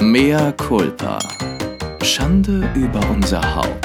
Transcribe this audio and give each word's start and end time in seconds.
Mea 0.00 0.52
culpa. 0.52 1.18
Schande 2.02 2.70
über 2.74 3.00
unser 3.10 3.42
Haupt. 3.56 3.84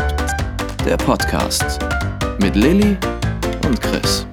Der 0.86 0.98
Podcast 0.98 1.80
mit 2.40 2.56
Lilly 2.56 2.98
und 3.66 3.82
Chris. 3.82 4.26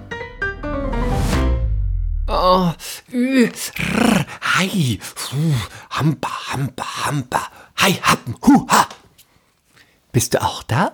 Oh, 2.29 2.71
ü, 3.13 3.49
rr, 3.49 4.27
hi, 4.59 4.99
fu, 5.03 5.37
hampa, 5.91 6.53
hampa, 6.53 7.07
hampa, 7.07 7.49
hi, 7.81 7.93
happen, 8.03 8.35
hu, 8.47 8.67
ha. 8.69 8.87
Bist 10.13 10.35
du 10.35 10.43
auch 10.43 10.63
da? 10.63 10.93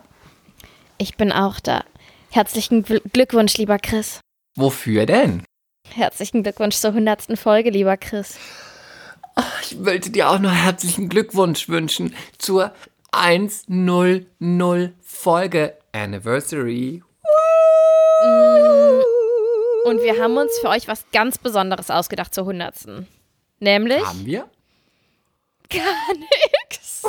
Ich 0.98 1.16
bin 1.16 1.32
auch 1.32 1.61
da. 1.61 1.84
Herzlichen 2.30 2.84
Gl- 2.84 3.03
Glückwunsch, 3.12 3.57
lieber 3.59 3.79
Chris. 3.79 4.21
Wofür 4.57 5.05
denn? 5.07 5.43
Herzlichen 5.89 6.43
Glückwunsch 6.43 6.77
zur 6.77 6.91
100. 6.91 7.39
Folge, 7.39 7.71
lieber 7.71 7.96
Chris. 7.96 8.39
Ich 9.62 9.84
wollte 9.84 10.11
dir 10.11 10.30
auch 10.30 10.39
noch 10.39 10.53
herzlichen 10.53 11.09
Glückwunsch 11.09 11.68
wünschen 11.68 12.14
zur 12.39 12.72
100 13.13 14.27
Folge 15.03 15.77
Anniversary. 15.93 17.03
Und 19.85 20.03
wir 20.03 20.22
haben 20.22 20.36
uns 20.36 20.58
für 20.58 20.68
euch 20.68 20.89
was 20.89 21.04
ganz 21.13 21.39
Besonderes 21.39 21.91
ausgedacht 21.91 22.35
zur 22.35 22.44
100. 22.44 23.04
Nämlich 23.61 24.04
Haben 24.04 24.25
wir? 24.27 24.50
gar 25.68 26.13
nichts. 26.14 27.03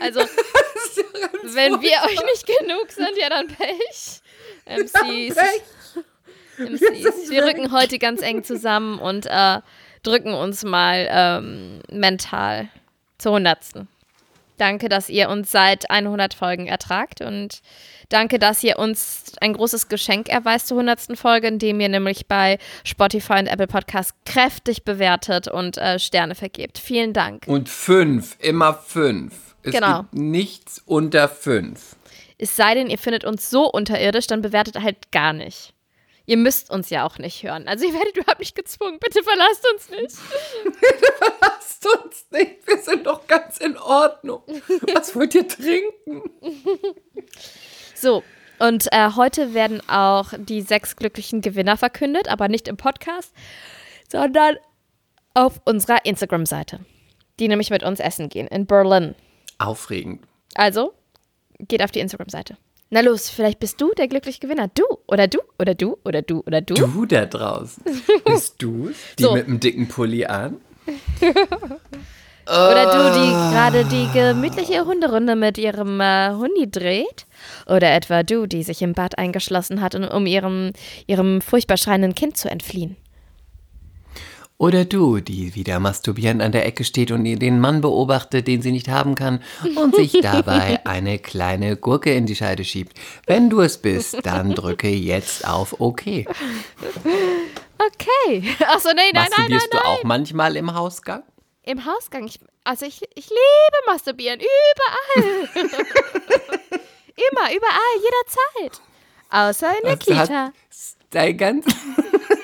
Also, 0.00 0.20
wenn 1.54 1.80
wir 1.80 1.96
euch 2.04 2.22
nicht 2.24 2.46
genug 2.46 2.90
sind, 2.90 3.16
ja 3.16 3.30
dann 3.30 3.48
Pech. 3.48 4.20
MCs. 4.66 5.36
MCs. 6.58 7.30
Wir 7.30 7.44
rücken 7.44 7.72
heute 7.72 7.98
ganz 7.98 8.22
eng 8.22 8.44
zusammen 8.44 8.98
und 8.98 9.26
äh, 9.26 9.60
drücken 10.02 10.34
uns 10.34 10.64
mal 10.64 11.06
ähm, 11.10 11.80
mental 11.90 12.68
zur 13.18 13.32
Hundertsten. 13.32 13.88
Danke, 14.56 14.88
dass 14.88 15.08
ihr 15.08 15.28
uns 15.30 15.50
seit 15.50 15.90
100 15.90 16.32
Folgen 16.32 16.68
ertragt 16.68 17.20
und 17.20 17.60
danke, 18.08 18.38
dass 18.38 18.62
ihr 18.62 18.78
uns 18.78 19.32
ein 19.40 19.52
großes 19.52 19.88
Geschenk 19.88 20.28
erweist 20.28 20.68
zur 20.68 20.78
100. 20.78 21.18
Folge, 21.18 21.48
indem 21.48 21.80
ihr 21.80 21.88
nämlich 21.88 22.28
bei 22.28 22.58
Spotify 22.84 23.40
und 23.40 23.48
Apple 23.48 23.66
Podcasts 23.66 24.14
kräftig 24.24 24.84
bewertet 24.84 25.48
und 25.48 25.76
äh, 25.76 25.98
Sterne 25.98 26.36
vergebt. 26.36 26.78
Vielen 26.78 27.12
Dank. 27.12 27.48
Und 27.48 27.68
fünf, 27.68 28.36
immer 28.38 28.74
fünf. 28.74 29.34
Es 29.64 29.72
Genau. 29.74 30.02
gibt 30.02 30.14
nichts 30.14 30.80
unter 30.86 31.28
fünf. 31.28 31.96
Es 32.38 32.54
sei 32.54 32.74
denn, 32.74 32.88
ihr 32.90 32.98
findet 32.98 33.24
uns 33.24 33.50
so 33.50 33.68
unterirdisch, 33.68 34.28
dann 34.28 34.40
bewertet 34.42 34.80
halt 34.80 35.10
gar 35.10 35.32
nicht. 35.32 35.73
Ihr 36.26 36.36
müsst 36.38 36.70
uns 36.70 36.90
ja 36.90 37.06
auch 37.06 37.18
nicht 37.18 37.42
hören. 37.42 37.68
Also 37.68 37.86
ihr 37.86 37.92
werdet 37.92 38.16
überhaupt 38.16 38.38
nicht 38.40 38.54
gezwungen. 38.54 38.98
Bitte 38.98 39.22
verlasst 39.22 39.66
uns 39.74 39.90
nicht. 39.90 40.16
Lasst 41.40 41.86
uns 41.86 42.26
nicht, 42.30 42.66
wir 42.66 42.78
sind 42.78 43.06
doch 43.06 43.26
ganz 43.26 43.58
in 43.58 43.76
Ordnung. 43.76 44.42
Was 44.94 45.14
wollt 45.14 45.34
ihr 45.34 45.46
trinken? 45.46 46.22
So, 47.94 48.22
und 48.58 48.90
äh, 48.92 49.10
heute 49.16 49.54
werden 49.54 49.86
auch 49.88 50.32
die 50.36 50.62
sechs 50.62 50.96
glücklichen 50.96 51.40
Gewinner 51.40 51.76
verkündet, 51.76 52.28
aber 52.28 52.48
nicht 52.48 52.68
im 52.68 52.76
Podcast, 52.76 53.32
sondern 54.08 54.56
auf 55.34 55.60
unserer 55.64 56.04
Instagram-Seite, 56.06 56.80
die 57.38 57.48
nämlich 57.48 57.70
mit 57.70 57.82
uns 57.82 58.00
essen 58.00 58.28
gehen 58.28 58.46
in 58.46 58.66
Berlin. 58.66 59.14
Aufregend. 59.58 60.24
Also, 60.54 60.94
geht 61.58 61.82
auf 61.82 61.90
die 61.90 62.00
Instagram-Seite. 62.00 62.56
Na 62.94 63.00
los, 63.00 63.28
vielleicht 63.28 63.58
bist 63.58 63.80
du 63.80 63.90
der 63.98 64.06
glückliche 64.06 64.38
Gewinner. 64.38 64.68
Du 64.72 64.84
oder 65.08 65.26
du 65.26 65.38
oder 65.58 65.74
du 65.74 65.96
oder 66.04 66.22
du 66.22 66.44
oder 66.46 66.60
du. 66.60 66.74
Du 66.74 67.06
da 67.06 67.26
draußen. 67.26 67.82
Bist 68.24 68.54
du 68.62 68.92
Die 69.18 69.24
So. 69.24 69.32
mit 69.34 69.48
dem 69.48 69.58
dicken 69.58 69.88
Pulli 69.88 70.24
an? 70.26 70.58
Oder 72.46 72.84
du, 72.84 73.18
die 73.18 73.30
gerade 73.54 73.84
die 73.86 74.06
gemütliche 74.12 74.84
Hunderunde 74.84 75.34
mit 75.34 75.56
ihrem 75.56 75.98
äh, 76.00 76.30
Hundi 76.34 76.70
dreht. 76.70 77.24
Oder 77.66 77.94
etwa 77.94 78.22
du, 78.22 78.46
die 78.46 78.62
sich 78.62 78.82
im 78.82 78.92
Bad 78.92 79.16
eingeschlossen 79.18 79.80
hat, 79.80 79.94
um- 79.94 80.04
um 80.06 80.26
ihrem, 80.26 80.72
ihrem 81.06 81.40
furchtbar 81.40 81.78
schreienden 81.78 82.14
Kind 82.14 82.36
zu 82.36 82.50
entfliehen. 82.50 82.96
Oder 84.56 84.84
du, 84.84 85.18
die 85.18 85.56
wieder 85.56 85.80
masturbierend 85.80 86.40
an 86.40 86.52
der 86.52 86.64
Ecke 86.64 86.84
steht 86.84 87.10
und 87.10 87.24
den 87.24 87.58
Mann 87.60 87.80
beobachtet, 87.80 88.46
den 88.46 88.62
sie 88.62 88.70
nicht 88.70 88.88
haben 88.88 89.16
kann 89.16 89.42
und 89.74 89.96
sich 89.96 90.12
dabei 90.22 90.80
eine 90.86 91.18
kleine 91.18 91.76
Gurke 91.76 92.14
in 92.14 92.26
die 92.26 92.36
Scheide 92.36 92.64
schiebt. 92.64 92.96
Wenn 93.26 93.50
du 93.50 93.60
es 93.60 93.78
bist, 93.78 94.24
dann 94.24 94.54
drücke 94.54 94.88
jetzt 94.88 95.46
auf 95.46 95.80
OK. 95.80 96.02
Okay. 97.78 98.54
Achso, 98.66 98.90
nee, 98.90 99.10
nein, 99.12 99.12
nein, 99.12 99.14
nein, 99.14 99.24
Masturbierst 99.28 99.68
nein. 99.72 99.82
du 99.82 99.88
auch 99.88 100.04
manchmal 100.04 100.56
im 100.56 100.72
Hausgang? 100.72 101.24
Im 101.64 101.84
Hausgang. 101.84 102.26
Ich, 102.26 102.38
also 102.62 102.86
ich, 102.86 103.02
ich 103.14 103.28
liebe 103.28 103.78
Masturbieren. 103.86 104.40
Überall. 104.40 105.48
Immer, 107.16 107.54
überall, 107.54 107.96
jederzeit. 108.02 108.82
Außer 109.30 109.70
in 109.78 109.82
der 109.82 109.92
Also 109.92 110.12
Kita. 110.12 110.52
Sei 111.12 111.32
ganz. 111.32 111.66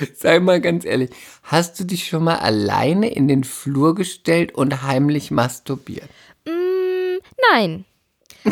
Sei 0.16 0.38
mal 0.40 0.60
ganz 0.60 0.84
ehrlich, 0.84 1.10
hast 1.42 1.78
du 1.80 1.84
dich 1.84 2.08
schon 2.08 2.24
mal 2.24 2.36
alleine 2.38 3.08
in 3.12 3.28
den 3.28 3.44
Flur 3.44 3.94
gestellt 3.94 4.54
und 4.54 4.82
heimlich 4.82 5.30
masturbiert? 5.30 6.08
Mm, 6.46 7.18
nein. 7.52 7.84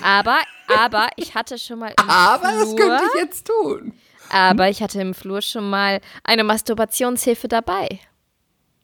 Aber, 0.02 0.38
aber 0.68 1.08
ich 1.16 1.34
hatte 1.34 1.58
schon 1.58 1.78
mal 1.78 1.92
Aber 1.96 2.38
Flur, 2.50 2.60
das 2.60 2.76
könnte 2.76 3.04
ich 3.14 3.20
jetzt 3.22 3.46
tun. 3.46 3.92
aber 4.30 4.68
ich 4.68 4.82
hatte 4.82 5.00
im 5.00 5.14
Flur 5.14 5.40
schon 5.40 5.68
mal 5.70 6.00
eine 6.24 6.44
Masturbationshilfe 6.44 7.48
dabei. 7.48 7.88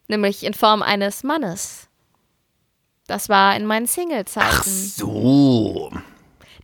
Nämlich 0.08 0.44
in 0.44 0.54
Form 0.54 0.82
eines 0.82 1.22
Mannes. 1.24 1.88
Das 3.06 3.28
war 3.28 3.54
in 3.56 3.66
meinen 3.66 3.86
Single-Zeiten. 3.86 4.70
So. 4.70 5.90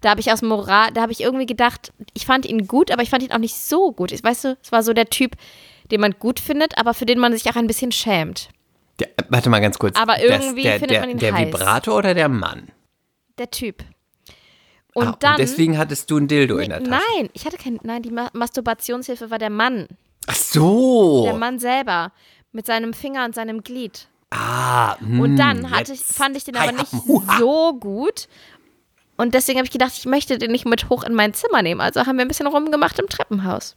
Da 0.00 0.10
habe 0.10 0.20
ich 0.20 0.32
aus 0.32 0.40
Moral, 0.40 0.90
da 0.92 1.02
habe 1.02 1.12
ich 1.12 1.20
irgendwie 1.20 1.44
gedacht, 1.46 1.92
ich 2.14 2.24
fand 2.24 2.46
ihn 2.46 2.66
gut, 2.66 2.90
aber 2.90 3.02
ich 3.02 3.10
fand 3.10 3.22
ihn 3.22 3.32
auch 3.32 3.38
nicht 3.38 3.56
so 3.56 3.92
gut. 3.92 4.12
Ich- 4.12 4.24
Weißt 4.24 4.44
du, 4.44 4.56
es 4.62 4.72
war 4.72 4.82
so 4.82 4.94
der 4.94 5.10
Typ, 5.10 5.36
den 5.90 6.00
man 6.00 6.14
gut 6.18 6.40
findet, 6.40 6.78
aber 6.78 6.94
für 6.94 7.06
den 7.06 7.18
man 7.18 7.32
sich 7.32 7.48
auch 7.50 7.56
ein 7.56 7.66
bisschen 7.66 7.92
schämt. 7.92 8.48
Der, 8.98 9.08
warte 9.28 9.48
mal 9.50 9.60
ganz 9.60 9.78
kurz. 9.78 9.96
Aber 9.98 10.20
irgendwie 10.22 10.62
der, 10.62 10.72
findet 10.74 10.90
der, 10.90 11.00
man 11.00 11.10
ihn 11.10 11.18
Der 11.18 11.34
heiß. 11.34 11.46
Vibrator 11.48 11.96
oder 11.96 12.14
der 12.14 12.28
Mann? 12.28 12.68
Der 13.38 13.50
Typ. 13.50 13.82
Und 14.92 15.06
Ah, 15.06 15.16
dann. 15.20 15.30
und 15.32 15.38
deswegen 15.38 15.78
hattest 15.78 16.10
du 16.10 16.18
ein 16.18 16.26
Dildo 16.28 16.58
in 16.58 16.70
der 16.70 16.82
Tasche. 16.82 17.00
nein, 17.16 17.30
ich 17.32 17.44
hatte 17.46 17.56
kein. 17.56 17.78
Nein, 17.82 18.02
die 18.02 18.10
Ma 18.10 18.28
Masturbationshilfe 18.32 19.30
war 19.30 19.38
der 19.38 19.50
Mann. 19.50 19.86
Ach 20.26 20.34
so. 20.34 21.22
Der 21.24 21.34
Mann 21.34 21.58
selber. 21.58 22.12
Mit 22.52 22.66
seinem 22.66 22.92
Finger 22.92 23.24
und 23.24 23.34
seinem 23.34 23.62
Glied. 23.62 24.08
Ah, 24.30 24.96
hm, 24.98 25.20
Und 25.20 25.36
dann 25.36 25.70
hatte 25.70 25.92
ich, 25.92 26.00
fand 26.00 26.36
ich 26.36 26.44
den 26.44 26.56
aber 26.56 26.72
nicht 26.72 26.90
so 27.38 27.74
gut. 27.78 28.28
Und 29.16 29.34
deswegen 29.34 29.58
habe 29.58 29.66
ich 29.66 29.72
gedacht, 29.72 29.92
ich 29.96 30.06
möchte 30.06 30.38
den 30.38 30.50
nicht 30.50 30.66
mit 30.66 30.88
hoch 30.88 31.04
in 31.04 31.14
mein 31.14 31.34
Zimmer 31.34 31.62
nehmen. 31.62 31.80
Also 31.80 32.06
haben 32.06 32.16
wir 32.16 32.24
ein 32.24 32.28
bisschen 32.28 32.46
rumgemacht 32.48 32.98
im 32.98 33.08
Treppenhaus. 33.08 33.76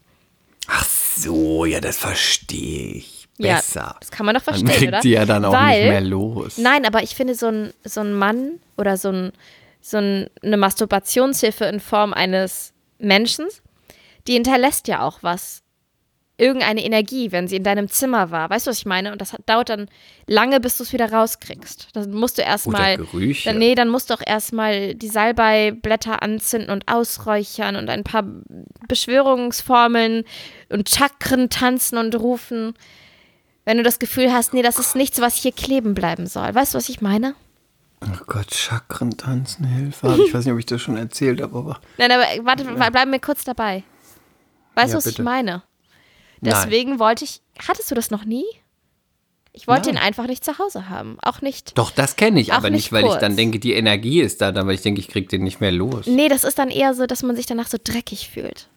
Ach 0.68 0.86
so, 0.86 1.66
ja, 1.66 1.82
das 1.82 1.98
verstehe 1.98 2.96
ich. 2.96 3.28
Ja, 3.38 3.56
Besser. 3.56 3.96
das 4.00 4.12
kann 4.12 4.26
man 4.26 4.36
doch 4.36 4.46
Man 4.46 4.56
verstehen, 4.56 4.78
kriegt 4.78 4.88
oder? 4.90 5.00
die 5.02 5.10
ja 5.10 5.26
dann 5.26 5.44
auch 5.44 5.54
Weil, 5.54 5.82
nicht 5.82 5.90
mehr 5.90 6.02
los. 6.02 6.58
Nein, 6.58 6.86
aber 6.86 7.02
ich 7.02 7.16
finde 7.16 7.34
so 7.34 7.48
ein, 7.48 7.74
so 7.84 8.02
ein 8.02 8.14
Mann 8.14 8.60
oder 8.78 8.96
so, 8.96 9.10
ein, 9.10 9.32
so 9.82 9.98
ein, 9.98 10.30
eine 10.44 10.58
Masturbationshilfe 10.58 11.66
in 11.66 11.80
Form 11.80 12.14
eines 12.14 12.74
Menschen, 13.00 13.48
die 14.28 14.34
hinterlässt 14.34 14.88
ja 14.88 15.02
auch 15.02 15.20
was. 15.22 15.63
Irgendeine 16.36 16.84
Energie, 16.84 17.32
wenn 17.32 17.48
sie 17.48 17.58
in 17.58 17.64
deinem 17.64 17.90
Zimmer 17.90 18.32
war. 18.32 18.50
Weißt 18.50 18.66
du, 18.66 18.72
was 18.72 18.80
ich 18.80 18.88
meine? 18.88 19.12
Und 19.12 19.22
das 19.22 19.34
hat, 19.34 19.42
dauert 19.46 19.70
dann 19.70 19.88
lange, 20.26 20.60
bis 20.60 20.78
du 20.78 20.84
es 20.84 20.92
wieder 20.92 21.12
rauskriegst. 21.12 21.90
Dann 21.94 22.12
musst 22.12 22.40
du 22.40 22.42
erstmal. 22.42 22.96
Oder 22.96 23.06
Gerüche. 23.06 23.50
Dann, 23.50 23.60
nee, 23.60 23.76
dann 23.76 23.90
musst 23.90 24.10
du 24.10 24.16
auch 24.16 24.22
erstmal 24.26 24.96
die 24.96 25.10
Salbeiblätter 25.10 26.24
anzünden 26.24 26.72
und 26.72 26.88
ausräuchern 26.92 27.76
und 27.76 27.88
ein 27.88 28.04
paar 28.04 28.24
Beschwörungsformeln 28.88 30.24
und 30.70 30.90
Chakren 30.90 31.50
tanzen 31.50 31.98
und 31.98 32.16
rufen. 32.16 32.74
Wenn 33.66 33.78
du 33.78 33.84
das 33.84 34.00
Gefühl 34.00 34.34
hast, 34.34 34.54
nee, 34.54 34.62
das 34.62 34.80
ist 34.80 34.96
nichts, 34.96 35.22
was 35.22 35.36
hier 35.36 35.52
kleben 35.52 35.94
bleiben 35.94 36.26
soll. 36.26 36.54
Weißt 36.54 36.74
du, 36.74 36.78
was 36.78 36.90
ich 36.90 37.00
meine? 37.00 37.36
Oh 38.02 38.24
Gott, 38.26 38.54
Chakren 38.54 39.16
tanzen, 39.16 39.66
Hilfe. 39.66 40.18
Ich 40.26 40.34
weiß 40.34 40.44
nicht, 40.46 40.54
ob 40.54 40.60
ich 40.60 40.66
das 40.66 40.82
schon 40.82 40.98
erzählt 40.98 41.42
habe, 41.42 41.58
aber. 41.58 41.80
Nein, 41.98 42.12
aber 42.12 42.26
warte, 42.44 42.66
bleib 42.66 43.08
mir 43.08 43.20
kurz 43.20 43.44
dabei. 43.46 43.84
Weißt 44.76 44.90
Ja, 44.90 44.94
du, 44.94 44.98
was 44.98 45.06
ich 45.06 45.18
bitte. 45.18 45.24
Meine? 46.44 46.56
Nein. 46.56 46.70
Deswegen 46.70 47.00
wollte 47.00 47.26
ich. 47.26 47.42
Hattest 47.68 47.90
du 47.92 47.96
das 47.96 48.12
noch 48.12 48.26
nie? 48.26 48.46
Ich 49.56 49.68
wollte 49.68 49.90
Nein. 49.90 49.98
ihn 49.98 50.04
einfach 50.04 50.26
nicht 50.26 50.44
zu 50.44 50.58
Hause 50.58 50.90
haben. 50.90 51.18
Auch 51.22 51.42
nicht. 51.42 51.78
Doch, 51.78 51.92
das 51.92 52.16
kenne 52.16 52.40
ich, 52.40 52.54
aber 52.54 52.72
nicht 52.72 52.86
nicht, 52.86 52.92
weil 52.92 53.04
ich 53.04 53.10
kurz. 53.12 53.22
dann 53.22 53.36
denke, 53.36 53.60
die 53.60 53.74
Energie 53.74 54.20
ist 54.20 54.42
da, 54.42 54.52
dann, 54.52 54.66
weil 54.66 54.74
ich 54.74 54.82
denke, 54.82 55.00
ich 55.00 55.08
krieg 55.08 55.30
den 55.30 55.44
nicht 55.44 55.62
mehr 55.62 55.72
los. 55.72 56.08
Nee, 56.08 56.28
das 56.28 56.44
ist 56.44 56.58
dann 56.58 56.70
eher 56.70 56.96
so, 56.96 57.06
dass 57.06 57.22
man 57.22 57.36
sich 57.36 57.46
danach 57.46 57.68
so 57.68 57.78
dreckig 57.82 58.30
fühlt. 58.30 58.68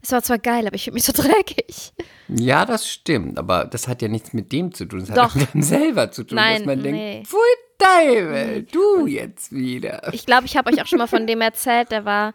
Es 0.00 0.10
war 0.10 0.22
zwar 0.22 0.38
geil, 0.38 0.66
aber 0.66 0.74
ich 0.74 0.84
fühle 0.84 0.94
mich 0.94 1.04
so 1.04 1.12
dreckig. 1.22 1.92
Ja, 2.28 2.64
das 2.64 2.88
stimmt, 2.88 3.38
aber 3.38 3.66
das 3.66 3.88
hat 3.88 4.00
ja 4.00 4.08
nichts 4.08 4.32
mit 4.32 4.52
dem 4.52 4.72
zu 4.72 4.86
tun. 4.86 5.00
Das 5.00 5.14
Doch. 5.14 5.34
hat 5.34 5.36
mit 5.36 5.54
dem 5.54 5.62
selber 5.62 6.10
zu 6.10 6.24
tun, 6.24 6.36
Nein, 6.36 6.58
dass 6.58 6.66
man 6.66 6.78
nee. 6.78 6.90
denkt, 6.92 7.28
pfui 7.28 7.38
Teufel, 7.82 8.62
du 8.70 9.06
jetzt 9.06 9.52
wieder. 9.52 10.12
Ich 10.12 10.24
glaube, 10.24 10.46
ich 10.46 10.56
habe 10.56 10.72
euch 10.72 10.80
auch 10.80 10.86
schon 10.86 10.98
mal 10.98 11.08
von 11.08 11.26
dem 11.26 11.40
erzählt. 11.40 11.90
Der 11.90 12.04
war 12.04 12.34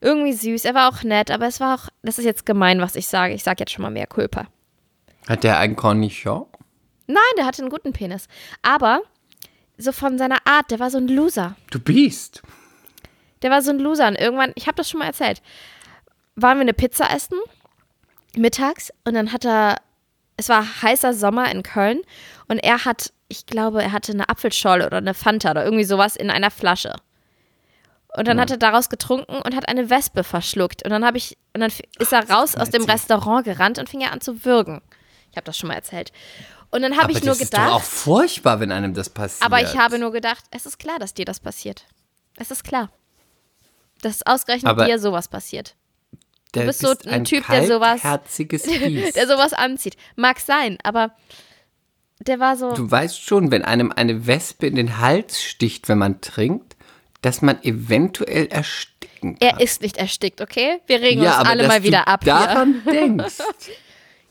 irgendwie 0.00 0.32
süß. 0.32 0.64
Er 0.64 0.74
war 0.74 0.88
auch 0.88 1.02
nett, 1.02 1.30
aber 1.30 1.46
es 1.46 1.60
war 1.60 1.74
auch. 1.74 1.88
Das 2.02 2.18
ist 2.18 2.24
jetzt 2.24 2.46
gemein, 2.46 2.80
was 2.80 2.96
ich 2.96 3.06
sage. 3.06 3.34
Ich 3.34 3.42
sage 3.42 3.60
jetzt 3.60 3.72
schon 3.72 3.82
mal 3.82 3.90
mehr 3.90 4.06
Culpa. 4.06 4.46
Hat 5.28 5.44
der 5.44 5.58
einen 5.58 5.76
Cornichon? 5.76 6.46
Nein, 7.06 7.22
der 7.36 7.46
hatte 7.46 7.62
einen 7.62 7.70
guten 7.70 7.92
Penis. 7.92 8.28
Aber 8.62 9.00
so 9.76 9.92
von 9.92 10.18
seiner 10.18 10.38
Art, 10.46 10.70
der 10.70 10.78
war 10.78 10.90
so 10.90 10.98
ein 10.98 11.08
Loser. 11.08 11.56
Du 11.70 11.80
bist. 11.80 12.42
Der 13.42 13.50
war 13.50 13.62
so 13.62 13.70
ein 13.70 13.78
Loser. 13.78 14.08
Und 14.08 14.16
irgendwann, 14.16 14.52
ich 14.56 14.66
habe 14.66 14.76
das 14.76 14.90
schon 14.90 14.98
mal 14.98 15.06
erzählt, 15.06 15.40
waren 16.34 16.58
wir 16.58 16.62
eine 16.62 16.74
Pizza 16.74 17.10
essen, 17.10 17.38
mittags, 18.36 18.92
und 19.04 19.14
dann 19.14 19.32
hat 19.32 19.44
er, 19.44 19.76
es 20.36 20.48
war 20.48 20.82
heißer 20.82 21.14
Sommer 21.14 21.50
in 21.50 21.62
Köln, 21.62 22.00
und 22.48 22.58
er 22.58 22.84
hat, 22.84 23.12
ich 23.28 23.46
glaube, 23.46 23.82
er 23.82 23.92
hatte 23.92 24.12
eine 24.12 24.28
Apfelscholle 24.28 24.86
oder 24.86 24.98
eine 24.98 25.14
Fanta 25.14 25.50
oder 25.50 25.64
irgendwie 25.64 25.84
sowas 25.84 26.16
in 26.16 26.30
einer 26.30 26.50
Flasche. 26.50 26.94
Und 28.16 28.26
dann 28.26 28.40
hat 28.40 28.50
er 28.50 28.56
daraus 28.56 28.88
getrunken 28.88 29.36
und 29.36 29.54
hat 29.54 29.68
eine 29.68 29.90
Wespe 29.90 30.24
verschluckt. 30.24 30.82
Und 30.82 30.90
dann 30.90 31.04
habe 31.04 31.18
ich, 31.18 31.36
und 31.54 31.60
dann 31.60 31.70
ist 31.98 32.12
er 32.12 32.28
raus 32.28 32.56
aus 32.56 32.70
dem 32.70 32.84
Restaurant 32.84 33.44
gerannt 33.44 33.78
und 33.78 33.88
fing 33.88 34.00
er 34.00 34.12
an 34.12 34.20
zu 34.20 34.44
würgen. 34.44 34.80
Ich 35.30 35.36
habe 35.36 35.44
das 35.44 35.58
schon 35.58 35.68
mal 35.68 35.74
erzählt. 35.74 36.12
Und 36.70 36.82
dann 36.82 36.96
habe 36.96 37.12
ich 37.12 37.22
nur 37.22 37.34
das 37.34 37.40
ist 37.40 37.50
gedacht. 37.50 37.68
doch 37.68 37.74
auch 37.76 37.82
furchtbar, 37.82 38.60
wenn 38.60 38.72
einem 38.72 38.94
das 38.94 39.10
passiert. 39.10 39.44
Aber 39.44 39.60
ich 39.62 39.76
habe 39.76 39.98
nur 39.98 40.12
gedacht, 40.12 40.44
es 40.50 40.66
ist 40.66 40.78
klar, 40.78 40.98
dass 40.98 41.14
dir 41.14 41.24
das 41.24 41.40
passiert. 41.40 41.86
Es 42.36 42.50
ist 42.50 42.64
klar. 42.64 42.90
Dass 44.02 44.24
ausgerechnet 44.26 44.70
Aber 44.70 44.84
dir 44.84 44.98
sowas 44.98 45.28
passiert. 45.28 45.74
du 46.52 46.64
bist 46.64 46.80
so 46.80 46.94
ein 47.06 47.24
Typ, 47.24 47.46
der 47.46 47.66
sowas-. 47.66 48.02
Der 48.02 49.26
sowas 49.26 49.52
anzieht. 49.52 49.96
Mag 50.16 50.40
sein, 50.40 50.78
aber 50.82 51.14
der 52.20 52.40
war 52.40 52.56
so. 52.56 52.74
Du 52.74 52.90
weißt 52.90 53.20
schon, 53.20 53.50
wenn 53.50 53.64
einem 53.64 53.92
eine 53.92 54.26
Wespe 54.26 54.66
in 54.66 54.74
den 54.74 54.98
Hals 54.98 55.42
sticht, 55.42 55.88
wenn 55.88 55.98
man 55.98 56.20
trinkt, 56.20 56.67
dass 57.22 57.42
man 57.42 57.62
eventuell 57.62 58.46
ersticken 58.46 59.38
kann. 59.38 59.48
er 59.48 59.60
ist 59.60 59.82
nicht 59.82 59.96
erstickt, 59.96 60.40
okay? 60.40 60.80
Wir 60.86 61.00
regen 61.00 61.22
ja, 61.22 61.40
uns 61.40 61.48
alle 61.48 61.66
mal 61.66 61.82
wieder 61.82 62.06
ab 62.06 62.24
hier. 62.24 62.32
daran 62.32 62.82
denkst. 62.90 63.38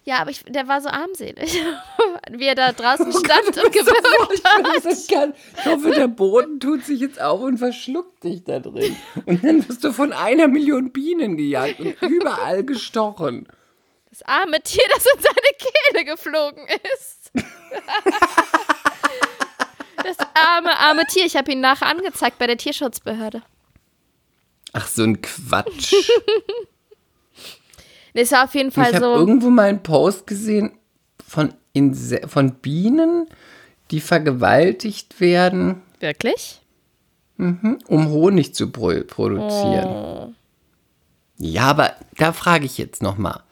Ja, 0.07 0.19
aber 0.19 0.31
ich, 0.31 0.41
der 0.45 0.69
war 0.69 0.79
so 0.79 0.87
armselig. 0.87 1.61
Wie 2.31 2.45
er 2.45 2.55
da 2.55 2.71
draußen 2.71 3.11
stand 3.25 3.47
und 3.47 3.73
gewirkt 3.73 4.41
hat. 4.45 4.85
Ich 4.85 5.65
hoffe, 5.65 5.91
der 5.91 6.07
Boden 6.07 6.61
tut 6.61 6.85
sich 6.85 7.01
jetzt 7.01 7.19
auf 7.19 7.41
und 7.41 7.57
verschluckt 7.57 8.23
dich 8.23 8.45
da 8.45 8.59
drin. 8.59 8.95
Und 9.25 9.43
dann 9.43 9.67
wirst 9.67 9.83
du 9.83 9.91
von 9.91 10.13
einer 10.13 10.47
Million 10.47 10.93
Bienen 10.93 11.35
gejagt 11.35 11.81
und 11.81 12.01
überall 12.01 12.63
gestochen. 12.63 13.49
Das 14.09 14.21
arme 14.21 14.61
Tier, 14.61 14.85
das 14.95 15.05
in 15.13 15.21
seine 15.21 15.35
Kehle 15.59 16.05
geflogen 16.05 16.65
ist. 16.93 17.31
Arme, 20.57 20.79
arme 20.79 21.05
Tier. 21.05 21.25
Ich 21.25 21.35
habe 21.35 21.51
ihn 21.51 21.61
nachher 21.61 21.87
angezeigt 21.87 22.39
bei 22.39 22.47
der 22.47 22.57
Tierschutzbehörde. 22.57 23.41
Ach, 24.73 24.87
so 24.87 25.03
ein 25.03 25.21
Quatsch. 25.21 25.93
Das 28.13 28.31
war 28.31 28.45
auf 28.45 28.55
jeden 28.55 28.69
ich 28.69 28.73
Fall 28.73 28.95
habe 28.95 28.97
so. 28.97 29.13
irgendwo 29.13 29.51
mal 29.51 29.69
einen 29.69 29.83
Post 29.83 30.25
gesehen 30.25 30.71
von, 31.23 31.53
Inse 31.73 32.27
von 32.27 32.55
Bienen, 32.55 33.27
die 33.91 34.01
vergewaltigt 34.01 35.19
werden, 35.21 35.83
Wirklich? 35.99 36.61
um 37.37 38.09
Honig 38.09 38.55
zu 38.55 38.71
pro 38.71 39.03
produzieren. 39.05 39.85
Oh. 39.85 40.33
Ja, 41.37 41.65
aber 41.65 41.93
da 42.15 42.33
frage 42.33 42.65
ich 42.65 42.79
jetzt 42.79 43.03
noch 43.03 43.19
mal. 43.19 43.43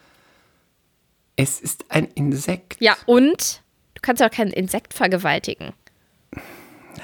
Es 1.36 1.60
ist 1.60 1.84
ein 1.90 2.06
Insekt. 2.16 2.78
Ja, 2.80 2.96
und? 3.06 3.62
Du 3.94 4.00
kannst 4.02 4.20
ja 4.20 4.26
auch 4.26 4.32
kein 4.34 4.48
Insekt 4.50 4.94
vergewaltigen. 4.94 5.74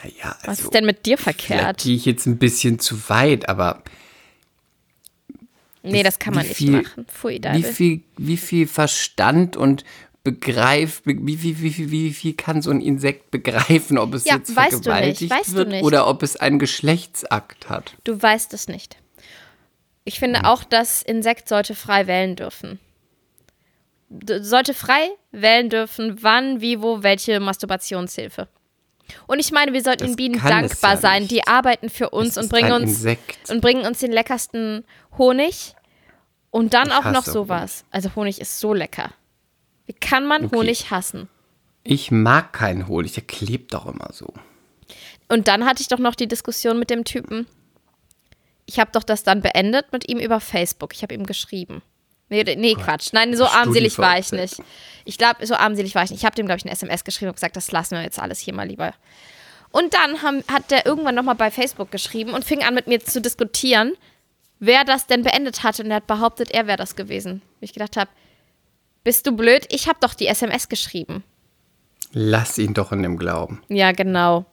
Naja, 0.03 0.37
Was 0.41 0.49
also, 0.49 0.63
ist 0.65 0.75
denn 0.75 0.85
mit 0.87 1.07
dir 1.07 1.17
verkehrt? 1.19 1.83
gehe 1.83 1.95
ich 1.97 2.05
jetzt 2.05 2.27
ein 2.27 2.39
bisschen 2.39 2.79
zu 2.79 3.09
weit, 3.09 3.49
aber 3.49 3.83
Nee, 5.85 6.03
das 6.03 6.19
kann 6.19 6.35
man 6.35 6.45
nicht 6.47 6.57
viel- 6.57 6.83
machen. 6.83 7.07
Pfui, 7.07 7.41
wie 7.43 7.63
viel, 7.63 8.01
wie 8.17 8.37
viel 8.37 8.67
Verstand 8.67 9.57
und 9.57 9.85
Begreif, 10.25 11.03
be- 11.03 11.17
wie, 11.21 11.43
wie, 11.43 11.61
wie, 11.61 11.91
wie, 11.91 12.13
viel 12.13 12.35
kann 12.35 12.63
so 12.63 12.71
ein 12.71 12.81
Insekt 12.81 13.33
begreifen, 13.33 13.99
ob 13.99 14.15
es 14.15 14.25
Ja, 14.25 14.37
jetzt 14.37 14.55
weißt 14.55 14.73
du 14.73 14.77
nicht, 14.77 14.85
vergewaltigt 14.85 15.31
weißt 15.33 15.53
wird 15.55 15.69
nicht. 15.71 15.83
oder 15.83 16.07
ob 16.07 16.23
es 16.23 16.37
einen 16.37 16.61
Geschlechtsakt 16.61 17.69
hat? 17.69 17.97
Du 18.05 18.23
weißt 18.23 18.55
es 18.55 18.69
nicht. 18.69 18.97
Ich 20.05 20.21
finde 20.21 20.45
auch, 20.45 20.63
das 20.63 21.03
Insekt 21.03 21.49
sollte 21.49 21.75
frei 21.75 22.07
wählen 22.07 22.37
dürfen. 22.37 22.79
D 24.11 24.41
sollte 24.43 24.75
frei 24.75 25.09
wählen 25.33 25.69
dürfen, 25.71 26.23
wann, 26.23 26.61
wie, 26.61 26.81
wo, 26.81 27.03
welche 27.03 27.41
Masturbationshilfe. 27.41 28.47
Und 29.27 29.39
ich 29.39 29.53
meine, 29.53 29.73
wir 29.73 29.83
sollten 29.83 30.01
Das 30.05 30.11
den 30.11 30.17
Bienen 30.17 30.41
dankbar 30.41 30.93
ja 30.93 30.97
sein. 30.97 31.29
Die 31.29 31.47
arbeiten 31.47 31.91
für 31.91 32.11
uns 32.11 32.39
und 32.39 32.49
bringen 32.49 32.73
uns 32.73 33.05
und 33.49 33.61
bringen 33.61 33.85
uns 33.87 33.99
den 33.99 34.13
leckersten 34.13 34.85
Honig 35.19 35.75
und 36.51 36.75
dann 36.75 36.89
Ich 36.89 36.95
auch 36.95 37.11
noch 37.13 37.25
sowas. 37.25 37.85
Also 37.91 38.15
Honig 38.15 38.41
ist 38.41 38.61
so 38.61 38.75
lecker. 38.75 39.13
Wie 39.87 39.93
kann 39.93 40.27
man 40.27 40.47
Okay. 40.47 40.57
Honig 40.57 40.91
hassen? 40.91 41.29
Ich 41.85 42.11
mag 42.11 42.53
keinen 42.53 42.87
Honig, 42.87 43.13
der 43.13 43.25
klebt 43.25 43.75
doch 43.75 43.87
immer 43.87 44.11
so. 44.13 44.33
Und 45.29 45.49
dann 45.49 45.65
hatte 45.65 45.83
ich 45.83 45.89
doch 45.89 45.99
noch 45.99 46.15
die 46.15 46.29
Diskussion 46.29 46.79
mit 46.79 46.91
dem 46.91 47.05
Typen. 47.05 47.47
Ich 48.67 48.79
habe 48.79 48.93
doch 48.93 49.03
das 49.03 49.23
dann 49.23 49.43
beendet 49.43 49.93
mit 49.93 50.09
ihm 50.09 50.19
über 50.19 50.41
Facebook. 50.41 50.95
Ich 50.95 51.03
habe 51.03 51.15
ihm 51.15 51.27
geschrieben. 51.27 51.83
Nee, 52.33 52.57
nee 52.57 52.75
Quatsch. 52.75 53.13
Nein, 53.13 53.37
so 53.37 53.45
armselig 53.45 53.99
war 53.99 54.19
ich 54.19 54.33
nicht. 54.33 54.57
Ich 55.05 55.19
glaube, 55.19 55.47
so 55.47 55.55
armselig 55.55 55.95
war 55.95 56.05
ich 56.05 56.11
nicht. 56.11 56.21
Ich 56.21 56.25
habe 56.25 56.35
dem, 56.35 56.47
glaube 56.47 56.59
ich, 56.59 56.65
eine 56.65 56.73
SMS 56.73 57.05
geschrieben 57.05 57.29
und 57.29 57.35
gesagt, 57.35 57.57
das 57.57 57.71
lassen 57.73 57.97
wir 57.97 58.03
jetzt 58.03 58.19
alles 58.19 58.39
hier 58.39 58.55
mal 58.55 58.67
lieber. 58.67 58.95
Und 59.71 59.93
dann 59.93 60.23
haben, 60.23 60.43
hat 60.51 60.71
der 60.71 60.87
irgendwann 60.87 61.15
nochmal 61.15 61.35
bei 61.35 61.51
Facebook 61.51 61.91
geschrieben 61.91 62.33
und 62.33 62.45
fing 62.45 62.63
an 62.63 62.75
mit 62.75 62.87
mir 62.87 63.01
zu 63.01 63.21
diskutieren, 63.21 63.93
wer 64.61 64.85
das 64.85 65.07
denn 65.07 65.23
beendet 65.23 65.63
hatte. 65.63 65.83
Und 65.83 65.91
er 65.91 65.97
hat 65.97 66.07
behauptet, 66.07 66.51
er 66.53 66.67
wäre 66.67 66.79
das 66.79 66.97
gewesen. 66.97 67.43
Wo 67.61 67.65
ich 67.65 67.75
gedacht 67.75 67.97
habe, 67.97 68.11
bist 69.05 69.27
du 69.27 69.33
blöd? 69.33 69.67
Ich 69.71 69.89
habe 69.89 69.99
doch 70.01 70.15
die 70.15 70.27
SMS 70.27 70.69
geschrieben. 70.69 71.23
Lass 72.13 72.57
ihn 72.59 72.73
doch 72.73 72.93
in 72.93 73.03
dem 73.03 73.19
Glauben. 73.19 73.63
Ja, 73.69 73.93
genau. 73.93 74.47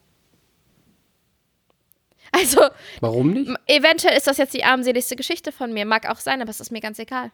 Also, 2.31 2.61
Warum 2.99 3.31
nicht? 3.31 3.51
Eventuell 3.67 4.17
ist 4.17 4.27
das 4.27 4.37
jetzt 4.37 4.53
die 4.53 4.63
armseligste 4.63 5.15
Geschichte 5.15 5.51
von 5.51 5.73
mir. 5.73 5.85
Mag 5.85 6.09
auch 6.09 6.19
sein, 6.19 6.41
aber 6.41 6.51
es 6.51 6.59
ist 6.59 6.71
mir 6.71 6.81
ganz 6.81 6.99
egal. 6.99 7.31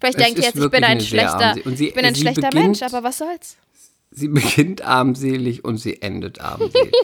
Vielleicht 0.00 0.18
Es 0.18 0.24
denkt 0.24 0.38
ihr 0.38 0.48
ist 0.48 0.54
jetzt, 0.54 0.64
ich 0.64 0.70
bin 0.70 0.84
ein 0.84 1.00
schlechter, 1.00 1.54
sie- 1.76 1.88
ich 1.88 1.94
bin 1.94 2.04
ein 2.04 2.14
schlechter 2.16 2.48
beginnt- 2.48 2.64
Mensch, 2.80 2.82
aber 2.82 3.02
was 3.02 3.18
soll's? 3.18 3.56
Sie 4.10 4.28
beginnt 4.28 4.82
armselig 4.82 5.64
und 5.64 5.76
sie 5.78 6.00
endet 6.02 6.40
armselig. 6.40 6.92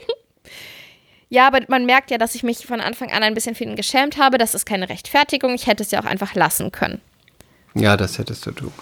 Ja, 1.29 1.49
aber 1.49 1.59
man 1.67 1.87
merkt 1.87 2.13
ja, 2.13 2.19
dass 2.19 2.37
ich 2.37 2.45
mich 2.45 2.67
von 2.67 2.81
Anfang 2.81 3.11
an 3.11 3.25
ein 3.25 3.35
bisschen 3.35 3.57
für 3.57 3.65
ihn 3.65 3.75
geschämt 3.75 4.17
habe. 4.17 4.39
Das 4.39 4.55
ist 4.55 4.65
keine 4.65 4.89
Rechtfertigung. 4.89 5.55
Ich 5.57 5.67
hätte 5.67 5.83
es 5.83 5.91
ja 5.91 6.01
auch 6.01 6.05
einfach 6.05 6.37
lassen 6.37 6.71
können. 6.71 7.01
ja, 7.75 7.97
das 7.97 8.19
hättest 8.19 8.47
du 8.47 8.53
tun. 8.53 8.73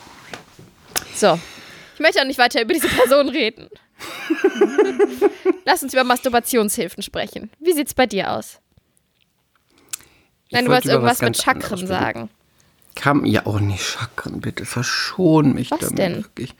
So. 1.14 1.40
Ich 1.94 2.00
möchte 2.00 2.20
auch 2.20 2.26
nicht 2.26 2.38
weiter 2.38 2.61
über 2.61 2.75
diese 2.75 2.88
Person 2.88 3.30
reden. 3.30 3.71
Lass 5.64 5.83
uns 5.83 5.94
über 5.94 6.04
Masturbationshilfen 6.04 7.02
sprechen. 7.02 7.50
Wie 7.61 7.73
sieht's 7.73 7.94
bei 7.94 8.04
dir 8.04 8.33
aus? 8.33 8.59
Nein, 10.50 10.66
du 10.66 10.71
wollte 10.71 10.88
wolltest 10.88 10.92
irgendwas 10.92 11.21
mit 11.23 11.37
Chakren 11.42 11.87
sagen. 11.87 12.30
Kam 12.94 13.24
ja 13.24 13.46
auch 13.46 13.60
nicht 13.60 13.82
Chakren, 13.82 14.40
bitte. 14.40 14.64
Verschon 14.64 15.54
mich 15.54 15.70
Was 15.70 15.80
damit. 15.80 15.98
denn? 15.98 16.16
Wirklich. 16.16 16.54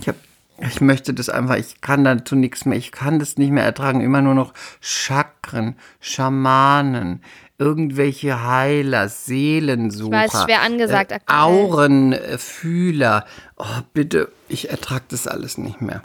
Ich, 0.00 0.08
hab, 0.08 0.16
ich 0.58 0.80
möchte 0.80 1.14
das 1.14 1.28
einfach, 1.28 1.56
ich 1.56 1.80
kann 1.80 2.04
dazu 2.04 2.36
nichts 2.36 2.64
mehr, 2.64 2.78
ich 2.78 2.92
kann 2.92 3.18
das 3.18 3.36
nicht 3.36 3.50
mehr 3.50 3.64
ertragen. 3.64 4.00
Immer 4.00 4.22
nur 4.22 4.34
noch 4.34 4.54
Chakren, 4.80 5.76
Schamanen, 6.00 7.22
irgendwelche 7.58 8.46
Heiler, 8.46 9.08
Seelensucher. 9.08 10.26
Ich 10.26 10.34
weiß, 10.34 10.44
schwer 10.44 10.62
angesagt 10.62 11.12
äh, 11.12 11.14
aktuell. 11.16 11.38
Aurenfühler. 11.40 13.26
Oh, 13.56 13.80
bitte, 13.92 14.30
ich 14.48 14.70
ertrage 14.70 15.04
das 15.08 15.26
alles 15.26 15.58
nicht 15.58 15.80
mehr. 15.80 16.02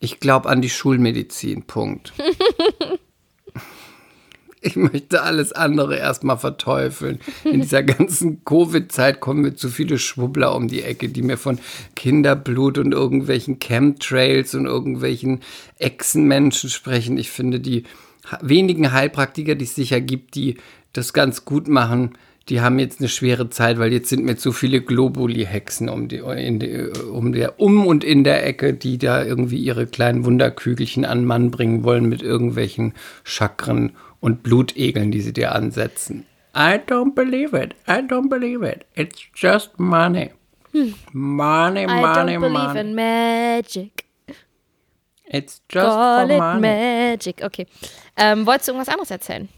Ich 0.00 0.20
glaube 0.20 0.48
an 0.48 0.62
die 0.62 0.70
Schulmedizin, 0.70 1.64
Punkt. 1.64 2.12
Ich 4.60 4.76
möchte 4.76 5.22
alles 5.22 5.52
andere 5.52 5.96
erstmal 5.96 6.38
verteufeln. 6.38 7.20
In 7.44 7.60
dieser 7.60 7.82
ganzen 7.82 8.44
Covid-Zeit 8.44 9.20
kommen 9.20 9.42
mir 9.42 9.54
zu 9.54 9.68
viele 9.68 9.98
Schwubbler 9.98 10.54
um 10.54 10.68
die 10.68 10.82
Ecke, 10.82 11.08
die 11.08 11.22
mir 11.22 11.36
von 11.36 11.58
Kinderblut 11.94 12.78
und 12.78 12.92
irgendwelchen 12.92 13.58
Chemtrails 13.60 14.54
und 14.54 14.66
irgendwelchen 14.66 15.40
Echsenmenschen 15.78 16.70
sprechen. 16.70 17.18
Ich 17.18 17.30
finde, 17.30 17.60
die 17.60 17.84
wenigen 18.40 18.92
Heilpraktiker, 18.92 19.54
die 19.54 19.64
es 19.64 19.74
sicher 19.74 20.00
gibt, 20.00 20.34
die 20.34 20.56
das 20.92 21.12
ganz 21.12 21.44
gut 21.44 21.68
machen, 21.68 22.14
die 22.48 22.62
haben 22.62 22.78
jetzt 22.78 23.00
eine 23.00 23.08
schwere 23.08 23.50
Zeit, 23.50 23.78
weil 23.78 23.92
jetzt 23.92 24.08
sind 24.08 24.24
mir 24.24 24.36
zu 24.36 24.52
viele 24.52 24.80
Globuli-Hexen 24.80 25.88
um, 25.88 26.08
die, 26.08 26.22
die, 26.58 26.90
um, 27.12 27.32
der, 27.32 27.60
um 27.60 27.86
und 27.86 28.04
in 28.04 28.24
der 28.24 28.46
Ecke, 28.46 28.72
die 28.72 28.96
da 28.96 29.22
irgendwie 29.22 29.58
ihre 29.58 29.86
kleinen 29.86 30.24
Wunderkügelchen 30.24 31.04
an 31.04 31.26
Mann 31.26 31.50
bringen 31.50 31.84
wollen 31.84 32.08
mit 32.08 32.22
irgendwelchen 32.22 32.94
Chakren 33.22 33.92
und 34.20 34.42
Blutegeln, 34.42 35.10
die 35.10 35.20
sie 35.20 35.32
dir 35.32 35.54
ansetzen. 35.54 36.26
I 36.56 36.74
don't 36.86 37.14
believe 37.14 37.56
it. 37.56 37.74
I 37.86 38.00
don't 38.00 38.28
believe 38.28 38.66
it. 38.66 38.84
It's 38.94 39.20
just 39.34 39.78
money. 39.78 40.30
Money, 41.12 41.82
Hm. 41.84 41.90
I 41.90 42.00
money, 42.00 42.32
don't 42.36 42.40
believe 42.40 42.52
money. 42.52 42.80
in 42.80 42.94
magic. 42.94 44.04
It's 45.30 45.60
just 45.70 45.86
Call 45.86 46.26
for 46.26 46.34
it 46.34 46.38
money. 46.38 46.60
magic. 46.60 47.42
Okay. 47.42 47.66
Ähm, 48.16 48.46
wolltest 48.46 48.68
du 48.68 48.72
irgendwas 48.72 48.88
anderes 48.92 49.10
erzählen? 49.10 49.48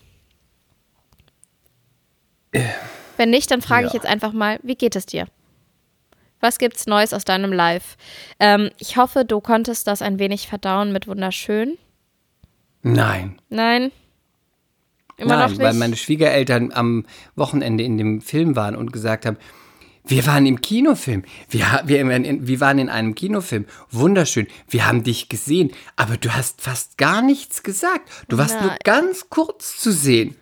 Wenn 3.16 3.30
nicht, 3.30 3.50
dann 3.50 3.62
frage 3.62 3.86
ich 3.86 3.92
ja. 3.92 4.00
jetzt 4.00 4.08
einfach 4.08 4.32
mal, 4.32 4.58
wie 4.62 4.74
geht 4.74 4.96
es 4.96 5.06
dir? 5.06 5.26
Was 6.40 6.58
gibt's 6.58 6.86
Neues 6.86 7.12
aus 7.12 7.24
deinem 7.24 7.52
Live? 7.52 7.96
Ähm, 8.40 8.70
ich 8.78 8.96
hoffe, 8.96 9.24
du 9.24 9.40
konntest 9.40 9.86
das 9.86 10.02
ein 10.02 10.18
wenig 10.18 10.48
verdauen 10.48 10.90
mit 10.92 11.06
wunderschön. 11.06 11.76
Nein. 12.82 13.40
Nein. 13.50 13.92
Immer 15.20 15.36
Nein, 15.36 15.38
noch 15.40 15.48
nicht. 15.50 15.60
weil 15.60 15.74
meine 15.74 15.96
Schwiegereltern 15.96 16.72
am 16.72 17.04
Wochenende 17.36 17.84
in 17.84 17.98
dem 17.98 18.20
Film 18.20 18.56
waren 18.56 18.74
und 18.74 18.92
gesagt 18.92 19.26
haben, 19.26 19.36
wir 20.06 20.26
waren 20.26 20.46
im 20.46 20.60
Kinofilm. 20.60 21.22
Wir, 21.50 21.82
wir, 21.84 22.06
wir 22.08 22.60
waren 22.60 22.78
in 22.78 22.88
einem 22.88 23.14
Kinofilm. 23.14 23.66
Wunderschön. 23.90 24.46
Wir 24.68 24.86
haben 24.86 25.02
dich 25.04 25.28
gesehen. 25.28 25.70
Aber 25.94 26.16
du 26.16 26.30
hast 26.32 26.62
fast 26.62 26.96
gar 26.98 27.20
nichts 27.22 27.62
gesagt. 27.62 28.08
Du 28.28 28.38
warst 28.38 28.54
nur 28.58 28.70
Nein. 28.70 28.78
ganz 28.82 29.28
kurz 29.28 29.78
zu 29.78 29.92
sehen. 29.92 30.36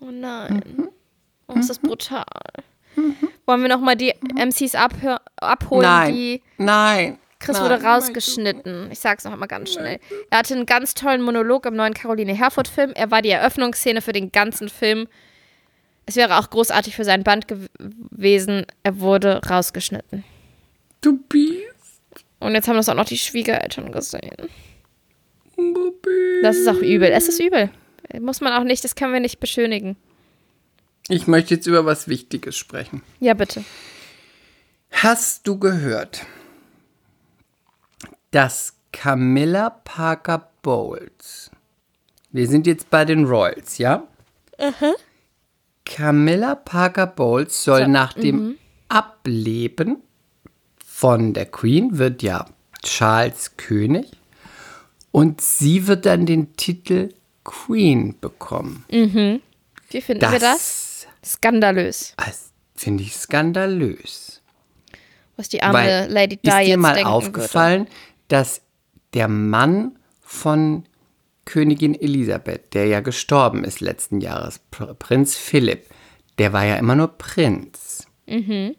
oh 0.00 0.10
nein. 0.10 0.62
Mhm. 0.76 0.88
Oh, 1.46 1.52
ist 1.58 1.68
das 1.68 1.78
brutal. 1.78 2.24
Wollen 3.44 3.60
wir 3.60 3.68
nochmal 3.68 3.96
die 3.96 4.14
MCs 4.34 4.74
abholen, 4.74 5.82
Nein. 5.82 6.14
die 6.14 6.42
Nein. 6.56 7.18
Chris 7.44 7.60
wurde 7.60 7.82
rausgeschnitten. 7.82 8.90
Ich 8.90 8.98
sag's 9.00 9.24
noch 9.24 9.32
einmal 9.32 9.48
ganz 9.48 9.72
schnell. 9.72 9.98
Er 10.30 10.38
hatte 10.38 10.54
einen 10.54 10.66
ganz 10.66 10.94
tollen 10.94 11.22
Monolog 11.22 11.66
im 11.66 11.74
neuen 11.76 11.94
Caroline 11.94 12.32
Herfurth-Film. 12.34 12.92
Er 12.94 13.10
war 13.10 13.22
die 13.22 13.30
Eröffnungsszene 13.30 14.00
für 14.02 14.12
den 14.12 14.32
ganzen 14.32 14.68
Film. 14.68 15.06
Es 16.06 16.16
wäre 16.16 16.38
auch 16.38 16.50
großartig 16.50 16.94
für 16.96 17.04
seinen 17.04 17.24
Band 17.24 17.46
gew- 17.46 17.68
gewesen. 18.10 18.66
Er 18.82 19.00
wurde 19.00 19.40
rausgeschnitten. 19.48 20.24
Du 21.00 21.18
bist. 21.28 22.14
Und 22.40 22.54
jetzt 22.54 22.68
haben 22.68 22.76
das 22.76 22.88
auch 22.88 22.94
noch 22.94 23.06
die 23.06 23.18
Schwiegereltern 23.18 23.90
gesehen. 23.92 24.36
Das 26.42 26.56
ist 26.56 26.68
auch 26.68 26.76
übel. 26.80 27.10
Es 27.10 27.28
ist 27.28 27.40
übel. 27.40 27.70
Muss 28.20 28.40
man 28.40 28.52
auch 28.52 28.64
nicht, 28.64 28.84
das 28.84 28.94
können 28.96 29.12
wir 29.12 29.20
nicht 29.20 29.40
beschönigen. 29.40 29.96
Ich 31.08 31.26
möchte 31.26 31.54
jetzt 31.54 31.66
über 31.66 31.84
was 31.86 32.08
Wichtiges 32.08 32.56
sprechen. 32.56 33.02
Ja, 33.20 33.34
bitte. 33.34 33.64
Hast 34.90 35.46
du 35.46 35.58
gehört, 35.58 36.24
dass 38.34 38.74
Camilla 38.92 39.70
Parker 39.70 40.50
Bowles, 40.62 41.50
wir 42.32 42.48
sind 42.48 42.66
jetzt 42.66 42.90
bei 42.90 43.04
den 43.04 43.26
Royals, 43.26 43.78
ja? 43.78 44.08
Camilla 45.84 46.56
Parker 46.56 47.06
Bowles 47.06 47.62
soll 47.62 47.82
So, 47.82 47.86
mhm. 47.86 47.92
nach 47.92 48.12
dem 48.14 48.58
Ableben 48.88 49.98
von 50.84 51.32
der 51.32 51.46
Queen, 51.46 51.98
wird 51.98 52.22
ja 52.22 52.46
Charles 52.82 53.56
König, 53.56 54.10
und 55.12 55.40
sie 55.40 55.86
wird 55.86 56.04
dann 56.04 56.26
den 56.26 56.56
Titel 56.56 57.14
Queen 57.44 58.18
bekommen. 58.20 58.84
Wie 58.88 60.00
finden 60.00 60.32
wir 60.32 60.40
das? 60.40 61.06
Skandalös. 61.24 62.14
Das 62.16 62.50
finde 62.74 63.04
ich 63.04 63.14
skandalös. 63.14 64.42
Was 65.36 65.48
die 65.48 65.62
arme 65.62 65.78
Weil, 65.78 66.10
Lady 66.10 66.36
Di 66.36 66.48
ist 66.48 66.56
dir 66.56 66.62
jetzt 66.62 66.78
mal 66.78 66.94
denken 66.94 67.08
aufgefallen, 67.08 67.88
dass 68.28 68.62
der 69.12 69.28
Mann 69.28 69.98
von 70.20 70.84
Königin 71.44 71.94
Elisabeth, 71.94 72.74
der 72.74 72.86
ja 72.86 73.00
gestorben 73.00 73.64
ist 73.64 73.80
letzten 73.80 74.20
Jahres, 74.20 74.60
Pr 74.70 74.94
Prinz 74.94 75.36
Philipp, 75.36 75.86
der 76.38 76.52
war 76.52 76.64
ja 76.64 76.76
immer 76.76 76.94
nur 76.94 77.08
Prinz. 77.08 78.06
Mhm. 78.26 78.74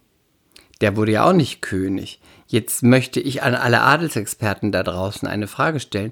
Der 0.81 0.97
wurde 0.97 1.13
ja 1.13 1.29
auch 1.29 1.33
nicht 1.33 1.61
König. 1.61 2.19
Jetzt 2.47 2.83
möchte 2.83 3.19
ich 3.19 3.43
an 3.43 3.55
alle 3.55 3.81
Adelsexperten 3.81 4.71
da 4.71 4.83
draußen 4.83 5.27
eine 5.27 5.47
Frage 5.47 5.79
stellen. 5.79 6.11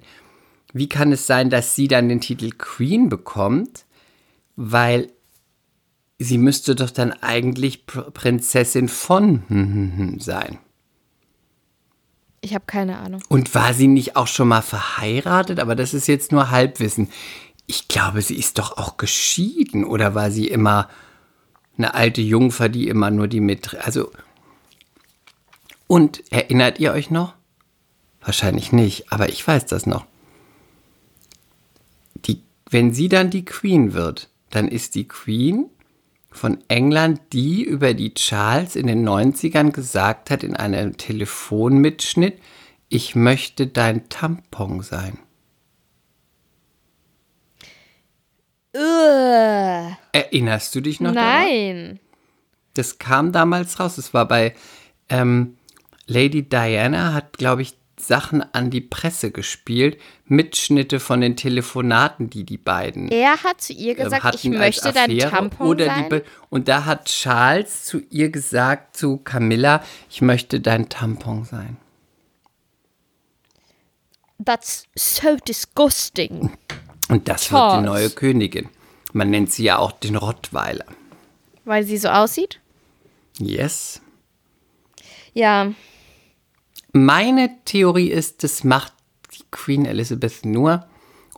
Wie 0.74 0.90
kann 0.90 1.12
es 1.12 1.28
sein, 1.28 1.50
dass 1.50 1.76
sie 1.76 1.88
dann 1.88 2.10
den 2.10 2.22
Titel 2.22 2.52
Queen 2.58 3.10
bekommt? 3.10 3.86
Weil 4.56 5.12
sie 6.18 6.38
müsste 6.38 6.76
doch 6.76 6.90
dann 6.90 7.12
eigentlich 7.12 7.86
Pr 7.86 8.12
Prinzessin 8.12 8.88
von 8.88 10.18
sein. 10.20 10.60
Ich 12.44 12.54
habe 12.54 12.66
keine 12.68 12.98
Ahnung. 12.98 13.24
Und 13.30 13.56
war 13.56 13.74
sie 13.74 13.88
nicht 13.88 14.18
auch 14.18 14.28
schon 14.28 14.50
mal 14.50 14.62
verheiratet? 14.62 15.62
Aber 15.62 15.76
das 15.76 15.94
ist 15.94 16.08
jetzt 16.08 16.34
nur 16.34 16.52
Halbwissen. 16.52 17.10
Ich 17.68 17.88
glaube, 17.88 18.22
sie 18.22 18.36
ist 18.36 18.60
doch 18.60 18.78
auch 18.78 18.98
geschieden. 18.98 19.86
Oder 19.86 20.14
war 20.14 20.30
sie 20.30 20.50
immer 20.50 20.90
eine 21.78 21.94
alte 21.94 22.20
Jungfer, 22.22 22.68
die 22.68 22.90
immer 22.90 23.12
nur 23.12 23.30
die 23.30 23.40
mit. 23.40 23.74
Also. 23.76 24.12
Und 25.88 26.22
erinnert 26.34 26.82
ihr 26.82 26.92
euch 26.92 27.10
noch? 27.10 27.34
Wahrscheinlich 28.20 28.74
nicht, 28.74 29.10
aber 29.14 29.30
ich 29.30 29.48
weiß 29.48 29.66
das 29.66 29.86
noch. 29.86 30.06
Die, 32.26 32.44
wenn 32.70 32.94
sie 32.94 33.08
dann 33.08 33.30
die 33.30 33.46
Queen 33.46 33.94
wird, 33.94 34.30
dann 34.50 34.68
ist 34.68 34.96
die 34.96 35.08
Queen 35.08 35.70
von 36.34 36.58
England 36.68 37.22
die, 37.32 37.64
über 37.64 37.94
die 37.94 38.14
Charles 38.14 38.76
in 38.76 38.88
den 38.88 39.08
90ern 39.08 39.72
gesagt 39.72 40.30
hat 40.30 40.44
in 40.44 40.56
einem 40.56 40.98
Telefonmitschnitt, 40.98 42.40
ich 42.90 43.16
möchte 43.16 43.68
dein 43.68 44.10
Tampon 44.10 44.82
sein. 44.82 45.18
Ugh. 48.76 49.96
Erinnerst 50.12 50.76
du 50.76 50.82
dich 50.82 51.00
noch 51.00 51.14
daran? 51.14 51.46
Nein. 51.46 52.00
Das 52.74 52.98
kam 52.98 53.32
damals 53.32 53.80
raus. 53.80 53.98
Es 53.98 54.14
war 54.14 54.28
bei 54.28 54.56
ähm, 55.10 55.58
Lady 56.08 56.48
Diana, 56.48 57.14
hat, 57.14 57.38
glaube 57.38 57.62
ich, 57.62 57.76
Sachen 58.00 58.42
an 58.54 58.70
die 58.70 58.82
Presse 58.82 59.32
gespielt, 59.32 60.00
Mitschnitte 60.26 61.00
von 61.00 61.22
den 61.22 61.36
Telefonaten, 61.36 62.30
die 62.30 62.44
die 62.44 62.58
beiden 62.58 63.10
Er 63.10 63.44
hat 63.44 63.62
zu 63.62 63.74
ihr 63.74 63.98
ähm, 63.98 64.06
gesagt, 64.06 64.36
ich 64.36 64.50
möchte 64.50 64.92
dein 64.92 65.18
Tampon 65.20 65.78
sein. 65.78 66.22
Und 66.50 66.68
da 66.68 66.86
hat 66.86 67.06
Charles 67.06 67.86
zu 67.86 68.02
ihr 68.10 68.30
gesagt, 68.30 68.98
zu 68.98 69.18
Camilla, 69.18 69.84
ich 70.10 70.22
möchte 70.22 70.60
dein 70.60 70.90
Tampon 70.90 71.46
sein. 71.46 71.78
That's 74.44 74.88
so 74.96 75.38
disgusting. 75.48 76.58
Und 77.10 77.28
das 77.28 77.52
wird 77.52 77.62
Charles. 77.62 77.80
die 77.80 77.86
neue 77.86 78.10
Königin. 78.10 78.70
Man 79.14 79.30
nennt 79.30 79.52
sie 79.52 79.64
ja 79.64 79.78
auch 79.78 79.92
den 79.92 80.16
Rottweiler. 80.16 80.86
Weil 81.66 81.84
sie 81.84 81.98
so 81.98 82.10
aussieht? 82.10 82.60
Yes. 83.38 84.02
Ja. 85.34 85.72
Meine 86.94 87.50
Theorie 87.66 88.10
ist, 88.12 88.44
das 88.44 88.64
macht 88.64 88.94
die 89.36 89.44
Queen 89.52 89.86
Elizabeth 89.86 90.46
nur, 90.46 90.86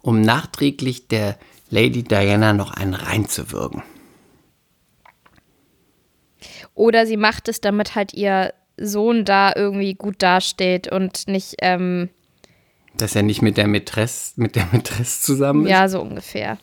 um 0.02 0.22
nachträglich 0.22 1.08
der 1.08 1.38
Lady 1.70 2.04
Diana 2.04 2.54
noch 2.54 2.72
einen 2.72 2.94
reinzuwirken. 2.94 3.82
Oder 6.74 7.06
sie 7.08 7.18
macht 7.18 7.48
es, 7.48 7.62
damit 7.62 7.96
halt 7.96 8.14
ihr 8.14 8.54
Sohn 8.78 9.24
da 9.24 9.54
irgendwie 9.56 9.94
gut 9.96 10.22
dasteht 10.22 10.92
und 10.92 11.28
nicht, 11.30 11.56
ähm, 11.62 12.10
Dass 12.98 13.16
er 13.16 13.24
nicht 13.24 13.42
mit 13.42 13.56
der 13.56 13.68
Mätresse, 13.68 14.34
mit 14.36 14.56
der 14.58 14.68
Mätresse 14.74 15.22
zusammen 15.22 15.66
ist. 15.66 15.72
ja, 15.72 15.88
so 15.88 16.02
ungefähr. 16.02 16.58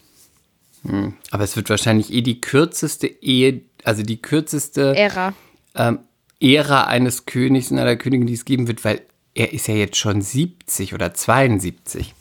Aber 1.31 1.45
es 1.45 1.57
wird 1.57 1.71
wahrscheinlich 1.71 2.13
eh 2.13 2.23
die 2.23 2.41
kürzeste 2.41 3.07
Ehe, 3.07 3.63
also 3.85 4.03
die 4.03 4.21
kürzeste 4.21 4.95
Ära. 4.97 5.33
ähm, 5.77 6.01
Ära 6.43 6.85
eines 6.85 7.27
Königs 7.27 7.71
und 7.71 7.79
einer 7.79 7.97
Königin, 7.97 8.27
die 8.27 8.35
es 8.35 8.45
geben 8.45 8.69
wird, 8.69 8.85
weil 8.85 9.03
er 9.35 9.53
ist 9.53 9.69
ja 9.69 9.75
jetzt 9.75 9.97
schon 9.97 10.21
70 10.21 10.93
oder 10.95 11.15
72. 11.15 12.15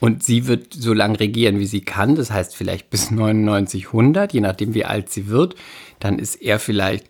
Und 0.00 0.22
sie 0.24 0.46
wird 0.46 0.72
so 0.72 0.92
lange 0.94 1.18
regieren, 1.20 1.58
wie 1.58 1.66
sie 1.66 1.80
kann. 1.82 2.14
Das 2.14 2.30
heißt 2.30 2.54
vielleicht 2.54 2.90
bis 2.90 3.10
99, 3.10 3.86
100, 3.88 4.32
je 4.32 4.40
nachdem, 4.40 4.74
wie 4.74 4.84
alt 4.84 5.10
sie 5.10 5.28
wird. 5.28 5.54
Dann 5.98 6.18
ist 6.18 6.36
er 6.36 6.58
vielleicht 6.58 7.06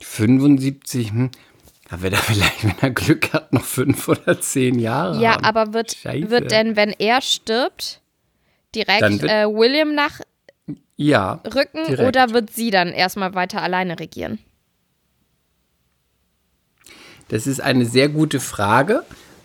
75. 0.00 1.10
Hm. 1.10 1.30
Da 1.90 2.00
wird 2.02 2.14
er 2.14 2.18
vielleicht, 2.20 2.64
wenn 2.64 2.74
er 2.80 2.90
Glück 2.90 3.32
hat, 3.32 3.52
noch 3.52 3.64
fünf 3.64 4.08
oder 4.08 4.40
zehn 4.40 4.78
Jahre 4.78 5.20
Ja, 5.20 5.34
haben. 5.34 5.44
aber 5.44 5.74
wird, 5.74 5.94
Scheiße. 5.96 6.30
wird 6.30 6.50
denn, 6.50 6.76
wenn 6.76 6.90
er 6.98 7.20
stirbt, 7.20 8.00
direkt 8.74 9.22
äh, 9.22 9.46
William 9.46 9.94
nachrücken 9.94 10.24
Ja, 10.96 11.40
direkt. 11.46 12.00
oder 12.08 12.30
wird 12.30 12.50
sie 12.50 12.70
dann 12.70 12.88
erstmal 12.88 13.34
weiter 13.34 13.62
alleine 13.62 13.98
regieren? 14.00 14.38
Das 17.28 17.46
ist 17.46 17.60
eine 17.60 17.86
sehr 17.86 18.08
gute 18.08 18.40
Frage. 18.40 19.02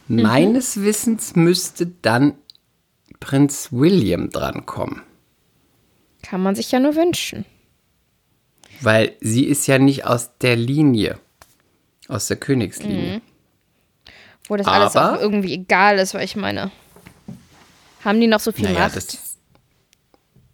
Meines 0.07 0.81
Wissens 0.81 1.35
müsste 1.35 1.87
dann 2.01 2.33
Prinz 3.19 3.69
William 3.71 4.29
drankommen. 4.29 5.01
Kann 6.23 6.41
man 6.41 6.55
sich 6.55 6.71
ja 6.71 6.79
nur 6.79 6.95
wünschen. 6.95 7.45
Weil 8.81 9.13
sie 9.21 9.45
ist 9.45 9.67
ja 9.67 9.77
nicht 9.77 10.05
aus 10.05 10.31
der 10.41 10.55
Linie, 10.55 11.19
aus 12.07 12.27
der 12.27 12.37
Königslinie. 12.37 13.21
Wo 14.47 14.55
das 14.55 14.67
alles 14.67 14.95
auch 14.95 15.01
Aber- 15.01 15.21
irgendwie 15.21 15.53
egal 15.53 15.99
ist, 15.99 16.13
weil 16.13 16.23
ich 16.25 16.35
meine, 16.35 16.71
haben 18.03 18.19
die 18.19 18.27
noch 18.27 18.39
so 18.39 18.51
viel 18.51 18.65
Naja, 18.65 18.79
Macht? 18.85 18.95
das. 18.95 19.37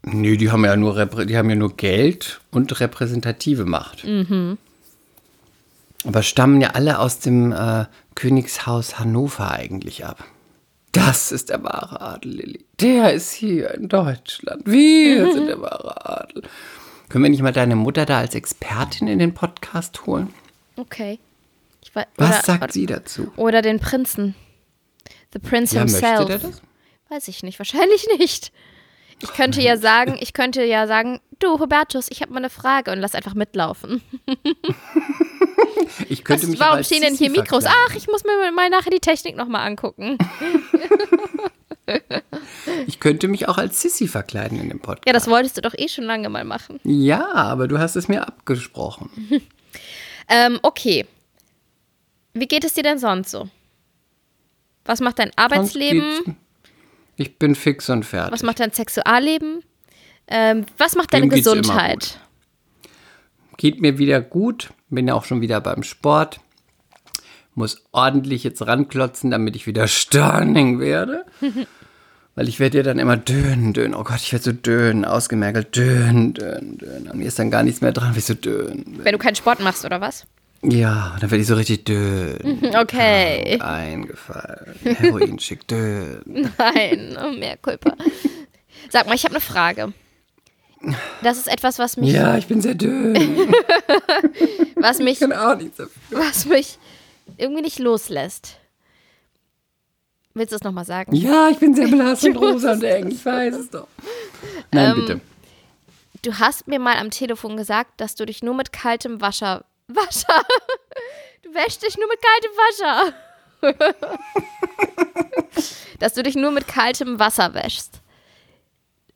Nö, 0.04 0.38
die 0.38 0.52
haben 0.52 0.66
ja 0.66 0.76
nur, 0.76 1.06
die 1.26 1.38
haben 1.38 1.50
ja 1.50 1.56
nur 1.56 1.76
Geld 1.78 2.42
und 2.52 2.80
repräsentative 2.80 3.66
Macht. 3.66 4.04
Mhm. 4.04 4.58
Aber 6.06 6.24
stammen 6.24 6.62
ja 6.62 6.70
alle 6.72 7.00
aus 7.00 7.20
dem 7.20 7.52
äh, 7.52 7.86
Königshaus 8.16 9.00
Hannover 9.00 9.52
eigentlich 9.52 10.06
ab. 10.06 10.24
Das 10.92 11.32
ist 11.32 11.50
der 11.50 11.64
wahre 11.64 12.00
Adel, 12.00 12.34
Lilly. 12.36 12.66
Der 12.80 13.14
ist 13.14 13.34
hier 13.34 13.74
in 13.74 13.90
Deutschland. 13.90 14.64
Wir 14.66 15.26
Mhm. 15.26 15.32
sind 15.34 15.48
der 15.48 15.62
wahre 15.62 16.06
Adel. 16.22 16.44
Können 17.10 17.24
wir 17.24 17.30
nicht 17.30 17.42
mal 17.42 17.52
deine 17.52 17.76
Mutter 17.76 18.06
da 18.06 18.20
als 18.20 18.34
Expertin 18.36 19.08
in 19.08 19.20
den 19.20 19.34
Podcast 19.34 20.06
holen? 20.06 20.34
Okay. 20.78 21.20
Ich 21.84 21.94
wei- 21.96 22.08
Was 22.18 22.30
oder, 22.30 22.42
sagt 22.44 22.64
oder, 22.64 22.74
sie 22.74 22.86
dazu? 22.86 23.32
Oder 23.36 23.62
den 23.62 23.80
Prinzen. 23.80 24.36
The 25.34 25.40
Prince 25.40 25.76
Ja, 25.76 25.82
himself. 25.82 26.20
möchte 26.30 26.40
der 26.40 26.50
das? 26.50 26.62
Weiß 27.10 27.28
ich 27.28 27.44
nicht, 27.44 27.60
wahrscheinlich 27.60 28.08
nicht. 28.18 28.52
Ich 29.22 29.34
könnte 29.34 29.62
ja 29.62 29.78
sagen, 29.78 30.18
ich 30.20 30.34
könnte 30.34 30.64
ja 30.64 30.88
sagen, 30.88 31.20
du 31.40 31.60
Hubertus, 31.60 32.08
ich 32.10 32.22
habe 32.22 32.32
mal 32.34 32.40
eine 32.40 32.50
Frage 32.50 32.92
und 32.92 33.00
lass 33.00 33.16
einfach 33.16 33.34
mitlaufen. 33.34 34.02
Ich 36.10 36.24
könnte 36.24 36.44
Was, 36.44 36.50
mich 36.50 36.60
warum 36.60 36.84
stehen 36.84 37.02
denn 37.02 37.16
hier 37.16 37.30
Mikros? 37.30 37.64
verkleiden. 37.64 37.88
Ach, 37.90 37.96
ich 37.96 38.08
muss 38.08 38.24
mir 38.24 38.52
mal 38.52 38.70
nachher 38.70 38.90
die 38.90 39.00
Technik 39.00 39.36
nochmal 39.36 39.68
angucken. 39.68 40.18
Ich 42.88 43.00
könnte 43.00 43.28
mich 43.28 43.48
auch 43.48 43.60
als 43.60 43.80
Sissy 43.80 44.08
verkleiden 44.08 44.60
in 44.60 44.70
dem 44.70 44.80
Podcast. 44.80 45.06
Ja, 45.06 45.14
das 45.14 45.28
wolltest 45.28 45.58
du 45.58 45.62
doch 45.62 45.76
eh 45.78 45.88
schon 45.88 46.04
lange 46.06 46.30
mal 46.30 46.44
machen. 46.44 46.80
Ja, 46.84 47.32
aber 47.34 47.68
du 47.68 47.78
hast 47.78 47.96
es 47.96 48.08
mir 48.08 48.28
abgesprochen. 48.28 49.10
Ähm, 50.28 50.58
okay. 50.64 51.06
Wie 52.34 52.48
geht 52.48 52.64
es 52.64 52.74
dir 52.74 52.82
denn 52.82 52.98
sonst 52.98 53.30
so? 53.30 53.48
Was 54.84 55.00
macht 55.00 55.20
dein 55.20 55.32
Arbeitsleben? 55.36 56.36
Ich 57.18 57.38
bin 57.40 57.56
fix 57.56 57.90
und 57.90 58.04
fertig. 58.04 58.34
Was 58.34 58.44
macht 58.44 58.60
dein 58.60 58.72
Sexualleben? 58.72 59.64
Ähm, 60.28 60.66
was 60.78 60.96
macht 60.96 61.14
deine 61.14 61.28
Dem 61.28 61.30
Gesundheit? 61.30 62.20
Geht 63.58 63.82
mir 63.82 63.98
wieder 63.98 64.22
gut. 64.22 64.72
Bin 64.90 65.08
ja 65.08 65.14
auch 65.14 65.26
schon 65.26 65.42
wieder 65.42 65.62
beim 65.62 65.84
Sport. 65.84 66.40
Muss 67.54 67.86
ordentlich 67.92 68.44
jetzt 68.44 68.66
ranklotzen, 68.66 69.32
damit 69.32 69.56
ich 69.56 69.66
wieder 69.66 69.88
stunning 69.88 70.80
werde. 70.80 71.26
Weil 72.36 72.50
ich 72.50 72.60
werde 72.60 72.80
ja 72.80 72.84
dann 72.84 73.00
immer 73.00 73.16
dünn, 73.16 73.72
dünn. 73.72 73.96
Oh 73.96 74.04
Gott, 74.04 74.18
ich 74.18 74.34
werde 74.34 74.44
so 74.44 74.52
dünn, 74.52 75.06
ausgemergelt, 75.06 75.74
dünn, 75.74 76.34
dünn, 76.34 76.78
dünn. 76.78 77.08
An 77.10 77.18
mir 77.18 77.28
ist 77.28 77.40
dann 77.40 77.50
gar 77.50 77.64
nichts 77.64 77.80
mehr 77.80 77.94
dran, 77.94 78.16
wie 78.16 78.20
so 78.20 78.34
dünn. 78.34 79.00
Wenn 79.04 79.14
du 79.14 79.18
keinen 79.18 79.36
Sport 79.36 79.62
machst, 79.62 79.86
oder 79.86 80.02
was? 80.02 80.26
Ja, 80.72 81.16
dann 81.20 81.32
werde 81.32 81.42
ich 81.42 81.48
so 81.48 81.56
richtig 81.56 81.86
dünn. 81.86 82.62
Okay. 82.76 83.60
Eingefallen. 83.60 84.76
Heroinschick, 84.84 85.68
dünn. 85.68 86.22
Nein, 86.58 87.18
oh, 87.24 87.32
mehr 87.32 87.58
Kulpa. 87.58 87.96
Sag 88.90 89.08
mal, 89.08 89.16
ich 89.16 89.24
habe 89.24 89.36
eine 89.36 89.42
Frage. 89.42 89.94
Das 91.24 91.38
ist 91.38 91.48
etwas, 91.48 91.80
was 91.80 91.98
mich, 91.98 92.12
Ja, 92.14 92.38
ich 92.38 92.46
bin 92.48 92.62
sehr 92.62 92.76
dünn. 92.76 93.16
was 94.76 95.00
mich, 95.00 95.14
Ich 95.14 95.20
kann 95.20 95.34
auch 95.34 95.56
nichts 95.58 95.78
dafür. 95.78 95.92
was 96.20 96.46
mich 96.46 96.78
irgendwie 97.38 97.62
nicht 97.64 97.80
loslässt. 97.80 98.58
Willst 100.36 100.52
du 100.52 100.58
es 100.58 100.64
nochmal 100.64 100.86
sagen? 100.86 101.16
Ja, 101.16 101.50
ich 101.50 101.58
bin 101.58 101.74
sehr 101.74 101.88
blass 101.88 102.24
und 102.26 102.36
rosa 102.38 102.74
und 102.74 102.84
eng. 102.84 103.08
Ich 103.10 103.26
weiß 103.26 103.56
es 103.56 103.70
doch. 103.70 103.88
Nein, 104.72 104.92
Ähm, 104.92 104.96
bitte. 104.96 105.22
Du 106.22 106.34
hast 106.40 106.68
mir 106.68 106.80
mal 106.80 106.98
am 106.98 107.10
Telefon 107.10 107.56
gesagt, 107.56 108.00
dass 108.02 108.16
du 108.16 108.26
dich 108.26 108.44
nur 108.44 108.54
mit 108.54 108.74
kaltem 108.74 109.22
Wasser. 109.22 109.64
Wasser! 109.88 110.46
Du 111.44 111.54
wäschst 111.54 111.84
dich 111.84 111.98
nur 111.98 112.08
mit 112.08 112.20
kaltem 112.22 112.52
Wasser. 112.52 113.14
dass 116.00 116.14
du 116.14 116.24
dich 116.24 116.36
nur 116.36 116.52
mit 116.52 116.68
kaltem 116.68 117.20
Wasser 117.20 117.54
wäschst. 117.54 118.02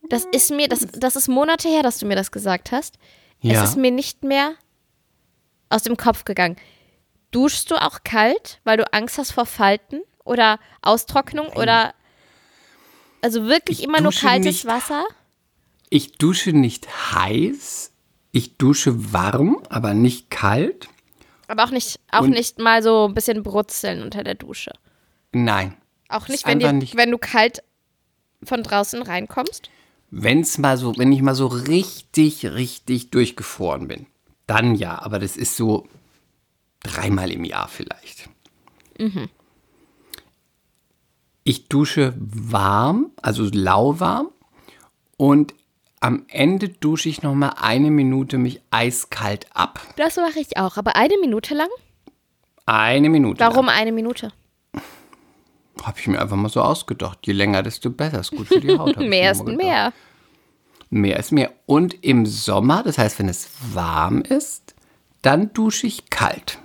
Das 0.10 0.26
ist 0.26 0.52
mir, 0.52 0.68
das, 0.68 0.88
das 0.94 1.16
ist 1.16 1.28
Monate 1.28 1.68
her, 1.68 1.84
dass 1.84 2.00
du 2.00 2.06
mir 2.06 2.16
das 2.16 2.32
gesagt 2.32 2.72
hast. 2.72 2.98
Ja. 3.42 3.64
Es 3.64 3.72
ist 3.72 3.78
mir 3.78 3.92
nicht 3.92 4.24
mehr 4.24 4.56
aus 5.70 5.84
dem 5.84 5.98
Kopf 5.98 6.26
gegangen. 6.26 6.58
Duschst 7.32 7.70
du 7.70 7.76
auch 7.76 8.00
kalt, 8.04 8.60
weil 8.64 8.78
du 8.78 8.92
Angst 8.92 9.18
hast 9.18 9.32
vor 9.32 9.46
Falten 9.46 10.02
oder 10.24 10.60
Austrocknung 10.82 11.50
oder 11.50 11.94
also 13.22 13.46
wirklich 13.48 13.80
Ich 13.80 13.86
immer 13.86 14.02
nur 14.02 14.12
kaltes 14.12 14.46
nicht 14.46 14.66
Wasser? 14.66 15.06
Ich 15.90 16.18
dusche 16.18 16.54
nicht 16.54 16.88
heiß. 17.14 17.88
Ich 18.31 18.57
dusche 18.57 19.13
warm, 19.13 19.57
aber 19.69 19.93
nicht 19.93 20.29
kalt. 20.29 20.88
Aber 21.48 21.63
auch 21.63 21.71
nicht, 21.71 22.00
auch 22.12 22.21
Und- 22.21 22.31
nicht 22.31 22.59
mal 22.59 22.83
so 22.83 23.07
ein 23.07 23.13
bisschen 23.15 23.41
brutzeln 23.43 24.03
unter 24.03 24.24
der 24.24 24.36
Dusche. 24.36 24.71
Nein. 25.31 25.75
Auch 26.09 26.27
nicht, 26.27 26.45
wenn, 26.45 26.59
dir, 26.59 26.71
nicht- 26.74 26.95
wenn 26.95 27.11
du 27.11 27.18
kalt 27.18 27.63
von 28.44 28.63
draußen 28.63 29.01
reinkommst. 29.01 29.70
Wenn's 30.11 30.57
mal 30.57 30.77
so, 30.77 30.98
wenn 30.98 31.11
ich 31.11 31.22
mal 31.22 31.35
so 31.35 31.48
richtig, 31.48 32.46
richtig 32.46 33.11
durchgefroren 33.11 33.87
bin, 33.87 34.05
dann 34.48 34.74
ja. 34.75 35.00
Aber 35.01 35.20
das 35.20 35.37
ist 35.37 35.55
so 35.55 35.87
dreimal 36.81 37.31
im 37.31 37.44
Jahr 37.44 37.68
vielleicht. 37.68 38.29
Ich 41.44 41.68
dusche 41.68 42.13
warm, 42.18 43.11
also 43.22 43.48
lauwarm. 43.51 44.29
Und 45.18 45.53
am 46.00 46.25
Ende 46.29 46.70
dusche 46.70 47.09
ich 47.09 47.24
noch 47.24 47.35
mal 47.35 47.55
eine 47.59 47.92
Minute 47.92 48.38
mich 48.38 48.62
eiskalt 48.72 49.48
ab. 49.53 49.81
Das 49.98 50.16
mache 50.16 50.40
ich 50.40 50.57
auch, 50.57 50.77
aber 50.77 50.96
eine 50.96 51.18
Minute 51.20 51.53
lang? 51.53 51.70
Eine 52.66 53.09
Minute. 53.09 53.40
Warum 53.40 53.68
eine 53.68 53.92
Minute? 53.92 54.31
Habe 55.83 56.00
ich 56.00 56.07
mir 56.07 56.22
einfach 56.22 56.35
mal 56.35 56.50
so 56.50 56.62
ausgedacht. 56.62 57.20
Je 57.25 57.33
länger, 57.33 57.64
desto 57.64 57.90
besser. 57.90 58.20
Ist 58.20 58.31
gut 58.31 58.48
für 58.48 58.59
die 58.59 58.77
Haut. 58.77 58.98
Mehr 59.00 59.31
ist 59.31 59.46
mehr. 59.46 59.94
Mehr 60.90 61.20
ist 61.20 61.31
mehr. 61.31 61.51
Und 61.66 62.03
im 62.03 62.25
Sommer, 62.25 62.83
das 62.83 62.98
heißt, 62.98 63.20
wenn 63.20 63.29
es 63.29 63.50
warm 63.74 64.22
ist, 64.22 64.74
dann 65.22 65.53
dusche 65.53 65.88
ich 65.88 66.09
kalt. 66.09 66.57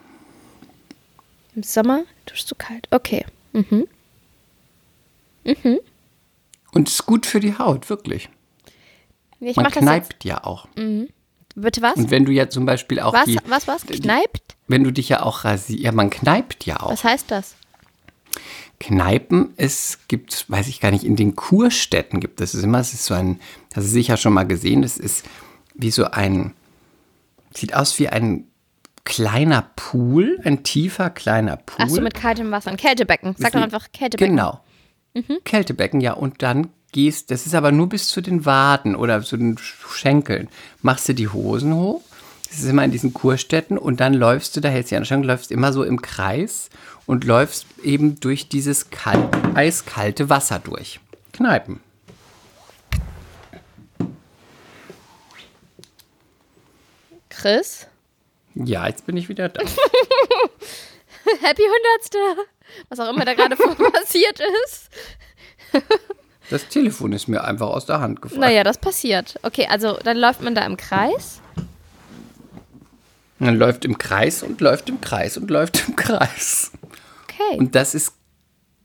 Im 1.54 1.62
Sommer 1.62 2.04
duschst 2.26 2.50
du 2.50 2.54
kalt. 2.56 2.88
Okay. 2.90 3.24
Und 6.72 6.88
ist 6.88 7.06
gut 7.06 7.26
für 7.26 7.40
die 7.40 7.58
Haut, 7.58 7.90
wirklich. 7.90 8.28
Ich 9.44 9.56
Man 9.56 9.66
das 9.66 9.74
kneipt 9.74 10.24
ja 10.24 10.44
auch. 10.44 10.66
Bitte 11.56 11.82
was? 11.82 11.96
Und 11.96 12.10
wenn 12.10 12.24
du 12.24 12.32
ja 12.32 12.48
zum 12.48 12.66
Beispiel 12.66 13.00
auch 13.00 13.12
Was, 13.12 13.26
die, 13.26 13.38
was, 13.46 13.68
was? 13.68 13.86
Kneipt? 13.86 14.42
wenn 14.66 14.82
du 14.82 14.92
dich 14.92 15.08
ja 15.08 15.22
auch 15.22 15.44
rasierst, 15.44 15.82
ja, 15.82 15.92
man 15.92 16.10
kneipt 16.10 16.64
ja 16.64 16.80
auch. 16.80 16.90
Was 16.90 17.04
heißt 17.04 17.30
das? 17.30 17.54
Kneipen, 18.80 19.54
es 19.56 20.00
gibt, 20.08 20.50
weiß 20.50 20.68
ich 20.68 20.80
gar 20.80 20.90
nicht, 20.90 21.04
in 21.04 21.16
den 21.16 21.36
Kurstädten 21.36 22.20
gibt 22.20 22.40
es 22.40 22.54
immer, 22.54 22.80
es 22.80 22.92
ist 22.92 23.04
so 23.04 23.14
ein, 23.14 23.40
das 23.72 23.84
ist 23.84 23.92
sicher 23.92 24.16
schon 24.16 24.32
mal 24.32 24.44
gesehen, 24.44 24.82
es 24.82 24.98
ist 24.98 25.24
wie 25.74 25.90
so 25.90 26.06
ein, 26.06 26.54
sieht 27.54 27.74
aus 27.74 27.98
wie 27.98 28.08
ein 28.08 28.46
kleiner 29.04 29.70
Pool, 29.76 30.40
ein 30.44 30.64
tiefer 30.64 31.10
kleiner 31.10 31.56
Pool. 31.56 31.86
Ach 31.86 31.88
so, 31.88 32.00
mit 32.00 32.14
kaltem 32.14 32.50
Wasser. 32.50 32.70
Ein 32.70 32.76
Kältebecken. 32.76 33.34
Sag 33.38 33.52
doch 33.52 33.62
einfach 33.62 33.92
Kältebecken. 33.92 34.36
Genau. 34.36 34.60
Kältebecken, 35.44 36.00
ja. 36.00 36.14
Und 36.14 36.42
dann 36.42 36.68
gehst, 36.94 37.30
das 37.30 37.44
ist 37.44 37.54
aber 37.54 37.72
nur 37.72 37.88
bis 37.88 38.08
zu 38.08 38.22
den 38.22 38.46
Waden 38.46 38.96
oder 38.96 39.20
zu 39.22 39.36
den 39.36 39.58
Schenkeln. 39.58 40.48
Machst 40.80 41.08
du 41.08 41.12
die 41.12 41.28
Hosen 41.28 41.74
hoch. 41.74 42.00
Das 42.48 42.60
ist 42.60 42.68
immer 42.68 42.84
in 42.84 42.92
diesen 42.92 43.12
Kurstätten 43.12 43.76
und 43.76 43.98
dann 43.98 44.14
läufst 44.14 44.56
du, 44.56 44.60
da 44.60 44.68
hältst 44.68 44.92
du 44.92 44.94
die 44.94 44.98
Anstellung, 44.98 45.24
läufst 45.24 45.50
immer 45.50 45.72
so 45.72 45.82
im 45.82 46.00
Kreis 46.00 46.70
und 47.04 47.24
läufst 47.24 47.66
eben 47.82 48.20
durch 48.20 48.48
dieses 48.48 48.90
kalt, 48.90 49.28
eiskalte 49.54 50.30
Wasser 50.30 50.60
durch. 50.60 51.00
Kneipen. 51.32 51.80
Chris? 57.28 57.88
Ja, 58.54 58.86
jetzt 58.86 59.04
bin 59.04 59.16
ich 59.16 59.28
wieder 59.28 59.48
da. 59.48 59.60
Happy 61.42 61.62
Hundertste. 61.62 62.18
Was 62.88 63.00
auch 63.00 63.12
immer 63.12 63.24
da 63.24 63.34
gerade 63.34 63.56
passiert 63.92 64.40
ist. 64.64 64.90
Das 66.50 66.68
Telefon 66.68 67.12
ist 67.12 67.28
mir 67.28 67.44
einfach 67.44 67.68
aus 67.68 67.86
der 67.86 68.00
Hand 68.00 68.20
gefallen. 68.20 68.40
Naja, 68.40 68.64
das 68.64 68.78
passiert. 68.78 69.38
Okay, 69.42 69.66
also 69.68 69.98
dann 70.04 70.16
läuft 70.16 70.42
man 70.42 70.54
da 70.54 70.64
im 70.66 70.76
Kreis. 70.76 71.40
Man 73.38 73.56
läuft 73.56 73.84
im 73.84 73.98
Kreis 73.98 74.42
und 74.42 74.60
läuft 74.60 74.88
im 74.88 75.00
Kreis 75.00 75.36
und 75.36 75.50
läuft 75.50 75.88
im 75.88 75.96
Kreis. 75.96 76.70
Okay. 77.24 77.58
Und 77.58 77.74
das 77.74 77.94
ist, 77.94 78.12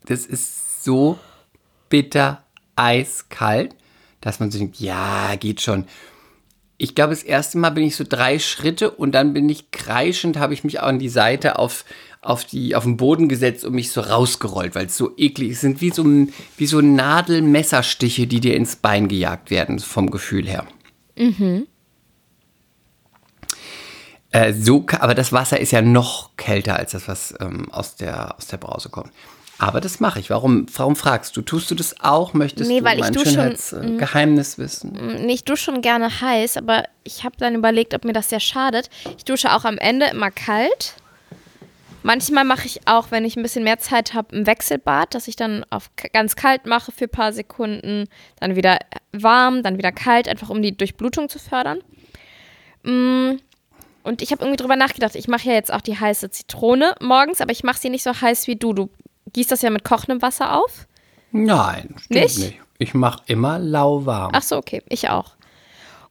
das 0.05 0.25
ist 0.25 0.83
so 0.83 1.19
bitter 1.89 2.43
eiskalt, 2.75 3.75
dass 4.21 4.39
man 4.39 4.51
sich 4.51 4.61
denkt, 4.61 4.79
ja, 4.79 5.35
geht 5.35 5.61
schon. 5.61 5.85
Ich 6.81 6.95
glaube, 6.95 7.09
das 7.09 7.23
erste 7.23 7.57
Mal 7.57 7.71
bin 7.71 7.83
ich 7.83 7.97
so 7.97 8.05
drei 8.07 8.39
Schritte 8.39 8.89
und 8.89 9.11
dann 9.11 9.33
bin 9.33 9.49
ich 9.49 9.69
kreischend, 9.69 10.37
habe 10.37 10.53
ich 10.53 10.63
mich 10.63 10.79
auch 10.79 10.87
an 10.87 10.97
die 10.97 11.09
Seite 11.09 11.59
auf, 11.59 11.83
auf, 12.21 12.45
die, 12.45 12.73
auf 12.73 12.85
den 12.85 12.95
Boden 12.95 13.27
gesetzt 13.27 13.65
und 13.65 13.73
mich 13.75 13.91
so 13.91 13.99
rausgerollt, 13.99 14.75
weil 14.75 14.85
es 14.85 14.95
so 14.95 15.11
eklig 15.17 15.49
ist. 15.49 15.57
Es 15.57 15.61
sind 15.61 15.81
wie 15.81 15.89
so, 15.89 16.05
wie 16.55 16.65
so 16.65 16.79
Nadelmesserstiche, 16.79 18.27
die 18.27 18.39
dir 18.39 18.55
ins 18.55 18.77
Bein 18.77 19.09
gejagt 19.09 19.51
werden, 19.51 19.79
vom 19.79 20.09
Gefühl 20.09 20.47
her. 20.47 20.65
Äh, 24.31 24.53
so, 24.53 24.85
aber 24.99 25.15
das 25.15 25.33
Wasser 25.33 25.59
ist 25.59 25.71
ja 25.71 25.81
noch 25.81 26.37
kälter 26.37 26.77
als 26.77 26.91
das, 26.91 27.09
was 27.09 27.35
ähm, 27.41 27.69
aus, 27.71 27.97
der, 27.97 28.37
aus 28.37 28.47
der 28.47 28.57
Brause 28.57 28.87
kommt. 28.87 29.11
Aber 29.59 29.81
das 29.81 29.99
mache 29.99 30.21
ich. 30.21 30.29
Warum, 30.29 30.65
warum 30.73 30.95
fragst 30.95 31.35
du? 31.35 31.41
Tust 31.41 31.69
du 31.69 31.75
das 31.75 31.99
auch? 31.99 32.33
Möchtest 32.33 32.69
Nee, 32.69 32.79
du 32.79 32.85
weil 32.85 32.95
ich 32.97 33.01
mein 33.01 33.13
Schönheitsgeheimnis 33.13 34.57
wissen? 34.57 34.93
Nee, 35.25 35.33
ich 35.33 35.43
dusche 35.43 35.65
schon 35.65 35.81
gerne 35.81 36.21
heiß, 36.21 36.55
aber 36.55 36.85
ich 37.03 37.25
habe 37.25 37.35
dann 37.37 37.55
überlegt, 37.55 37.93
ob 37.93 38.05
mir 38.05 38.13
das 38.13 38.29
sehr 38.29 38.39
schadet. 38.39 38.89
Ich 39.17 39.25
dusche 39.25 39.53
auch 39.53 39.65
am 39.65 39.77
Ende 39.77 40.07
immer 40.07 40.31
kalt. 40.31 40.95
Manchmal 42.03 42.45
mache 42.45 42.65
ich 42.67 42.87
auch, 42.87 43.11
wenn 43.11 43.25
ich 43.25 43.35
ein 43.35 43.43
bisschen 43.43 43.65
mehr 43.65 43.79
Zeit 43.79 44.13
habe, 44.13 44.33
ein 44.33 44.47
Wechselbad, 44.47 45.13
dass 45.13 45.27
ich 45.27 45.35
dann 45.35 45.65
auf 45.69 45.89
ganz 46.13 46.37
kalt 46.37 46.65
mache 46.65 46.93
für 46.93 47.05
ein 47.05 47.11
paar 47.11 47.33
Sekunden, 47.33 48.05
dann 48.39 48.55
wieder 48.55 48.79
warm, 49.11 49.61
dann 49.61 49.77
wieder 49.77 49.91
kalt, 49.91 50.29
einfach 50.29 50.49
um 50.49 50.61
die 50.61 50.77
Durchblutung 50.77 51.27
zu 51.27 51.37
fördern. 51.37 51.79
Mm, 52.83 53.39
und 54.03 54.21
ich 54.21 54.31
habe 54.31 54.43
irgendwie 54.43 54.55
drüber 54.55 54.77
nachgedacht, 54.77 55.15
ich 55.15 55.27
mache 55.27 55.49
ja 55.49 55.53
jetzt 55.53 55.73
auch 55.73 55.81
die 55.81 55.99
heiße 55.99 56.29
Zitrone 56.29 56.95
morgens, 57.01 57.41
aber 57.41 57.51
ich 57.51 57.63
mache 57.63 57.79
sie 57.79 57.89
nicht 57.89 58.03
so 58.03 58.13
heiß 58.21 58.47
wie 58.47 58.55
du. 58.55 58.71
Du 58.71 58.89
gießt 59.33 59.51
das 59.51 59.61
ja 59.61 59.69
mit 59.69 59.83
kochendem 59.83 60.21
Wasser 60.21 60.55
auf? 60.57 60.87
Nein, 61.31 61.95
stimmt 61.99 62.09
Nicht? 62.09 62.37
nicht. 62.39 62.59
Ich 62.79 62.93
mache 62.93 63.21
immer 63.27 63.59
lauwarm. 63.59 64.31
Ach 64.33 64.41
so, 64.41 64.57
okay, 64.57 64.81
ich 64.89 65.09
auch. 65.09 65.35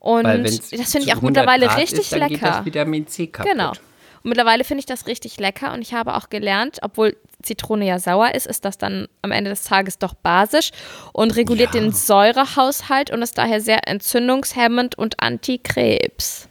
Und 0.01 0.25
das 0.25 0.69
finde 0.69 1.07
ich 1.07 1.15
auch 1.17 1.23
mittlerweile 1.23 1.67
100 1.67 1.71
Grad 1.71 1.79
richtig 1.79 1.99
ist, 2.01 2.13
dann 2.13 2.21
lecker. 2.21 2.35
Geht 2.35 2.43
das 2.43 2.65
Vitamin 2.65 3.07
C 3.07 3.27
kaputt. 3.27 3.51
Genau. 3.51 3.71
Und 3.71 4.31
mittlerweile 4.31 4.65
finde 4.65 4.81
ich 4.81 4.87
das 4.87 5.07
richtig 5.07 5.39
lecker 5.41 5.73
und 5.73 5.81
ich 5.81 5.95
habe 5.95 6.15
auch 6.15 6.29
gelernt, 6.29 6.79
obwohl 6.83 7.17
Zitrone 7.43 7.87
ja 7.87 7.99
sauer 7.99 8.35
ist, 8.35 8.47
ist 8.47 8.65
das 8.65 8.77
dann 8.77 9.07
am 9.23 9.31
Ende 9.31 9.51
des 9.51 9.63
Tages 9.65 9.99
doch 9.99 10.15
basisch 10.15 10.71
und 11.13 11.37
reguliert 11.37 11.75
Ja. 11.75 11.81
den 11.81 11.93
Säurehaushalt 11.93 13.11
und 13.11 13.23
ist 13.23 13.39
daher 13.39 13.61
sehr 13.61 13.87
entzündungshemmend 13.89 14.99
und 14.99 15.21
antikrebs. 15.21 16.49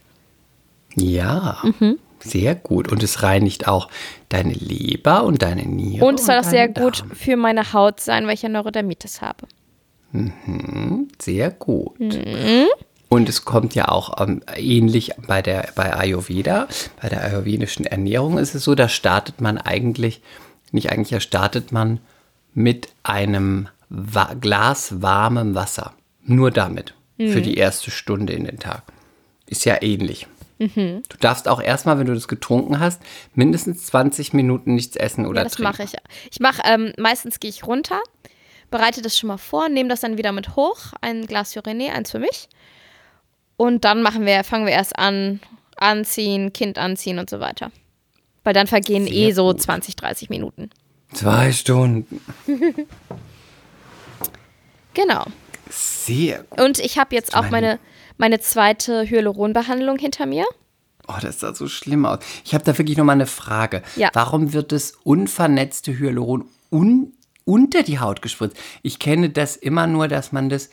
Ja, 0.95 1.57
Mhm. 1.63 1.99
Sehr 2.29 2.55
gut. 2.55 2.91
Und 2.91 3.03
es 3.03 3.23
reinigt 3.23 3.67
auch 3.67 3.89
deine 4.29 4.53
Leber 4.53 5.23
und 5.23 5.41
deine 5.41 5.63
Niere. 5.63 6.05
Und 6.05 6.19
es 6.19 6.25
soll 6.25 6.37
auch 6.37 6.43
sehr 6.43 6.67
deinen 6.67 6.83
gut 6.85 7.01
Darm. 7.01 7.11
für 7.11 7.37
meine 7.37 7.73
Haut 7.73 7.99
sein, 7.99 8.27
weil 8.27 8.33
ich 8.33 8.41
ja 8.41 8.49
Neurodermitis 8.49 9.21
habe. 9.21 9.47
Sehr 11.19 11.51
gut. 11.51 11.99
Mhm. 11.99 12.67
Und 13.09 13.29
es 13.29 13.45
kommt 13.45 13.73
ja 13.73 13.87
auch 13.87 14.21
ähm, 14.21 14.41
ähnlich 14.55 15.11
bei 15.27 15.41
der 15.41 15.69
bei 15.75 15.95
Ayurveda, 15.95 16.67
bei 17.01 17.07
der 17.09 17.23
ayurvedischen 17.23 17.85
Ernährung 17.85 18.37
ist 18.37 18.53
es 18.53 18.65
so, 18.65 18.75
da 18.75 18.89
startet 18.89 19.39
man 19.39 19.57
eigentlich, 19.57 20.21
nicht 20.71 20.91
eigentlich, 20.91 21.09
da 21.09 21.19
startet 21.21 21.71
man 21.71 21.99
mit 22.53 22.89
einem 23.03 23.69
Wa 23.89 24.33
Glas 24.33 25.01
warmem 25.01 25.55
Wasser. 25.55 25.93
Nur 26.23 26.51
damit. 26.51 26.93
Mhm. 27.17 27.29
Für 27.29 27.41
die 27.41 27.55
erste 27.55 27.91
Stunde 27.91 28.33
in 28.33 28.43
den 28.43 28.59
Tag. 28.59 28.83
Ist 29.45 29.63
ja 29.63 29.81
ähnlich. 29.81 30.27
Mhm. 30.59 31.03
Du 31.07 31.17
darfst 31.19 31.47
auch 31.47 31.61
erstmal, 31.61 31.99
wenn 31.99 32.07
du 32.07 32.13
das 32.13 32.27
getrunken 32.27 32.79
hast, 32.79 33.01
mindestens 33.35 33.85
20 33.87 34.33
Minuten 34.33 34.75
nichts 34.75 34.95
essen 34.95 35.25
oder 35.25 35.39
Ja, 35.39 35.43
das 35.43 35.53
trinken. 35.53 35.71
mache 35.71 35.83
ich. 35.83 35.93
Ich 36.31 36.39
mache, 36.39 36.61
ähm, 36.65 36.93
meistens 36.97 37.39
gehe 37.39 37.49
ich 37.49 37.65
runter, 37.67 37.99
bereite 38.71 39.01
das 39.01 39.17
schon 39.17 39.27
mal 39.27 39.37
vor, 39.37 39.69
nehme 39.69 39.89
das 39.89 40.01
dann 40.01 40.17
wieder 40.17 40.31
mit 40.31 40.55
hoch, 40.55 40.77
ein 41.01 41.27
Glas 41.27 41.53
für 41.53 41.59
René, 41.61 41.89
eins 41.91 42.11
für 42.11 42.19
mich. 42.19 42.49
Und 43.55 43.85
dann 43.85 44.01
machen 44.01 44.25
wir, 44.25 44.43
fangen 44.43 44.65
wir 44.65 44.73
erst 44.73 44.97
an, 44.97 45.39
anziehen, 45.77 46.53
Kind 46.53 46.77
anziehen 46.77 47.19
und 47.19 47.29
so 47.29 47.39
weiter. 47.39 47.71
Weil 48.43 48.53
dann 48.53 48.67
vergehen 48.67 49.05
Sehr 49.05 49.13
eh 49.13 49.31
so 49.31 49.47
gut. 49.47 49.61
20, 49.61 49.95
30 49.95 50.29
Minuten. 50.29 50.69
Zwei 51.13 51.51
Stunden. 51.51 52.21
Genau. 54.93 55.25
Sehr 55.69 56.43
gut. 56.49 56.59
Und 56.61 56.79
ich 56.79 56.97
habe 56.97 57.13
jetzt 57.15 57.35
auch 57.35 57.43
meine- 57.49 57.51
meine, 57.51 57.79
meine 58.17 58.39
zweite 58.39 59.09
Hyaluronbehandlung 59.09 59.97
hinter 59.99 60.25
mir. 60.25 60.45
Oh, 61.07 61.13
das 61.21 61.39
sah 61.39 61.53
so 61.55 61.67
schlimm 61.67 62.05
aus. 62.05 62.19
Ich 62.43 62.53
habe 62.53 62.63
da 62.65 62.77
wirklich 62.77 62.97
noch 62.97 63.05
mal 63.05 63.13
eine 63.13 63.27
Frage. 63.27 63.81
Ja. 63.95 64.09
Warum 64.13 64.51
wird 64.53 64.71
das 64.71 64.93
unvernetzte 65.03 65.97
Hyaluron 65.97 66.45
un 66.71 67.13
unter 67.45 67.81
die 67.83 67.99
Haut 67.99 68.21
gespritzt? 68.21 68.57
Ich 68.81 68.99
kenne 68.99 69.29
das 69.29 69.55
immer 69.55 69.87
nur, 69.87 70.07
dass 70.09 70.31
man 70.33 70.49
das 70.49 70.69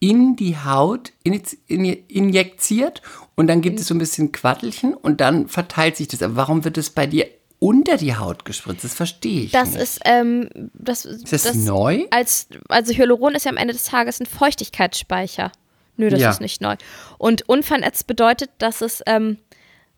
in 0.00 0.36
die 0.36 0.58
Haut 0.58 1.12
injiz- 1.24 1.56
in, 1.66 1.84
injiziert 1.84 3.00
und 3.36 3.46
dann 3.46 3.62
gibt 3.62 3.80
es 3.80 3.86
so 3.86 3.94
ein 3.94 3.98
bisschen 3.98 4.32
Quattelchen 4.32 4.92
und 4.92 5.22
dann 5.22 5.48
verteilt 5.48 5.96
sich 5.96 6.08
das. 6.08 6.22
Aber 6.22 6.36
warum 6.36 6.64
wird 6.64 6.76
es 6.76 6.90
bei 6.90 7.06
dir 7.06 7.26
unter 7.58 7.96
die 7.96 8.14
Haut 8.14 8.44
gespritzt? 8.44 8.84
Das 8.84 8.92
verstehe 8.92 9.44
ich 9.44 9.52
Das 9.52 9.70
nicht. 9.70 9.80
ist, 9.82 10.00
ähm, 10.04 10.50
das, 10.74 11.06
ist 11.06 11.32
das, 11.32 11.54
neu? 11.54 12.04
als, 12.10 12.48
also 12.68 12.92
Hyaluron 12.92 13.34
ist 13.34 13.44
ja 13.46 13.50
am 13.50 13.56
Ende 13.56 13.72
des 13.72 13.84
Tages 13.84 14.20
ein 14.20 14.26
Feuchtigkeitsspeicher. 14.26 15.52
Nö, 15.96 16.08
das 16.08 16.20
Ja. 16.20 16.30
ist 16.30 16.40
nicht 16.40 16.60
neu. 16.60 16.76
Und 17.18 17.48
unvernetzt 17.48 18.06
bedeutet, 18.06 18.50
dass 18.58 18.80
es, 18.80 19.02
ähm, 19.06 19.38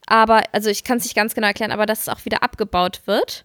aber, 0.07 0.43
also 0.53 0.71
ich 0.71 0.85
kann 0.85 0.99
es 0.99 1.05
nicht 1.05 1.17
ganz 1.17 1.35
genau 1.35 1.47
erklären, 1.47 1.73
aber 1.73 1.87
dass 1.87 2.03
es 2.03 2.09
auch 2.09 2.25
wieder 2.25 2.43
abgebaut 2.43 3.03
wird. 3.07 3.45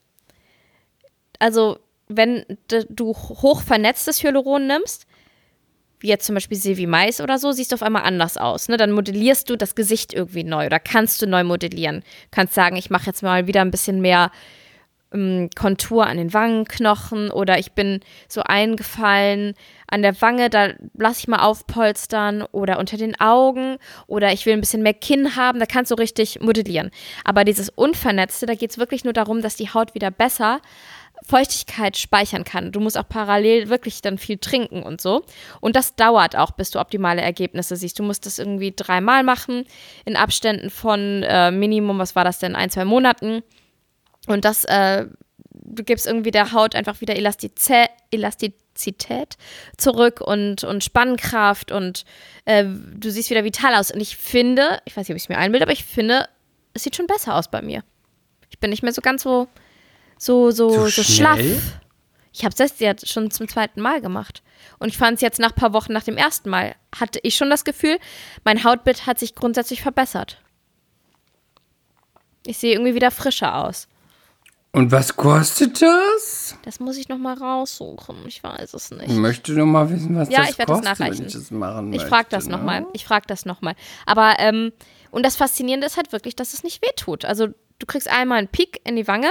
Also, 1.39 1.79
wenn 2.07 2.45
du 2.89 3.13
hoch 3.13 3.61
vernetztes 3.61 4.21
Hyaluron 4.21 4.67
nimmst, 4.67 5.07
wie 5.99 6.07
jetzt 6.07 6.25
zum 6.25 6.35
Beispiel 6.35 6.57
Silvi 6.57 6.87
Mais 6.87 7.21
oder 7.21 7.37
so, 7.37 7.51
siehst 7.51 7.71
du 7.71 7.75
auf 7.75 7.83
einmal 7.83 8.03
anders 8.03 8.35
aus. 8.37 8.67
Ne? 8.69 8.77
Dann 8.77 8.91
modellierst 8.91 9.49
du 9.49 9.55
das 9.55 9.75
Gesicht 9.75 10.13
irgendwie 10.13 10.43
neu 10.43 10.65
oder 10.65 10.79
kannst 10.79 11.21
du 11.21 11.27
neu 11.27 11.43
modellieren. 11.43 12.03
Kannst 12.31 12.53
sagen, 12.55 12.75
ich 12.75 12.89
mache 12.89 13.05
jetzt 13.05 13.21
mal 13.23 13.47
wieder 13.47 13.61
ein 13.61 13.71
bisschen 13.71 14.01
mehr 14.01 14.31
ähm, 15.13 15.49
Kontur 15.55 16.07
an 16.07 16.17
den 16.17 16.33
Wangenknochen 16.33 17.31
oder 17.31 17.59
ich 17.59 17.73
bin 17.73 17.99
so 18.27 18.41
eingefallen 18.43 19.53
an 19.87 20.01
der 20.01 20.19
Wange, 20.21 20.49
da 20.49 20.69
lasse 20.97 21.19
ich 21.19 21.27
mal 21.27 21.43
aufpolstern 21.43 22.43
oder 22.51 22.79
unter 22.79 22.97
den 22.97 23.19
Augen 23.19 23.77
oder 24.07 24.31
ich 24.31 24.45
will 24.45 24.53
ein 24.53 24.61
bisschen 24.61 24.83
mehr 24.83 24.93
Kinn 24.93 25.35
haben, 25.35 25.59
da 25.59 25.65
kannst 25.65 25.91
du 25.91 25.95
richtig 25.95 26.41
modellieren. 26.41 26.91
Aber 27.25 27.43
dieses 27.43 27.69
Unvernetzte, 27.69 28.45
da 28.45 28.55
geht 28.55 28.71
es 28.71 28.77
wirklich 28.77 29.03
nur 29.03 29.13
darum, 29.13 29.41
dass 29.41 29.55
die 29.55 29.69
Haut 29.69 29.93
wieder 29.95 30.11
besser 30.11 30.61
Feuchtigkeit 31.23 31.97
speichern 31.97 32.43
kann. 32.43 32.71
Du 32.71 32.79
musst 32.79 32.97
auch 32.97 33.07
parallel 33.07 33.69
wirklich 33.69 34.01
dann 34.01 34.17
viel 34.17 34.37
trinken 34.37 34.81
und 34.81 35.01
so. 35.01 35.23
Und 35.59 35.75
das 35.75 35.95
dauert 35.95 36.35
auch, 36.35 36.51
bis 36.51 36.71
du 36.71 36.79
optimale 36.79 37.21
Ergebnisse 37.21 37.75
siehst. 37.75 37.99
Du 37.99 38.03
musst 38.03 38.25
das 38.25 38.39
irgendwie 38.39 38.73
dreimal 38.75 39.23
machen, 39.23 39.65
in 40.05 40.15
Abständen 40.15 40.69
von 40.69 41.23
äh, 41.23 41.51
Minimum, 41.51 41.99
was 41.99 42.15
war 42.15 42.23
das 42.23 42.39
denn, 42.39 42.55
ein, 42.55 42.69
zwei 42.69 42.85
Monaten. 42.85 43.43
Und 44.27 44.45
das, 44.45 44.65
äh, 44.65 45.07
du 45.49 45.83
gibst 45.83 46.05
irgendwie 46.05 46.31
der 46.31 46.51
Haut 46.51 46.75
einfach 46.75 47.01
wieder 47.01 47.15
Elastize 47.15 47.85
Elastizität 48.11 49.37
zurück 49.77 50.21
und, 50.21 50.63
und 50.63 50.83
Spannkraft 50.83 51.71
und 51.71 52.05
äh, 52.45 52.65
du 52.65 53.09
siehst 53.09 53.29
wieder 53.29 53.43
vital 53.43 53.75
aus. 53.75 53.91
Und 53.91 54.01
ich 54.01 54.17
finde, 54.17 54.81
ich 54.85 54.95
weiß 54.95 55.07
nicht, 55.07 55.11
ob 55.11 55.17
ich 55.17 55.23
es 55.23 55.29
mir 55.29 55.37
einbilde, 55.37 55.65
aber 55.65 55.73
ich 55.73 55.85
finde, 55.85 56.27
es 56.73 56.83
sieht 56.83 56.95
schon 56.95 57.07
besser 57.07 57.35
aus 57.35 57.49
bei 57.49 57.61
mir. 57.61 57.83
Ich 58.49 58.59
bin 58.59 58.69
nicht 58.69 58.83
mehr 58.83 58.93
so 58.93 59.01
ganz 59.01 59.23
so, 59.23 59.47
so, 60.17 60.51
so, 60.51 60.69
So 60.69 60.87
so, 60.87 61.03
schlaff. 61.03 61.39
Ich 62.33 62.45
habe 62.45 62.55
es 62.57 62.79
jetzt 62.79 63.09
schon 63.09 63.29
zum 63.31 63.47
zweiten 63.47 63.81
Mal 63.81 64.01
gemacht. 64.01 64.41
Und 64.79 64.89
ich 64.89 64.97
fand 64.97 65.15
es 65.15 65.21
jetzt 65.21 65.39
nach 65.39 65.51
ein 65.51 65.55
paar 65.55 65.73
Wochen 65.73 65.93
nach 65.93 66.03
dem 66.03 66.17
ersten 66.17 66.49
Mal, 66.49 66.75
hatte 66.97 67.19
ich 67.23 67.35
schon 67.35 67.49
das 67.49 67.65
Gefühl, 67.65 67.97
mein 68.43 68.63
Hautbild 68.63 69.05
hat 69.05 69.19
sich 69.19 69.35
grundsätzlich 69.35 69.81
verbessert. 69.81 70.41
Ich 72.45 72.57
sehe 72.57 72.73
irgendwie 72.73 72.95
wieder 72.95 73.11
frischer 73.11 73.55
aus. 73.55 73.87
Und 74.73 74.91
was 74.91 75.15
kostet 75.17 75.81
das? 75.81 76.55
Das 76.63 76.79
muss 76.79 76.95
ich 76.95 77.09
noch 77.09 77.17
mal 77.17 77.33
raussuchen. 77.33 78.15
Ich 78.25 78.41
weiß 78.41 78.73
es 78.73 78.89
nicht. 78.91 79.09
Ich 79.09 79.15
möchte 79.17 79.51
nur 79.51 79.65
mal 79.65 79.89
wissen, 79.89 80.15
was 80.15 80.29
Ja, 80.29 80.39
das 80.41 80.51
ich 80.51 80.57
werde 80.57 80.71
das 80.71 80.79
kostet, 80.81 80.99
nachreichen. 80.99 81.25
ich 81.27 81.33
das 81.33 81.51
machen 81.51 81.91
Ich 81.93 82.03
frage 82.03 82.27
das 82.29 82.47
nochmal. 82.47 82.81
ne? 82.81 82.87
Ich 82.93 83.03
frage 83.03 83.25
das 83.27 83.43
nochmal. 83.45 83.75
Aber, 84.05 84.35
ähm, 84.39 84.71
und 85.11 85.25
das 85.25 85.35
Faszinierende 85.35 85.85
ist 85.87 85.97
halt 85.97 86.13
wirklich, 86.13 86.37
dass 86.37 86.53
es 86.53 86.63
nicht 86.63 86.81
wehtut. 86.81 87.25
Also, 87.25 87.47
du 87.47 87.85
kriegst 87.85 88.07
einmal 88.09 88.37
einen 88.37 88.47
Pik 88.47 88.79
in 88.85 88.95
die 88.95 89.09
Wange 89.09 89.29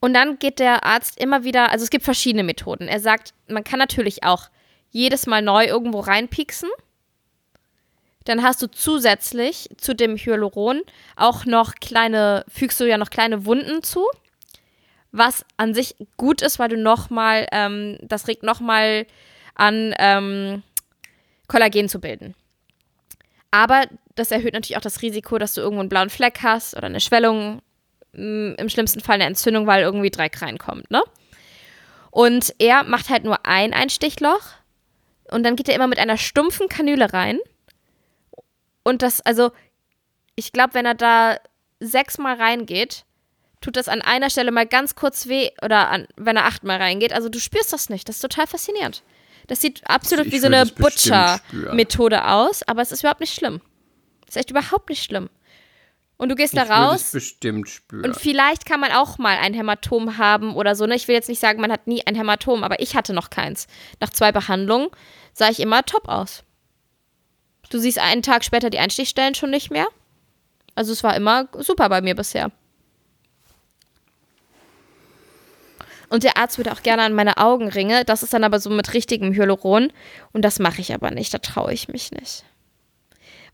und 0.00 0.12
dann 0.12 0.38
geht 0.38 0.58
der 0.58 0.84
Arzt 0.84 1.18
immer 1.18 1.44
wieder, 1.44 1.70
also 1.70 1.84
es 1.84 1.90
gibt 1.90 2.04
verschiedene 2.04 2.42
Methoden. 2.44 2.88
Er 2.88 3.00
sagt, 3.00 3.32
man 3.48 3.64
kann 3.64 3.78
natürlich 3.78 4.22
auch 4.24 4.50
jedes 4.90 5.26
Mal 5.26 5.40
neu 5.40 5.64
irgendwo 5.64 6.00
reinpieksen. 6.00 6.68
Dann 8.24 8.42
hast 8.42 8.60
du 8.60 8.66
zusätzlich 8.66 9.70
zu 9.78 9.94
dem 9.94 10.16
Hyaluron 10.16 10.82
auch 11.14 11.46
noch 11.46 11.74
kleine, 11.76 12.44
fügst 12.48 12.78
du 12.80 12.84
ja 12.86 12.98
noch 12.98 13.08
kleine 13.10 13.46
Wunden 13.46 13.82
zu, 13.82 14.04
was 15.12 15.44
an 15.56 15.74
sich 15.74 15.96
gut 16.16 16.42
ist, 16.42 16.58
weil 16.58 16.68
du 16.68 16.76
nochmal, 16.76 17.46
ähm, 17.52 17.98
das 18.02 18.28
regt 18.28 18.42
nochmal 18.42 19.06
an, 19.54 19.94
ähm, 19.98 20.62
Kollagen 21.48 21.88
zu 21.88 22.00
bilden. 22.00 22.34
Aber 23.50 23.86
das 24.16 24.30
erhöht 24.30 24.52
natürlich 24.52 24.76
auch 24.76 24.82
das 24.82 25.02
Risiko, 25.02 25.38
dass 25.38 25.54
du 25.54 25.62
irgendwo 25.62 25.80
einen 25.80 25.88
blauen 25.88 26.10
Fleck 26.10 26.40
hast 26.42 26.76
oder 26.76 26.86
eine 26.86 27.00
Schwellung, 27.00 27.62
m, 28.12 28.54
im 28.58 28.68
schlimmsten 28.68 29.00
Fall 29.00 29.14
eine 29.14 29.24
Entzündung, 29.24 29.66
weil 29.66 29.82
irgendwie 29.82 30.10
Dreck 30.10 30.42
reinkommt, 30.42 30.90
ne? 30.90 31.02
Und 32.10 32.54
er 32.58 32.82
macht 32.84 33.08
halt 33.08 33.24
nur 33.24 33.46
ein 33.46 33.72
Einstichloch 33.72 34.42
und 35.30 35.42
dann 35.42 35.56
geht 35.56 35.68
er 35.68 35.74
immer 35.74 35.86
mit 35.86 35.98
einer 35.98 36.16
stumpfen 36.18 36.68
Kanüle 36.68 37.12
rein. 37.12 37.38
Und 38.82 39.00
das, 39.02 39.20
also, 39.20 39.52
ich 40.34 40.52
glaube, 40.52 40.74
wenn 40.74 40.86
er 40.86 40.94
da 40.94 41.38
sechsmal 41.80 42.36
reingeht, 42.36 43.05
tut 43.66 43.76
das 43.76 43.88
an 43.88 44.00
einer 44.00 44.30
Stelle 44.30 44.52
mal 44.52 44.64
ganz 44.64 44.94
kurz 44.94 45.26
weh 45.26 45.50
oder 45.60 45.90
an, 45.90 46.06
wenn 46.16 46.36
er 46.36 46.44
achtmal 46.44 46.76
reingeht. 46.76 47.12
Also 47.12 47.28
du 47.28 47.40
spürst 47.40 47.72
das 47.72 47.88
nicht. 47.90 48.08
Das 48.08 48.16
ist 48.16 48.22
total 48.22 48.46
faszinierend. 48.46 49.02
Das 49.48 49.60
sieht 49.60 49.82
absolut 49.90 50.26
Ich 50.26 50.32
wie 50.32 50.38
so 50.38 50.46
eine. 50.46 50.66
Butcher-Methode 50.66 52.28
aus, 52.28 52.62
aber 52.62 52.82
es 52.82 52.92
ist 52.92 53.00
überhaupt 53.00 53.18
nicht 53.20 53.34
schlimm. 53.34 53.60
Es 54.22 54.36
ist 54.36 54.36
echt 54.36 54.50
überhaupt 54.52 54.88
nicht 54.88 55.02
schlimm. 55.02 55.28
Und 56.16 56.28
du 56.28 56.36
gehst 56.36 56.54
Ich 56.54 56.60
da 56.60 56.72
raus 56.72 57.10
bestimmt 57.10 57.68
spüren. 57.68 58.04
und 58.04 58.16
vielleicht 58.16 58.66
kann 58.66 58.78
man 58.78 58.92
auch 58.92 59.18
mal 59.18 59.36
ein 59.36 59.52
Hämatom 59.52 60.16
haben 60.16 60.54
oder 60.54 60.76
so. 60.76 60.86
Ne? 60.86 60.94
Ich 60.94 61.08
will 61.08 61.16
jetzt 61.16 61.28
nicht 61.28 61.40
sagen, 61.40 61.60
man 61.60 61.72
hat 61.72 61.88
nie 61.88 62.06
ein 62.06 62.14
Hämatom, 62.14 62.62
aber 62.62 62.80
ich 62.80 62.94
hatte 62.94 63.12
noch 63.14 63.30
keins. 63.30 63.66
Nach 64.00 64.10
zwei 64.10 64.30
Behandlungen 64.30 64.88
sah 65.32 65.48
ich 65.50 65.58
immer 65.58 65.84
top 65.84 66.08
aus. 66.08 66.44
Du 67.68 67.78
siehst 67.78 67.98
einen 67.98 68.22
Tag 68.22 68.44
später 68.44 68.70
die 68.70 68.78
Einstichstellen 68.78 69.34
schon 69.34 69.50
nicht 69.50 69.72
mehr. 69.72 69.88
Also 70.76 70.92
es 70.92 71.02
war 71.02 71.16
immer 71.16 71.48
super 71.58 71.88
bei 71.88 72.00
mir 72.00 72.14
bisher. 72.14 72.52
Und 76.08 76.22
der 76.22 76.36
Arzt 76.36 76.58
würde 76.58 76.72
auch 76.72 76.82
gerne 76.82 77.02
an 77.02 77.14
meine 77.14 77.36
Augenringe. 77.38 78.04
Das 78.04 78.22
ist 78.22 78.32
dann 78.32 78.44
aber 78.44 78.60
so 78.60 78.70
mit 78.70 78.94
richtigem 78.94 79.32
Hyaluron. 79.32 79.92
Und 80.32 80.42
das 80.44 80.58
mache 80.58 80.80
ich 80.80 80.94
aber 80.94 81.10
nicht. 81.10 81.34
Da 81.34 81.38
traue 81.38 81.72
ich 81.72 81.88
mich 81.88 82.12
nicht. 82.12 82.44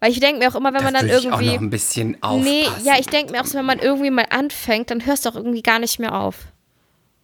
Weil 0.01 0.11
ich 0.11 0.21
denke 0.21 0.41
mir 0.41 0.51
auch 0.51 0.57
immer, 0.57 0.75
wenn 0.75 0.83
man 0.83 0.95
da 0.95 1.01
dann 1.01 1.09
würde 1.09 1.19
ich 1.21 1.25
irgendwie. 1.27 1.51
auch 1.51 1.55
noch 1.55 1.61
ein 1.61 1.71
bisschen 1.71 2.23
aufpassen. 2.23 2.45
nee, 2.45 2.67
ja, 2.85 2.99
ich 2.99 3.07
denke 3.07 3.33
mir 3.33 3.41
auch 3.41 3.47
so, 3.47 3.57
wenn 3.57 3.65
man 3.65 3.79
irgendwie 3.79 4.11
mal 4.11 4.27
anfängt, 4.31 4.91
dann 4.91 5.07
hörst 5.07 5.25
du 5.25 5.31
auch 5.31 5.37
irgendwie 5.37 5.63
gar 5.63 5.79
nicht 5.79 5.99
mehr 5.99 6.15
auf. 6.15 6.47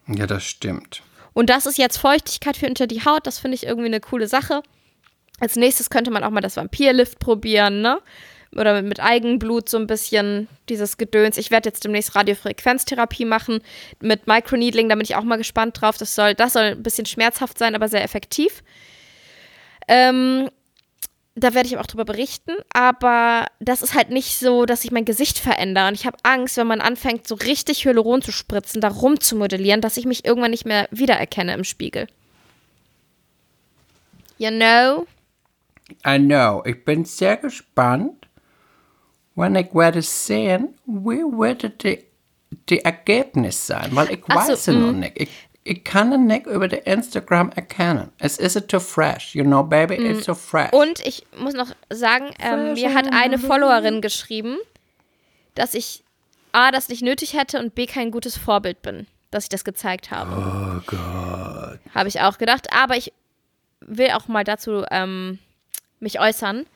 Ja, 0.07 0.27
das 0.27 0.45
stimmt. 0.45 1.03
Und 1.35 1.51
das 1.51 1.67
ist 1.67 1.77
jetzt 1.77 1.99
Feuchtigkeit 1.99 2.57
für 2.57 2.67
unter 2.67 2.87
die 2.87 3.05
Haut. 3.05 3.27
Das 3.27 3.39
finde 3.39 3.57
ich 3.57 3.67
irgendwie 3.67 3.87
eine 3.87 4.01
coole 4.01 4.29
Sache. 4.29 4.63
Als 5.41 5.57
nächstes 5.57 5.91
könnte 5.91 6.11
man 6.11 6.25
auch 6.25 6.31
mal 6.31 6.41
das 6.41 6.57
Vampirlift 6.57 7.19
probieren, 7.19 7.83
ne? 7.83 8.01
Oder 8.57 8.83
mit, 8.83 9.01
Eigenblut 9.01 9.69
so 9.69 9.77
ein 9.77 9.87
bisschen 9.87 10.49
dieses 10.69 10.97
Gedöns. 10.97 11.37
Ich 11.37 11.51
werde 11.51 11.69
jetzt 11.69 11.85
demnächst 11.85 12.15
Radiofrequenztherapie 12.15 13.25
machen 13.25 13.61
mit 14.01 14.27
Microneedling. 14.27 14.89
Da 14.89 14.95
bin 14.95 15.05
ich 15.05 15.17
auch 15.17 15.23
mal 15.23 15.37
gespannt 15.37 15.81
drauf. 15.81 15.99
Das 15.99 16.15
soll, 16.15 16.35
das 16.35 16.55
soll 16.55 16.63
ein 16.63 16.83
bisschen 16.83 17.07
schmerzhaft 17.07 17.59
sein, 17.59 17.75
aber 17.75 17.89
sehr 17.89 18.03
effektiv. 18.03 18.63
Ähm, 19.87 20.49
da 21.35 21.55
werde 21.55 21.69
ich 21.69 21.79
auch 21.79 21.87
drüber 21.87 22.05
berichten. 22.05 22.53
Aber 22.73 23.47
das 23.61 23.83
ist 23.83 23.95
halt 23.95 24.11
nicht 24.11 24.39
so, 24.39 24.67
dass 24.67 24.85
ich 24.85 24.91
mein 24.91 25.05
Gesicht 25.05 25.39
verändere. 25.39 25.89
Und 25.89 25.95
ich 25.95 26.07
habe 26.07 26.19
Angst, 26.23 26.57
wenn 26.57 26.67
man 26.67 26.81
anfängt, 26.81 27.29
so 27.29 27.35
richtig 27.35 27.85
Hyaluron 27.85 28.23
zu 28.23 28.33
spritzen, 28.33 28.81
da 28.81 28.89
rumzumodellieren, 28.89 29.81
dass 29.81 29.97
ich 29.97 30.07
mich 30.07 30.25
irgendwann 30.25 30.51
nicht 30.51 30.67
mehr 30.67 30.89
wiedererkenne 30.91 31.55
im 31.55 31.65
Spiegel. 31.65 32.07
You 34.39 34.51
know? 34.51 35.07
I 36.07 36.19
know. 36.19 36.63
Ich 36.65 36.85
bin 36.85 37.05
sehr 37.05 37.37
gespannt, 37.37 38.28
wenn 39.39 39.55
ich 39.55 39.75
werde 39.75 40.03
sehen, 40.03 40.75
wie 40.85 41.23
wird 41.23 41.83
die, 41.85 42.05
die 42.69 42.85
Ergebnis 42.85 43.67
sein, 43.67 43.91
weil 43.93 44.11
ich 44.11 44.21
Ach 44.29 44.47
so, 44.47 44.53
weiß 44.53 44.59
es 44.59 44.67
noch 44.67 44.93
mm. 44.93 44.99
nicht. 44.99 45.13
Ich, 45.15 45.31
ich 45.63 45.85
kann 45.85 46.13
es 46.13 46.19
nicht 46.19 46.47
über 46.47 46.67
die 46.67 46.77
Instagram 46.77 47.51
erkennen. 47.51 48.11
Es 48.19 48.39
ist 48.39 48.69
too 48.69 48.81
fresh, 48.81 49.35
you 49.35 49.45
know, 49.45 49.63
baby, 49.63 49.95
it's 49.95 50.25
so 50.25 50.35
fresh. 50.35 50.73
Mm. 50.73 50.77
Und 50.77 51.07
ich 51.07 51.25
muss 51.39 51.55
noch 51.55 51.71
sagen, 51.91 52.31
ähm, 52.41 52.75
mir 52.75 52.95
hat 52.95 53.13
eine 53.13 53.39
Followerin 53.39 54.01
geschrieben, 54.01 54.59
dass 55.55 55.75
ich 55.75 56.03
A, 56.53 56.71
das 56.71 56.89
nicht 56.89 57.03
nötig 57.03 57.35
hätte 57.35 57.61
und 57.61 57.75
B, 57.75 57.87
kein 57.87 58.11
gutes 58.11 58.37
Vorbild 58.37 58.83
bin, 58.83 59.07
dass 59.31 59.45
ich 59.45 59.51
das 59.51 59.65
gezeigt 59.65 60.11
habe. 60.11 60.31
Oh 60.33 60.81
Gott. 60.87 61.79
Habe 61.95 62.09
ich 62.09 62.21
auch 62.21 62.39
gedacht. 62.39 62.73
Aber 62.73 62.97
ich 62.97 63.13
will 63.81 64.11
auch 64.11 64.27
mal 64.27 64.45
dazu 64.45 64.85
ähm, 64.91 65.39
mich 66.01 66.19
äußern. 66.19 66.67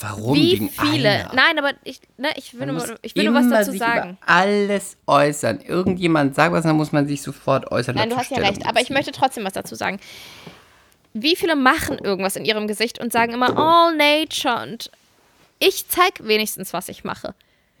Warum 0.00 0.34
Wie 0.36 0.52
wegen 0.52 0.70
viele? 0.70 1.08
einer? 1.08 1.34
Nein, 1.34 1.58
aber 1.58 1.72
ich, 1.84 2.00
ne, 2.16 2.28
ich 2.36 2.58
will, 2.58 2.66
nur, 2.66 2.96
ich 3.02 3.14
will 3.14 3.24
nur 3.24 3.34
was 3.34 3.48
dazu 3.48 3.76
sagen. 3.78 4.18
Alles 4.26 4.96
äußern. 5.06 5.60
Irgendjemand 5.60 6.34
sagt 6.34 6.52
was, 6.52 6.64
dann 6.64 6.76
muss 6.76 6.92
man 6.92 7.06
sich 7.06 7.22
sofort 7.22 7.70
äußern. 7.70 7.94
Nein, 7.94 8.10
du 8.10 8.16
hast 8.16 8.30
ja 8.30 8.38
recht, 8.38 8.66
aber 8.66 8.80
ich 8.80 8.88
beziehen. 8.88 8.94
möchte 8.94 9.12
trotzdem 9.12 9.44
was 9.44 9.52
dazu 9.52 9.74
sagen. 9.74 10.00
Wie 11.12 11.36
viele 11.36 11.54
machen 11.54 11.98
irgendwas 11.98 12.34
in 12.34 12.44
ihrem 12.44 12.66
Gesicht 12.66 12.98
und 12.98 13.12
sagen 13.12 13.32
immer 13.32 13.56
all 13.56 13.96
nature 13.96 14.62
und 14.62 14.90
ich 15.60 15.86
zeig 15.88 16.26
wenigstens, 16.26 16.72
was 16.72 16.88
ich 16.88 17.04
mache. 17.04 17.34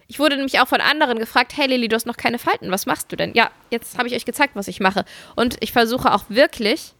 Ich 0.06 0.18
wurde 0.18 0.36
nämlich 0.36 0.60
auch 0.60 0.68
von 0.68 0.80
anderen 0.80 1.18
gefragt, 1.18 1.54
hey 1.56 1.66
Lili, 1.66 1.88
du 1.88 1.96
hast 1.96 2.06
noch 2.06 2.16
keine 2.16 2.38
Falten, 2.38 2.70
was 2.70 2.86
machst 2.86 3.10
du 3.10 3.16
denn? 3.16 3.32
Ja, 3.34 3.50
jetzt 3.70 3.98
habe 3.98 4.06
ich 4.06 4.14
euch 4.14 4.24
gezeigt, 4.24 4.54
was 4.54 4.68
ich 4.68 4.78
mache. 4.78 5.04
Und 5.34 5.56
ich 5.60 5.72
versuche 5.72 6.12
auch 6.12 6.24
wirklich, 6.28 6.94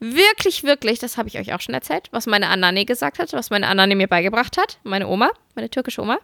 wirklich, 0.00 0.64
wirklich, 0.64 0.98
das 0.98 1.16
habe 1.16 1.28
ich 1.28 1.38
euch 1.38 1.54
auch 1.54 1.60
schon 1.60 1.74
erzählt, 1.74 2.08
was 2.10 2.26
meine 2.26 2.48
Anane 2.48 2.84
gesagt 2.84 3.18
hat, 3.18 3.32
was 3.32 3.50
meine 3.50 3.68
Anane 3.68 3.96
mir 3.96 4.08
beigebracht 4.08 4.56
hat, 4.58 4.78
meine 4.82 5.08
Oma, 5.08 5.30
meine 5.54 5.70
türkische 5.70 6.02
Oma. 6.02 6.18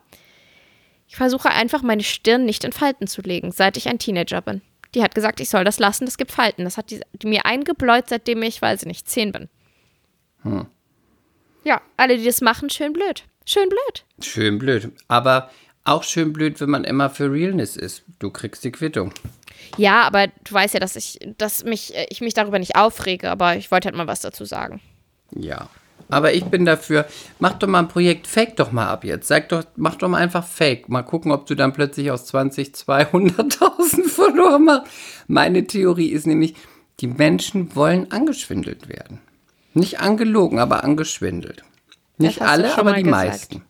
Ich 1.09 1.17
versuche 1.17 1.51
einfach, 1.51 1.83
meine 1.83 2.05
Stirn 2.05 2.45
nicht 2.45 2.65
in 2.65 2.73
Falten 2.73 3.07
zu 3.07 3.21
legen, 3.23 3.51
seit 3.51 3.77
ich 3.77 3.89
ein 3.89 3.99
Teenager 3.99 4.41
bin. 4.43 4.63
Die 4.95 5.03
hat 5.03 5.15
gesagt, 5.15 5.41
ich 5.41 5.49
soll 5.49 5.65
das 5.65 5.79
lassen, 5.79 6.05
das 6.05 6.19
gibt 6.19 6.33
Falten. 6.33 6.65
Das 6.65 6.77
hat 6.77 6.91
die, 6.91 7.01
die 7.13 7.27
mir 7.27 7.47
eingebläut, 7.47 8.09
seitdem 8.09 8.43
ich, 8.43 8.61
weiß 8.61 8.83
ich 8.83 8.87
nicht, 8.87 9.09
zehn 9.09 9.33
bin. 9.33 9.49
Ja, 11.65 11.81
alle, 11.97 12.17
die 12.17 12.25
das 12.25 12.41
machen, 12.41 12.71
schön 12.71 12.93
blöd. 12.93 13.25
Schön 13.45 13.69
blöd. 13.69 14.05
Schön 14.21 14.59
blöd. 14.59 14.93
Aber 15.09 15.51
auch 15.85 16.03
schön 16.03 16.33
blöd, 16.33 16.61
wenn 16.61 16.71
man 16.71 16.85
immer 16.85 17.11
für 17.11 17.31
Realness 17.31 17.77
ist. 17.77 18.03
Du 18.19 18.31
kriegst 18.31 18.65
die 18.65 18.73
Quittung. 18.73 19.13
Ja, 19.77 20.03
aber 20.03 20.29
du 20.45 20.53
weißt 20.53 20.75
ja, 20.75 20.81
dass 20.81 20.97
ich, 20.97 21.19
dass 21.39 21.65
mich, 21.65 21.95
äh, 21.95 22.07
ich 22.11 22.21
mich 22.21 22.35
darüber 22.35 22.59
nicht 22.59 22.77
aufrege, 22.77 23.31
aber 23.31 23.57
ich 23.57 23.71
wollte 23.71 23.87
halt 23.87 23.97
mal 23.97 24.07
was 24.07 24.21
dazu 24.21 24.45
sagen. 24.45 24.81
Ja. 25.35 25.69
Aber 26.09 26.33
ich 26.33 26.45
bin 26.47 26.65
dafür, 26.65 27.07
mach 27.39 27.55
doch 27.55 27.69
mal 27.69 27.79
ein 27.81 27.89
Projekt 27.89 28.27
Fake 28.27 28.57
doch 28.57 28.73
mal 28.73 28.89
ab 28.89 29.05
jetzt. 29.05 29.29
Sag 29.29 29.49
doch, 29.51 29.63
mach 29.77 29.95
doch 29.95 30.09
mal 30.09 30.19
einfach 30.19 30.45
Fake. 30.45 30.89
Mal 30.89 31.03
gucken, 31.03 31.31
ob 31.31 31.47
du 31.47 31.55
dann 31.55 31.73
plötzlich 31.73 32.11
aus 32.11 32.27
20, 32.27 32.71
200.000 32.71 34.09
Follower 34.09 34.59
machst. 34.59 34.91
Meine 35.29 35.67
Theorie 35.67 36.09
ist 36.09 36.27
nämlich, 36.27 36.57
die 36.99 37.07
Menschen 37.07 37.77
wollen 37.77 38.11
angeschwindelt 38.11 38.89
werden. 38.89 39.21
Nicht 39.73 40.01
angelogen, 40.01 40.59
aber 40.59 40.83
angeschwindelt. 40.83 41.63
Nicht 42.19 42.43
alle, 42.43 42.77
aber 42.77 42.95
die 42.95 43.05
gesagt. 43.05 43.25
meisten. 43.25 43.63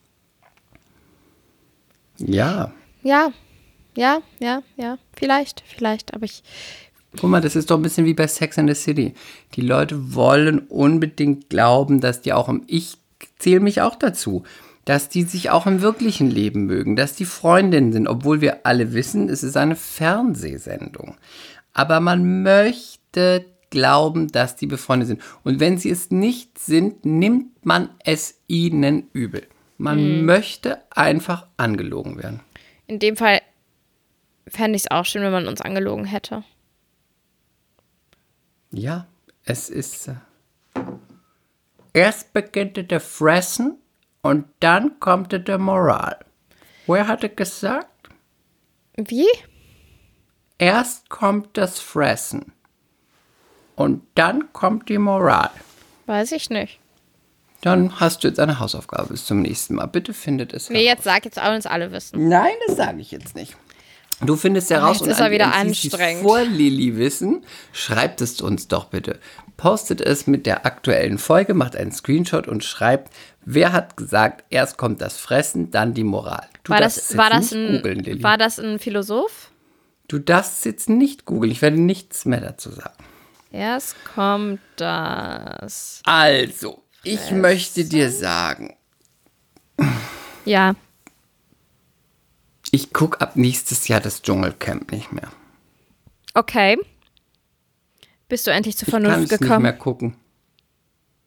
Ja. 2.27 2.73
Ja, 3.03 3.33
ja, 3.97 4.21
ja, 4.39 4.63
ja. 4.77 4.99
Vielleicht, 5.17 5.63
vielleicht, 5.67 6.15
aber 6.15 6.25
ich. 6.25 6.43
Guck 7.19 7.31
mal, 7.31 7.41
das 7.41 7.57
ist 7.57 7.71
doch 7.71 7.77
ein 7.77 7.83
bisschen 7.83 8.07
wie 8.07 8.15
bei 8.15 8.27
Sex 8.27 8.59
and 8.59 8.69
the 8.69 8.75
City. 8.75 9.15
Die 9.55 9.63
Leute 9.63 10.15
wollen 10.15 10.61
unbedingt 10.61 11.51
glauben, 11.51 12.01
dass 12.01 12.21
die 12.21 12.33
auch 12.33 12.49
im 12.49 12.63
Ich 12.69 12.99
zähle 13.39 13.61
mich 13.61 13.81
auch 13.81 13.97
dazu, 13.97 14.45
dass 14.85 15.09
die 15.09 15.25
sich 15.25 15.51
auch 15.51 15.67
im 15.67 15.83
wirklichen 15.83 16.31
Leben 16.31 16.67
mögen, 16.67 16.97
dass 16.97 17.15
die 17.15 17.25
Freundinnen 17.25 17.93
sind, 17.93 18.07
obwohl 18.07 18.41
wir 18.41 18.65
alle 18.65 18.93
wissen, 18.93 19.29
es 19.29 19.43
ist 19.43 19.57
eine 19.57 19.77
Fernsehsendung. 19.77 21.17
Aber 21.73 22.01
man 22.01 22.43
möchte 22.43 23.45
glauben, 23.71 24.29
dass 24.29 24.57
die 24.57 24.67
befreundet 24.67 25.09
sind. 25.09 25.23
Und 25.45 25.61
wenn 25.61 25.79
sie 25.79 25.91
es 25.91 26.11
nicht 26.11 26.59
sind, 26.59 27.05
nimmt 27.05 27.65
man 27.65 27.91
es 28.05 28.41
ihnen 28.47 29.09
übel. 29.13 29.43
Man 29.81 30.27
möchte 30.27 30.83
einfach 30.91 31.47
angelogen 31.57 32.23
werden. 32.23 32.41
In 32.87 32.99
dem 32.99 33.17
Fall 33.17 33.41
fände 34.47 34.77
ich 34.77 34.83
es 34.83 34.91
auch 34.91 35.07
schön, 35.07 35.23
wenn 35.23 35.33
man 35.33 35.49
uns 35.49 35.63
angelogen 35.63 36.05
hätte. 36.05 36.45
Ja, 38.73 39.07
es 39.43 39.71
ist. 39.71 40.09
Äh, 40.09 40.17
erst 41.95 42.35
beginnt 42.35 42.91
der 42.91 43.01
Fressen 43.01 43.79
und 44.21 44.45
dann 44.61 45.01
kommt 45.01 45.33
der 45.33 45.59
Moral. 45.59 46.19
Wer 46.87 47.09
hatte 47.09 47.31
gesagt? 47.31 48.11
Wie? 48.99 49.29
Erst 50.59 51.09
kommt 51.09 51.57
das 51.57 51.81
Fressen 51.81 52.53
und 53.77 54.03
dann 54.15 54.53
kommt 54.53 54.91
die 54.91 54.99
Moral. 54.99 55.51
Weiß 56.05 56.33
ich 56.33 56.51
nicht. 56.51 56.81
Dann 57.63 58.01
hast 58.01 58.25
du 58.25 58.29
jetzt 58.29 58.41
eine 58.41 58.59
Hausaufgabe 58.59 59.09
bis 59.09 59.27
zum 59.27 59.43
nächsten 59.43 59.75
Mal. 59.75 59.87
Bitte 59.87 60.15
findet 60.15 60.53
es 60.55 60.71
Nee, 60.71 60.85
heraus. 60.85 60.89
jetzt 60.97 61.05
sag 61.05 61.25
jetzt 61.25 61.41
auch 61.41 61.55
uns 61.55 61.67
alle 61.67 61.93
wissen. 61.93 62.29
Nein, 62.29 62.53
das 62.67 62.77
sage 62.77 63.01
ich 63.01 63.11
jetzt 63.11 63.37
nicht. 63.37 63.57
Du 64.23 64.37
findest 64.37 64.71
heraus 64.71 64.97
jetzt 64.99 65.03
und 65.03 65.11
ist 65.11 65.21
er 65.21 65.31
wieder 65.31 65.55
anstrengend. 65.55 66.23
vor 66.23 66.43
Lilly 66.43 66.97
wissen, 66.99 67.45
schreibt 67.73 68.21
es 68.21 68.41
uns 68.43 68.69
doch 68.69 68.87
bitte. 68.87 69.19
Postet 69.57 70.01
es 70.03 70.27
mit 70.27 70.45
der 70.47 70.67
aktuellen 70.67 71.17
Folge, 71.19 71.55
macht 71.55 71.75
einen 71.77 71.93
Screenshot 71.93 72.47
und 72.49 72.63
schreibt, 72.65 73.13
wer 73.47 73.73
hat 73.73 73.97
gesagt, 73.97 74.45
erst 74.51 74.77
kommt 74.77 75.01
das 75.01 75.17
Fressen, 75.19 75.71
dann 75.71 75.95
die 75.95 76.05
Moral. 76.05 76.47
Du 76.65 76.73
War 76.73 76.81
das, 76.81 77.17
war, 77.17 77.33
jetzt 77.33 77.35
das 77.35 77.53
nicht 77.53 77.69
ein, 77.71 77.77
googeln, 77.77 77.99
Lilly. 78.01 78.23
war 78.23 78.37
das 78.39 78.59
ein 78.59 78.79
Philosoph? 78.79 79.51
Du 80.09 80.19
darfst 80.19 80.59
es 80.59 80.65
jetzt 80.65 80.89
nicht 80.89 81.25
googeln. 81.25 81.53
Ich 81.53 81.63
werde 81.63 81.81
nichts 81.81 82.25
mehr 82.25 82.41
dazu 82.41 82.71
sagen. 82.71 82.95
Erst 83.53 83.97
kommt 84.15 84.61
das. 84.77 86.03
Also, 86.05 86.80
ich 87.03 87.31
möchte 87.31 87.85
dir 87.85 88.11
sagen, 88.11 88.77
Ja. 90.45 90.75
ich 92.71 92.93
gucke 92.93 93.21
ab 93.21 93.37
nächstes 93.37 93.89
Jahr 93.89 94.01
das 94.01 94.23
Dschungelcamp 94.23 94.93
nicht 94.93 95.13
mehr. 95.13 95.31
Okay. 96.35 96.79
Bist 98.29 98.47
du 98.47 98.53
endlich 98.53 98.77
zur 98.77 98.87
Ich 98.89 98.93
kann 98.93 99.03
Vernunft 99.03 99.25
es 99.25 99.31
nicht 99.33 99.41
gekommen? 99.49 99.63
mehr 99.63 99.73
gucken. 99.73 100.17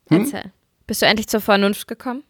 Erzähl. 0.09 0.51
Bist 0.87 1.01
du 1.01 1.05
endlich 1.05 1.27
zur 1.27 1.41
Vernunft 1.41 1.87
gekommen? 1.87 2.23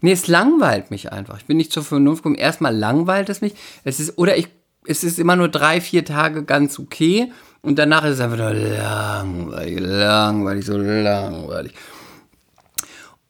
Nee, 0.00 0.12
es 0.12 0.26
langweilt 0.28 0.90
mich 0.90 1.10
einfach. 1.12 1.38
Ich 1.38 1.46
bin 1.46 1.56
nicht 1.56 1.72
zur 1.72 1.82
Vernunft 1.82 2.22
gekommen. 2.22 2.36
Erstmal 2.36 2.76
langweilt 2.76 3.28
es 3.28 3.40
mich. 3.40 3.54
Es 3.84 3.98
ist, 4.00 4.18
oder 4.18 4.36
ich, 4.36 4.48
es 4.86 5.02
ist 5.02 5.18
immer 5.18 5.34
nur 5.36 5.48
drei, 5.48 5.80
vier 5.80 6.04
Tage 6.04 6.44
ganz 6.44 6.78
okay. 6.78 7.32
Und 7.62 7.76
danach 7.78 8.04
ist 8.04 8.14
es 8.14 8.20
einfach 8.20 8.36
nur 8.38 8.54
langweilig, 8.54 9.80
langweilig, 9.80 10.64
so 10.64 10.76
langweilig. 10.78 11.74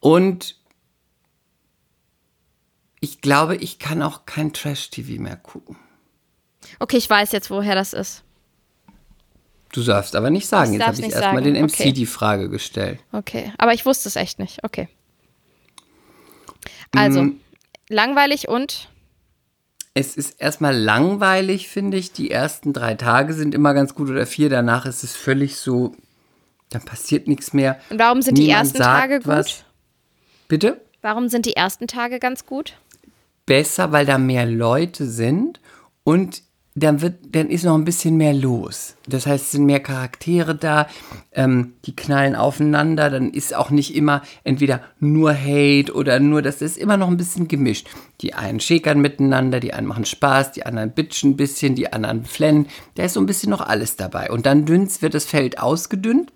Und 0.01 0.57
ich 3.01 3.21
glaube, 3.21 3.57
ich 3.57 3.79
kann 3.79 4.03
auch 4.03 4.27
kein 4.27 4.53
Trash-TV 4.53 5.21
mehr 5.21 5.37
gucken. 5.37 5.77
Okay, 6.79 6.97
ich 6.97 7.09
weiß 7.09 7.33
jetzt, 7.33 7.51
woher 7.51 7.75
das 7.75 7.93
ist. 7.93 8.23
Du 9.73 9.83
darfst 9.85 10.17
aber 10.17 10.31
nicht 10.31 10.47
sagen. 10.49 10.73
Ich 10.73 10.79
Jetzt 10.79 10.87
habe 10.87 11.01
ich 11.01 11.13
erstmal 11.13 11.43
den 11.43 11.55
MC 11.55 11.73
Okay. 11.81 11.93
die 11.93 12.07
Frage 12.07 12.49
gestellt. 12.49 13.01
Okay. 13.13 13.53
Aber 13.59 13.75
ich 13.75 13.85
wusste 13.87 14.09
es 14.09 14.17
echt 14.17 14.39
nicht. 14.39 14.65
Okay. 14.65 14.89
Also, 16.95 17.23
Mm. 17.23 17.41
langweilig 17.89 18.49
und. 18.49 18.89
Es 19.99 20.17
ist 20.17 20.41
erstmal 20.41 20.77
langweilig, 20.77 21.69
finde 21.69 21.97
ich. 21.97 22.13
Die 22.13 22.31
ersten 22.31 22.73
drei 22.73 22.95
Tage 22.95 23.35
sind 23.35 23.53
immer 23.53 23.75
ganz 23.75 23.97
gut 23.97 24.09
oder 24.09 24.27
vier. 24.27 24.49
Danach 24.49 24.87
ist 24.87 25.03
es 25.03 25.17
völlig 25.17 25.57
so, 25.57 25.93
dann 26.71 26.85
passiert 26.85 27.27
nichts 27.27 27.53
mehr. 27.53 27.81
Und 27.91 27.99
warum 27.99 28.23
sind 28.23 28.39
die 28.39 28.43
Niemand 28.43 28.61
ersten 28.61 28.79
sagt 28.79 29.01
Tage 29.01 29.17
gut? 29.19 29.27
was. 29.27 29.65
Bitte? 30.47 30.81
Warum 31.03 31.29
sind 31.29 31.47
die 31.47 31.57
ersten 31.57 31.89
Tage 31.89 32.21
ganz 32.21 32.47
gut? 32.47 32.75
Besser, 33.45 33.91
weil 33.91 34.07
da 34.07 34.19
mehr 34.19 34.47
Leute 34.47 35.05
sind 35.05 35.59
und 36.05 36.43
dann, 36.79 37.01
wird, 37.01 37.35
dann 37.35 37.49
ist 37.49 37.65
noch 37.65 37.75
ein 37.75 37.85
bisschen 37.85 38.17
mehr 38.17 38.35
los. 38.35 38.97
Das 39.07 39.27
heißt, 39.27 39.45
es 39.45 39.51
sind 39.53 39.65
mehr 39.65 39.81
Charaktere 39.81 40.55
da, 40.55 40.87
ähm, 41.33 41.75
die 41.87 41.97
knallen 41.97 42.35
aufeinander, 42.35 43.11
dann 43.11 43.31
ist 43.31 43.55
auch 43.55 43.71
nicht 43.71 43.95
immer 43.95 44.23
entweder 44.45 44.83
nur 45.01 45.33
Hate 45.33 45.93
oder 45.95 46.21
nur, 46.21 46.43
das 46.43 46.61
ist 46.61 46.77
immer 46.77 46.97
noch 46.97 47.09
ein 47.09 47.17
bisschen 47.17 47.49
gemischt. 47.49 47.89
Die 48.21 48.35
einen 48.35 48.61
schäkern 48.61 49.01
miteinander, 49.01 49.61
die 49.61 49.73
einen 49.73 49.87
machen 49.87 50.05
Spaß, 50.05 50.53
die 50.53 50.67
anderen 50.67 50.93
bitchen 50.93 51.31
ein 51.31 51.37
bisschen, 51.37 51.75
die 51.75 51.93
anderen 51.93 52.25
flennen. 52.25 52.67
Da 52.97 53.05
ist 53.05 53.15
so 53.15 53.21
ein 53.21 53.27
bisschen 53.27 53.51
noch 53.51 53.61
alles 53.61 53.97
dabei. 53.97 54.31
Und 54.31 54.47
dann 54.47 54.67
dünns 54.67 55.01
wird 55.01 55.15
das 55.15 55.25
Feld 55.25 55.59
ausgedünnt 55.59 56.33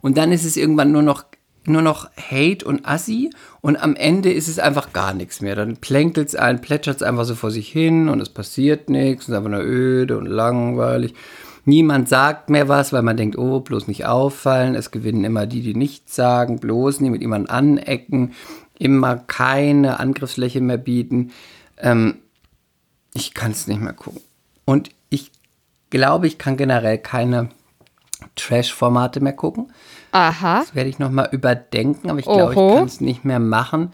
und 0.00 0.16
dann 0.16 0.32
ist 0.32 0.44
es 0.44 0.56
irgendwann 0.56 0.92
nur 0.92 1.02
noch 1.02 1.24
nur 1.68 1.82
noch 1.82 2.08
Hate 2.16 2.64
und 2.64 2.86
Assi 2.86 3.30
und 3.60 3.76
am 3.76 3.96
Ende 3.96 4.32
ist 4.32 4.48
es 4.48 4.58
einfach 4.58 4.92
gar 4.92 5.14
nichts 5.14 5.40
mehr. 5.40 5.56
Dann 5.56 5.76
plänkelt 5.76 6.28
es 6.28 6.36
ein, 6.36 6.60
plätschert 6.60 6.96
es 6.96 7.02
einfach 7.02 7.24
so 7.24 7.34
vor 7.34 7.50
sich 7.50 7.68
hin 7.68 8.08
und 8.08 8.20
es 8.20 8.28
passiert 8.28 8.90
nichts, 8.90 9.24
es 9.24 9.28
ist 9.30 9.34
einfach 9.34 9.50
nur 9.50 9.62
öde 9.62 10.18
und 10.18 10.26
langweilig. 10.26 11.14
Niemand 11.64 12.08
sagt 12.08 12.48
mehr 12.48 12.68
was, 12.68 12.92
weil 12.92 13.02
man 13.02 13.16
denkt, 13.16 13.36
oh, 13.36 13.58
bloß 13.58 13.88
nicht 13.88 14.06
auffallen. 14.06 14.76
Es 14.76 14.92
gewinnen 14.92 15.24
immer 15.24 15.46
die, 15.46 15.62
die 15.62 15.74
nichts 15.74 16.14
sagen, 16.14 16.60
bloß 16.60 17.00
nie 17.00 17.10
mit 17.10 17.22
jemandem 17.22 17.50
anecken, 17.52 18.34
immer 18.78 19.16
keine 19.16 19.98
Angriffsfläche 19.98 20.60
mehr 20.60 20.76
bieten. 20.76 21.32
Ähm, 21.78 22.18
ich 23.14 23.34
kann 23.34 23.50
es 23.50 23.66
nicht 23.66 23.80
mehr 23.80 23.94
gucken. 23.94 24.20
Und 24.64 24.90
ich 25.10 25.32
glaube, 25.90 26.28
ich 26.28 26.38
kann 26.38 26.56
generell 26.56 26.98
keine 26.98 27.48
Trash-Formate 28.36 29.20
mehr 29.20 29.32
gucken. 29.32 29.72
Aha. 30.16 30.60
Das 30.60 30.74
werde 30.74 30.88
ich 30.88 30.98
nochmal 30.98 31.28
überdenken, 31.30 32.08
aber 32.08 32.18
ich 32.18 32.24
glaube, 32.24 32.52
ich 32.52 32.56
kann 32.56 32.84
es 32.84 33.00
nicht 33.00 33.24
mehr 33.24 33.38
machen, 33.38 33.92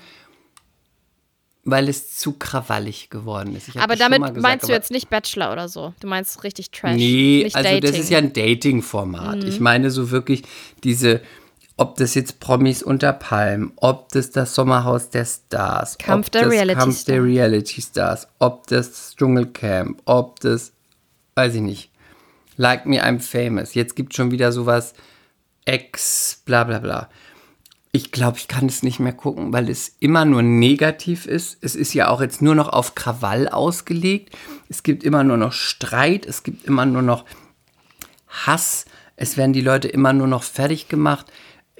weil 1.65 1.89
es 1.89 2.17
zu 2.17 2.33
krawallig 2.35 3.11
geworden 3.11 3.57
ist. 3.57 3.77
Aber 3.77 3.97
damit 3.97 4.21
gesagt, 4.21 4.41
meinst 4.41 4.69
du 4.69 4.73
jetzt 4.73 4.93
nicht 4.93 5.11
Bachelor 5.11 5.53
oder 5.53 5.69
so? 5.69 5.95
Du 6.01 6.07
meinst 6.07 6.45
richtig 6.45 6.71
Trash. 6.71 6.97
Nee, 6.97 7.51
also 7.53 7.69
Dating. 7.69 7.81
das 7.81 7.99
ist 7.99 8.11
ja 8.11 8.19
ein 8.19 8.33
Dating-Format. 8.33 9.43
Mhm. 9.43 9.49
Ich 9.49 9.59
meine 9.59 9.91
so 9.91 10.13
wirklich 10.13 10.45
diese, 10.85 11.21
ob 11.77 11.97
das 11.97 12.15
jetzt 12.15 12.39
Promis 12.39 12.85
unter 12.85 13.13
Palmen, 13.13 13.73
ob 13.77 14.09
das 14.11 14.31
das 14.31 14.55
Sommerhaus 14.55 15.11
der 15.11 15.25
Stars, 15.25 15.99
Kampf 15.99 16.27
ob 16.29 16.33
der 16.33 16.43
das 16.43 16.53
Reality 16.53 16.79
Kampf 16.79 17.05
der 17.05 17.25
Reality 17.25 17.83
Stars, 17.83 18.29
ob 18.39 18.69
das 18.69 19.17
Dschungelcamp, 19.17 20.01
ob 20.05 20.39
das, 20.41 20.73
weiß 21.35 21.57
ich 21.57 21.63
nicht, 21.63 21.91
Like 22.57 22.87
Me 22.87 23.03
I'm 23.03 23.19
Famous. 23.19 23.75
Jetzt 23.75 23.97
gibt 23.97 24.13
es 24.13 24.17
schon 24.17 24.31
wieder 24.31 24.53
sowas, 24.53 24.95
Ex, 25.65 26.43
bla 26.45 26.65
bla 26.65 26.79
bla. 26.79 27.09
Ich 27.95 28.11
glaube, 28.11 28.39
ich 28.39 28.49
kann 28.49 28.67
es 28.67 28.83
nicht 28.83 29.01
mehr 29.01 29.13
gucken, 29.13 29.53
weil 29.53 29.69
es 29.69 29.97
immer 30.01 30.25
nur 30.25 30.43
negativ 30.43 31.27
ist. 31.27 31.59
Es 31.61 31.75
ist 31.75 31.93
ja 31.93 32.09
auch 32.09 32.23
jetzt 32.23 32.41
nur 32.41 32.55
noch 32.55 32.71
auf 32.71 32.95
Krawall 32.95 33.49
ausgelegt. 33.49 34.35
Es 34.71 34.83
gibt 34.83 35.05
immer 35.05 35.25
nur 35.25 35.37
noch 35.37 35.53
Streit, 35.53 36.25
es 36.25 36.43
gibt 36.43 36.65
immer 36.65 36.87
nur 36.87 37.03
noch 37.03 37.27
Hass. 38.29 38.87
Es 39.17 39.37
werden 39.37 39.53
die 39.53 39.61
Leute 39.61 39.89
immer 39.89 40.15
nur 40.15 40.27
noch 40.27 40.43
fertig 40.43 40.89
gemacht, 40.89 41.27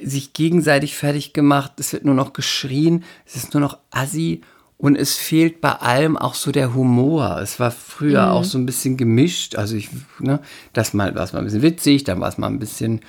sich 0.01 0.35
gegenseitig 0.35 0.97
fertig 0.97 1.33
gemacht. 1.33 1.73
Es 1.79 1.95
wird 1.95 2.05
nur 2.05 2.15
noch 2.15 2.35
geschrien. 2.35 3.05
Es 3.25 3.37
ist 3.37 3.55
nur 3.55 3.63
noch 3.63 3.79
assi. 3.91 4.43
Und 4.77 4.97
es 4.97 5.17
fehlt 5.17 5.61
bei 5.61 5.73
allem 5.73 6.19
auch 6.19 6.35
so 6.35 6.53
der 6.53 6.75
Humor. 6.75 7.39
Es 7.41 7.59
war 7.59 7.71
früher 7.71 8.27
mhm. 8.27 8.33
auch 8.33 8.45
so 8.45 8.59
ein 8.59 8.67
bisschen 8.67 8.97
gemischt. 8.97 9.55
Also 9.55 9.77
ich, 9.77 9.89
ne, 10.19 10.41
das 10.73 10.93
mal 10.93 11.15
war 11.15 11.23
es 11.23 11.33
mal 11.33 11.39
ein 11.39 11.45
bisschen 11.47 11.63
witzig, 11.63 12.05
dann 12.05 12.21
war 12.21 12.29
es 12.29 12.37
mal 12.37 12.49
ein 12.49 12.59
bisschen 12.59 13.01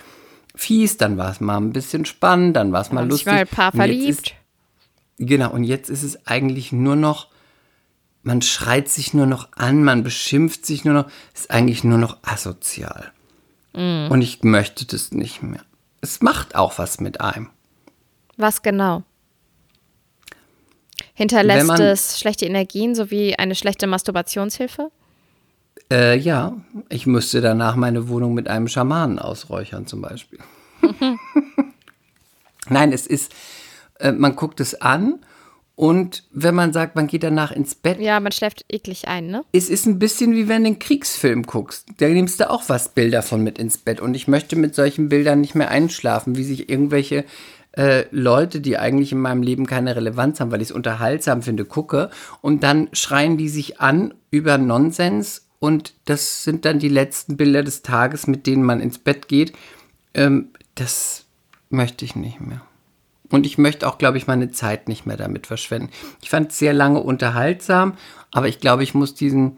fies, 0.56 0.98
dann 0.98 1.18
war 1.18 1.32
es 1.32 1.40
mal 1.40 1.58
ein 1.58 1.74
bisschen 1.74 2.06
spannend, 2.06 2.56
dann 2.56 2.72
war 2.72 2.82
es 2.82 2.92
mal 2.92 3.08
lustig. 3.08 3.28
Ich 3.28 3.34
war 3.34 3.40
ein 3.40 3.48
paar 3.48 3.72
verliebt. 3.72 4.10
Ist, 4.10 4.34
genau, 5.18 5.52
und 5.52 5.64
jetzt 5.64 5.90
ist 5.90 6.04
es 6.04 6.28
eigentlich 6.28 6.72
nur 6.72 6.96
noch, 6.96 7.28
man 8.22 8.42
schreit 8.42 8.90
sich 8.90 9.14
nur 9.14 9.26
noch 9.26 9.50
an, 9.54 9.84
man 9.84 10.04
beschimpft 10.04 10.66
sich 10.66 10.86
nur 10.86 10.94
noch, 10.94 11.06
ist 11.34 11.52
eigentlich 11.52 11.84
nur 11.84 11.98
noch 11.98 12.18
asozial. 12.24 13.12
Mm. 13.74 14.08
Und 14.10 14.22
ich 14.22 14.44
möchte 14.44 14.86
das 14.86 15.12
nicht 15.12 15.42
mehr. 15.42 15.62
Es 16.02 16.22
macht 16.22 16.56
auch 16.56 16.78
was 16.78 17.00
mit 17.00 17.22
einem. 17.22 17.50
Was 18.38 18.62
genau? 18.62 19.04
Hinterlässt 21.14 21.68
man, 21.68 21.82
es 21.82 22.20
schlechte 22.20 22.46
Energien 22.46 22.96
sowie 22.96 23.36
eine 23.36 23.56
schlechte 23.56 23.88
Masturbationshilfe? 23.88 24.92
Äh, 25.92 26.18
ja, 26.18 26.56
ich 26.90 27.06
müsste 27.06 27.42
danach 27.42 27.76
meine 27.76 28.08
Wohnung 28.10 28.34
mit 28.34 28.48
einem 28.48 28.68
Schamanen 28.68 29.20
ausräuchern 29.20 29.86
zum 29.88 30.02
Beispiel. 30.02 30.40
Nein, 32.70 32.92
es 32.92 33.08
ist, 33.08 33.34
äh, 34.00 34.12
man 34.12 34.36
guckt 34.36 34.60
es 34.60 34.80
an 34.82 35.20
und 35.76 36.24
wenn 36.32 36.54
man 36.54 36.72
sagt, 36.72 36.96
man 36.96 37.08
geht 37.08 37.24
danach 37.24 37.52
ins 37.52 37.74
Bett. 37.74 38.00
Ja, 38.00 38.20
man 38.20 38.32
schläft 38.32 38.64
eklig 38.70 39.08
ein, 39.08 39.28
ne? 39.28 39.44
Es 39.54 39.70
ist 39.70 39.86
ein 39.88 39.98
bisschen 39.98 40.34
wie 40.34 40.48
wenn 40.48 40.64
du 40.64 40.68
einen 40.68 40.80
Kriegsfilm 40.80 41.44
guckst. 41.44 41.88
Da 41.98 42.08
nimmst 42.08 42.40
du 42.40 42.50
auch 42.50 42.64
was 42.68 42.90
Bilder 42.90 43.24
von 43.24 43.44
mit 43.44 43.58
ins 43.58 43.78
Bett. 43.80 44.00
Und 44.00 44.14
ich 44.14 44.28
möchte 44.28 44.56
mit 44.56 44.76
solchen 44.76 45.10
Bildern 45.10 45.42
nicht 45.42 45.56
mehr 45.56 45.70
einschlafen, 45.70 46.38
wie 46.38 46.44
sich 46.44 46.70
irgendwelche 46.70 47.26
äh, 47.76 48.06
Leute, 48.12 48.62
die 48.62 48.78
eigentlich 48.78 49.12
in 49.12 49.20
meinem 49.20 49.42
Leben 49.42 49.66
keine 49.66 49.96
Relevanz 49.96 50.40
haben, 50.40 50.52
weil 50.52 50.62
ich 50.62 50.70
es 50.70 50.76
unterhaltsam 50.76 51.42
finde, 51.42 51.66
gucke. 51.66 52.12
Und 52.42 52.62
dann 52.62 52.90
schreien 52.94 53.38
die 53.38 53.50
sich 53.50 53.82
an 53.82 54.14
über 54.30 54.60
Nonsens 54.60 55.43
und 55.64 55.94
das 56.04 56.44
sind 56.44 56.66
dann 56.66 56.80
die 56.80 56.90
letzten 56.90 57.38
Bilder 57.38 57.64
des 57.64 57.84
Tages, 57.84 58.28
mit 58.28 58.48
denen 58.48 58.64
man 58.64 58.82
ins 58.82 59.00
Bett 59.00 59.30
geht. 59.30 59.54
Ähm, 60.14 60.50
das 60.76 61.24
möchte 61.70 62.04
ich 62.04 62.18
nicht 62.18 62.42
mehr. 62.42 62.60
Und 63.30 63.46
ich 63.46 63.58
möchte 63.58 63.88
auch, 63.88 63.98
glaube 63.98 64.18
ich, 64.18 64.28
meine 64.28 64.52
Zeit 64.52 64.90
nicht 64.90 65.06
mehr 65.06 65.16
damit 65.16 65.48
verschwenden. 65.48 65.90
Ich 66.22 66.30
fand 66.30 66.52
es 66.52 66.60
sehr 66.60 66.74
lange 66.74 67.00
unterhaltsam, 67.00 67.94
aber 68.34 68.50
ich 68.50 68.60
glaube, 68.60 68.84
ich 68.84 68.94
muss 68.94 69.16
diesen, 69.16 69.58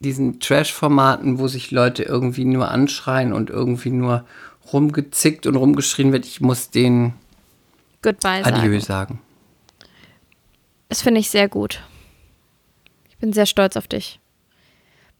diesen 0.00 0.38
Trash-Formaten, 0.38 1.38
wo 1.38 1.48
sich 1.48 1.70
Leute 1.70 2.02
irgendwie 2.02 2.44
nur 2.44 2.70
anschreien 2.70 3.32
und 3.32 3.48
irgendwie 3.48 3.90
nur 3.90 4.26
rumgezickt 4.70 5.46
und 5.46 5.56
rumgeschrien 5.56 6.12
wird, 6.12 6.26
ich 6.26 6.42
muss 6.42 6.68
denen 6.68 7.14
Goodbye 8.02 8.44
Adieu 8.44 8.78
sagen. 8.80 8.82
sagen. 8.82 9.88
Das 10.90 11.00
finde 11.00 11.20
ich 11.20 11.30
sehr 11.30 11.48
gut. 11.48 11.82
Ich 13.08 13.16
bin 13.16 13.32
sehr 13.32 13.46
stolz 13.46 13.78
auf 13.78 13.88
dich. 13.88 14.18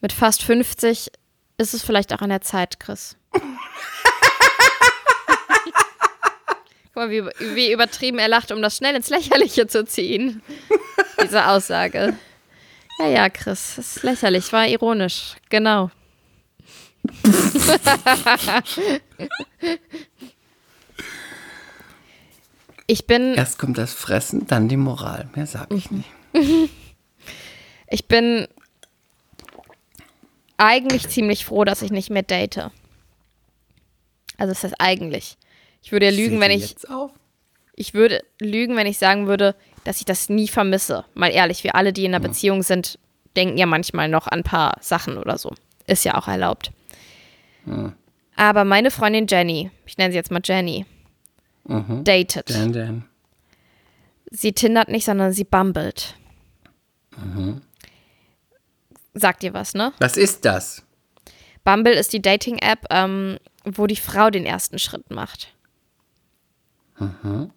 Mit 0.03 0.13
fast 0.13 0.43
50 0.43 1.11
ist 1.59 1.75
es 1.75 1.83
vielleicht 1.83 2.13
auch 2.13 2.21
an 2.21 2.31
der 2.31 2.41
Zeit, 2.41 2.81
Chris. 2.81 3.17
Guck 3.33 3.43
mal, 6.97 7.09
wie, 7.09 7.23
wie 7.55 7.73
übertrieben 7.73 8.19
er 8.19 8.27
lacht, 8.27 8.51
um 8.51 8.61
das 8.61 8.77
schnell 8.77 8.97
ins 8.97 9.09
Lächerliche 9.11 9.69
zu 9.69 9.85
ziehen. 9.85 10.43
Diese 11.23 11.47
Aussage. 11.47 12.17
Ja, 12.99 13.07
ja, 13.07 13.31
Chris, 13.31 13.75
das 13.77 13.97
ist 13.97 14.03
lächerlich, 14.03 14.53
war 14.53 14.67
ironisch. 14.67 15.37
Genau. 15.51 15.93
ich 22.89 23.07
bin. 23.07 23.35
Erst 23.35 23.59
kommt 23.59 23.79
das 23.79 23.93
Fressen, 23.93 24.49
dann 24.49 24.69
die 24.69 24.77
Moral. 24.77 25.31
Mehr 25.37 25.47
sag 25.47 25.73
ich 25.73 25.93
nicht. 25.93 26.11
Ich 27.95 28.09
bin 28.09 28.49
eigentlich 30.57 31.09
ziemlich 31.09 31.45
froh, 31.45 31.65
dass 31.65 31.83
ich 31.83 31.91
nicht 31.91 32.11
mehr 32.11 32.23
date. 32.23 32.71
Also 34.39 34.53
das 34.53 34.65
heißt 34.65 34.75
eigentlich. 34.79 35.37
Ich 35.83 35.93
würde 35.93 36.07
ja 36.07 36.13
lügen, 36.13 36.41
wenn 36.41 36.51
ich. 36.51 36.77
Ich 37.75 37.95
würde 37.95 38.23
lügen, 38.39 38.77
wenn 38.77 38.87
ich 38.87 38.99
sagen 38.99 39.27
würde, 39.27 39.55
dass 39.85 39.99
ich 39.99 40.05
das 40.05 40.29
nie 40.29 40.47
vermisse. 40.47 41.05
Mal 41.15 41.31
ehrlich, 41.31 41.65
wir 41.65 41.75
alle, 41.75 41.93
die 41.93 42.05
in 42.05 42.15
einer 42.15 42.23
ja. 42.23 42.29
Beziehung 42.29 42.63
sind, 42.63 42.99
denken 43.35 43.57
ja 43.57 43.67
manchmal 43.67 44.09
noch 44.09 44.27
an 44.27 44.41
ein 44.41 44.45
paar 44.45 44.77
Sachen 44.81 45.17
oder 45.17 45.39
so. 45.39 45.53
Ist 45.87 46.05
ja 46.05 46.17
auch 46.17 46.29
erlaubt. 46.29 46.71
Ja. 47.67 47.93
Aber 48.37 48.65
meine 48.65 48.91
Freundin 48.91 49.27
Jenny, 49.27 49.71
ich 49.87 49.97
nenne 49.99 50.13
sie 50.13 50.17
jetzt 50.17 50.31
mal 50.31 50.43
Jenny, 50.45 50.87
mhm. 51.65 52.05
datet. 52.05 52.51
Dan, 52.51 52.73
Dan. 52.73 53.05
Sie 54.31 54.53
tindert 54.53 54.89
nicht, 54.89 55.05
sondern 55.05 55.33
sie 55.33 55.45
bumbelt. 55.45 56.15
Mhm. 57.17 57.63
Sagt 59.15 59.43
dir 59.43 59.55
was, 59.55 59.75
ne? 59.75 59.93
Was 59.99 60.17
ist 60.17 60.45
das? 60.45 60.85
Bumble 61.65 61.93
ist 61.93 62.13
die 62.13 62.23
Dating-App, 62.23 62.87
ähm, 62.91 63.39
wo 63.65 63.87
die 63.87 63.97
Frau 63.97 64.31
den 64.31 64.47
ersten 64.47 64.79
Schritt 64.79 65.11
macht. 65.11 65.55
Mhm. 66.99 67.51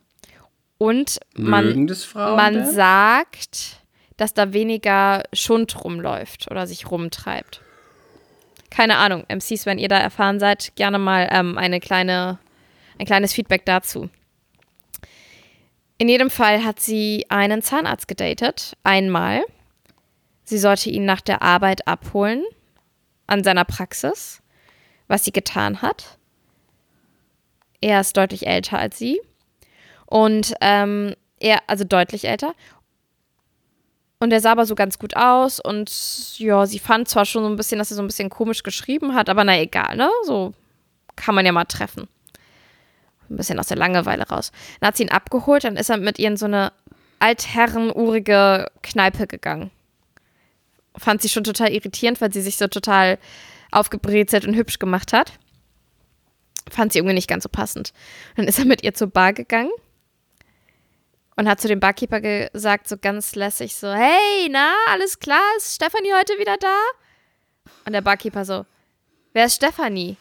Und 0.77 1.19
man, 1.35 1.87
man 2.13 2.65
sagt, 2.65 3.81
dass 4.17 4.33
da 4.33 4.53
weniger 4.53 5.23
Schund 5.33 5.83
rumläuft 5.83 6.51
oder 6.51 6.67
sich 6.67 6.91
rumtreibt. 6.91 7.61
Keine 8.69 8.97
Ahnung, 8.97 9.23
MCs, 9.29 9.65
wenn 9.65 9.77
ihr 9.77 9.87
da 9.87 9.97
erfahren 9.97 10.39
seid, 10.39 10.75
gerne 10.75 10.99
mal 10.99 11.29
ähm, 11.31 11.57
eine 11.57 11.79
kleine, 11.79 12.39
ein 12.99 13.05
kleines 13.05 13.33
Feedback 13.33 13.65
dazu. 13.65 14.09
In 15.97 16.09
jedem 16.09 16.29
Fall 16.29 16.63
hat 16.65 16.81
sie 16.81 17.25
einen 17.29 17.61
Zahnarzt 17.61 18.07
gedatet, 18.07 18.75
einmal. 18.83 19.45
Sie 20.45 20.59
sollte 20.59 20.89
ihn 20.89 21.05
nach 21.05 21.21
der 21.21 21.41
Arbeit 21.41 21.87
abholen 21.87 22.43
an 23.27 23.43
seiner 23.43 23.65
Praxis, 23.65 24.41
was 25.07 25.25
sie 25.25 25.31
getan 25.31 25.81
hat. 25.81 26.17
Er 27.81 27.99
ist 27.99 28.15
deutlich 28.15 28.47
älter 28.47 28.79
als 28.79 28.97
sie. 28.97 29.19
Und 30.05 30.53
ähm, 30.61 31.15
er, 31.39 31.59
also 31.67 31.83
deutlich 31.83 32.25
älter. 32.25 32.53
Und 34.19 34.29
der 34.29 34.39
sah 34.39 34.53
aber 34.53 34.65
so 34.65 34.75
ganz 34.75 34.97
gut 34.97 35.15
aus 35.15 35.59
und 35.59 36.39
ja, 36.39 36.65
sie 36.65 36.79
fand 36.79 37.09
zwar 37.09 37.25
schon 37.25 37.43
so 37.43 37.49
ein 37.49 37.57
bisschen, 37.57 37.79
dass 37.79 37.91
er 37.91 37.97
so 37.97 38.01
ein 38.01 38.07
bisschen 38.07 38.29
komisch 38.29 38.63
geschrieben 38.63 39.13
hat, 39.13 39.29
aber 39.29 39.43
na 39.43 39.59
egal, 39.59 39.97
ne? 39.97 40.09
So 40.23 40.53
kann 41.15 41.35
man 41.35 41.45
ja 41.45 41.51
mal 41.51 41.65
treffen. 41.65 42.07
Ein 43.29 43.37
bisschen 43.37 43.59
aus 43.59 43.67
der 43.67 43.77
Langeweile 43.77 44.27
raus. 44.27 44.51
Dann 44.79 44.87
hat 44.87 44.97
sie 44.97 45.03
ihn 45.03 45.11
abgeholt, 45.11 45.63
dann 45.63 45.75
ist 45.75 45.89
er 45.89 45.97
mit 45.97 46.17
ihr 46.17 46.29
in 46.29 46.37
so 46.37 46.45
eine 46.45 46.71
altherrenurige 47.19 48.71
Kneipe 48.81 49.27
gegangen. 49.27 49.71
Fand 50.97 51.21
sie 51.21 51.29
schon 51.29 51.43
total 51.43 51.71
irritierend, 51.71 52.21
weil 52.21 52.31
sie 52.31 52.41
sich 52.41 52.57
so 52.57 52.67
total 52.67 53.17
aufgebrezelt 53.71 54.45
und 54.45 54.55
hübsch 54.55 54.79
gemacht 54.79 55.13
hat. 55.13 55.33
Fand 56.69 56.93
sie 56.93 56.99
irgendwie 56.99 57.15
nicht 57.15 57.27
ganz 57.27 57.43
so 57.43 57.49
passend. 57.49 57.93
Dann 58.35 58.47
ist 58.47 58.59
er 58.59 58.65
mit 58.65 58.83
ihr 58.83 58.93
zur 58.93 59.07
Bar 59.07 59.33
gegangen 59.33 59.71
und 61.35 61.47
hat 61.47 61.61
zu 61.61 61.67
dem 61.67 61.79
Barkeeper 61.79 62.21
gesagt, 62.21 62.87
so 62.87 62.97
ganz 62.97 63.35
lässig, 63.35 63.75
so, 63.75 63.91
hey, 63.91 64.47
na, 64.49 64.73
alles 64.89 65.19
klar, 65.19 65.43
ist 65.57 65.75
Stefanie 65.75 66.13
heute 66.13 66.33
wieder 66.39 66.57
da? 66.57 66.77
Und 67.85 67.93
der 67.93 68.01
Barkeeper 68.01 68.45
so, 68.45 68.65
wer 69.33 69.45
ist 69.45 69.55
Stefanie? 69.55 70.17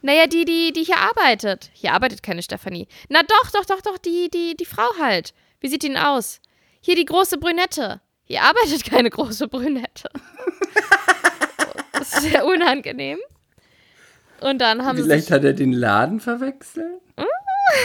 Naja, 0.00 0.26
die, 0.26 0.44
die, 0.44 0.72
die 0.72 0.82
hier 0.82 0.98
arbeitet. 0.98 1.70
Hier 1.74 1.92
arbeitet 1.92 2.22
keine 2.22 2.42
Stefanie. 2.42 2.88
Na 3.08 3.22
doch, 3.22 3.50
doch, 3.52 3.64
doch, 3.64 3.80
doch, 3.80 3.98
die, 3.98 4.28
die, 4.30 4.56
die 4.56 4.64
Frau 4.64 4.88
halt. 4.98 5.32
Wie 5.60 5.68
sieht 5.68 5.84
die 5.84 5.88
denn 5.88 5.96
aus? 5.96 6.40
Hier 6.80 6.96
die 6.96 7.04
große 7.04 7.38
Brünette. 7.38 8.00
Hier 8.32 8.44
arbeitet 8.44 8.86
keine 8.86 9.10
große 9.10 9.46
Brünette. 9.46 10.08
das 11.92 12.14
ist 12.14 12.22
sehr 12.22 12.46
unangenehm. 12.46 13.18
Und 14.40 14.58
dann 14.58 14.86
haben 14.86 14.96
Vielleicht 14.96 15.30
hat 15.30 15.44
er 15.44 15.52
den 15.52 15.74
Laden 15.74 16.18
verwechselt? 16.18 17.02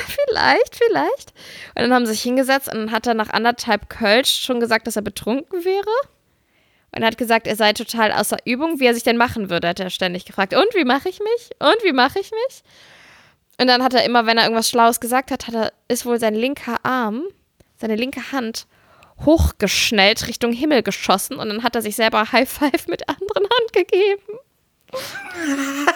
vielleicht, 0.05 0.77
vielleicht. 0.77 1.33
Und 1.75 1.81
dann 1.81 1.93
haben 1.93 2.05
sie 2.05 2.13
sich 2.13 2.21
hingesetzt 2.21 2.71
und 2.71 2.79
dann 2.79 2.91
hat 2.93 3.07
er 3.07 3.13
nach 3.13 3.29
anderthalb 3.29 3.89
Kölsch 3.89 4.41
schon 4.41 4.61
gesagt, 4.61 4.87
dass 4.87 4.95
er 4.95 5.01
betrunken 5.01 5.65
wäre. 5.65 5.83
Und 6.95 7.03
hat 7.03 7.17
gesagt, 7.17 7.45
er 7.45 7.57
sei 7.57 7.73
total 7.73 8.13
außer 8.13 8.37
Übung, 8.45 8.79
wie 8.79 8.85
er 8.85 8.93
sich 8.93 9.03
denn 9.03 9.17
machen 9.17 9.49
würde, 9.49 9.67
hat 9.67 9.81
er 9.81 9.89
ständig 9.89 10.23
gefragt. 10.23 10.53
Und 10.53 10.73
wie 10.75 10.85
mache 10.85 11.09
ich 11.09 11.19
mich? 11.19 11.49
Und 11.59 11.83
wie 11.83 11.91
mache 11.91 12.21
ich 12.21 12.31
mich? 12.31 12.63
Und 13.59 13.67
dann 13.67 13.83
hat 13.83 13.93
er 13.93 14.05
immer, 14.05 14.25
wenn 14.25 14.37
er 14.37 14.45
irgendwas 14.45 14.69
Schlaues 14.69 15.01
gesagt 15.01 15.29
hat, 15.29 15.47
hat 15.47 15.55
er, 15.55 15.73
ist 15.89 16.05
wohl 16.05 16.21
sein 16.21 16.35
linker 16.35 16.77
Arm, 16.83 17.23
seine 17.75 17.97
linke 17.97 18.31
Hand 18.31 18.65
hochgeschnellt 19.25 20.27
Richtung 20.27 20.51
Himmel 20.53 20.83
geschossen 20.83 21.37
und 21.37 21.49
dann 21.49 21.63
hat 21.63 21.75
er 21.75 21.81
sich 21.81 21.95
selber 21.95 22.31
High 22.31 22.49
Five 22.49 22.87
mit 22.87 23.01
der 23.01 23.09
anderen 23.09 23.43
Hand 23.43 23.73
gegeben. 23.73 24.39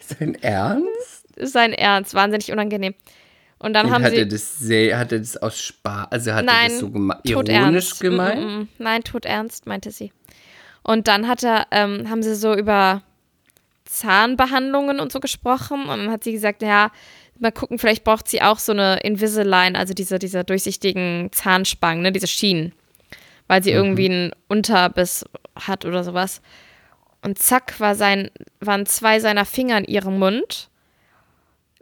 Sein 0.00 0.34
Ernst? 0.42 1.24
Sein 1.38 1.72
Ernst, 1.72 2.14
wahnsinnig 2.14 2.52
unangenehm. 2.52 2.94
Und 3.58 3.72
dann 3.72 3.86
Und 3.86 3.92
haben 3.92 4.04
hat 4.04 4.12
sie. 4.12 4.18
er 4.18 4.26
das 4.26 4.58
sehr, 4.58 4.98
hat 4.98 5.12
er 5.12 5.18
das 5.18 5.36
aus 5.38 5.58
Spaß, 5.58 6.08
also 6.10 6.32
hat 6.32 6.40
er 6.40 6.44
Nein, 6.44 6.68
das 6.70 6.80
so 6.80 6.88
tot 6.88 7.48
ironisch 7.48 7.88
ernst. 7.88 8.00
gemeint? 8.00 8.40
Mm, 8.42 8.58
mm. 8.60 8.68
Nein, 8.78 9.02
tot 9.02 9.24
ernst, 9.24 9.66
meinte 9.66 9.90
sie. 9.90 10.12
Und 10.82 11.08
dann 11.08 11.26
hat 11.26 11.42
er, 11.42 11.66
ähm, 11.70 12.08
haben 12.10 12.22
sie 12.22 12.34
so 12.34 12.54
über 12.54 13.02
Zahnbehandlungen 13.86 15.00
und 15.00 15.10
so 15.10 15.20
gesprochen. 15.20 15.82
Und 15.88 15.98
dann 15.98 16.10
hat 16.10 16.22
sie 16.24 16.32
gesagt, 16.32 16.62
ja, 16.62 16.90
mal 17.40 17.52
gucken, 17.52 17.78
vielleicht 17.78 18.04
braucht 18.04 18.28
sie 18.28 18.42
auch 18.42 18.58
so 18.58 18.72
eine 18.72 18.98
Invisalign, 19.00 19.76
also 19.76 19.94
diese, 19.94 20.18
diese 20.18 20.44
durchsichtigen 20.44 21.30
Zahnspangen, 21.32 22.02
ne, 22.02 22.12
diese 22.12 22.26
Schienen. 22.26 22.72
Weil 23.48 23.62
sie 23.62 23.70
irgendwie 23.70 24.06
einen 24.10 24.32
Unterbiss 24.48 25.24
hat 25.54 25.84
oder 25.84 26.02
sowas. 26.02 26.42
Und 27.22 27.38
zack, 27.38 27.78
war 27.80 27.94
sein, 27.94 28.30
waren 28.60 28.86
zwei 28.86 29.20
seiner 29.20 29.44
Finger 29.44 29.78
in 29.78 29.84
ihrem 29.84 30.18
Mund 30.18 30.68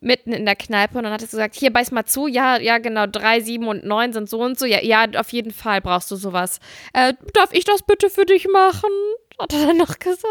mitten 0.04 0.32
in 0.32 0.44
der 0.44 0.56
Kneipe 0.56 0.98
und 0.98 1.04
dann 1.04 1.12
hat 1.12 1.22
er 1.22 1.28
gesagt, 1.28 1.54
hier 1.54 1.72
beiß 1.72 1.90
mal 1.90 2.04
zu, 2.04 2.26
ja, 2.26 2.58
ja, 2.58 2.78
genau, 2.78 3.06
drei, 3.06 3.40
sieben 3.40 3.66
und 3.66 3.84
neun 3.84 4.12
sind 4.12 4.28
so 4.28 4.40
und 4.40 4.58
so, 4.58 4.66
ja, 4.66 4.80
ja, 4.82 5.06
auf 5.16 5.32
jeden 5.32 5.52
Fall 5.52 5.80
brauchst 5.80 6.10
du 6.10 6.16
sowas. 6.16 6.60
Äh, 6.92 7.14
darf 7.32 7.52
ich 7.52 7.64
das 7.64 7.82
bitte 7.82 8.10
für 8.10 8.26
dich 8.26 8.46
machen? 8.48 8.90
Hat 9.40 9.52
er 9.54 9.66
dann 9.66 9.78
noch 9.78 9.98
gesagt. 9.98 10.28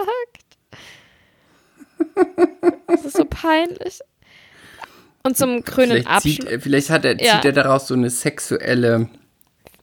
Das 2.88 3.06
ist 3.06 3.18
so 3.18 3.26
peinlich. 3.26 4.00
Und 5.26 5.38
zum 5.38 5.64
grünen 5.64 6.04
Vielleicht, 6.04 6.22
zieht, 6.22 6.40
Abschluss. 6.42 6.52
er- 6.54 6.60
vielleicht 6.62 6.90
hat 6.90 7.06
er, 7.06 7.22
Ja. 7.22 7.34
zieht 7.36 7.46
er 7.46 7.52
daraus 7.54 7.88
so 7.88 7.94
eine 7.94 8.10
sexuelle, 8.10 9.08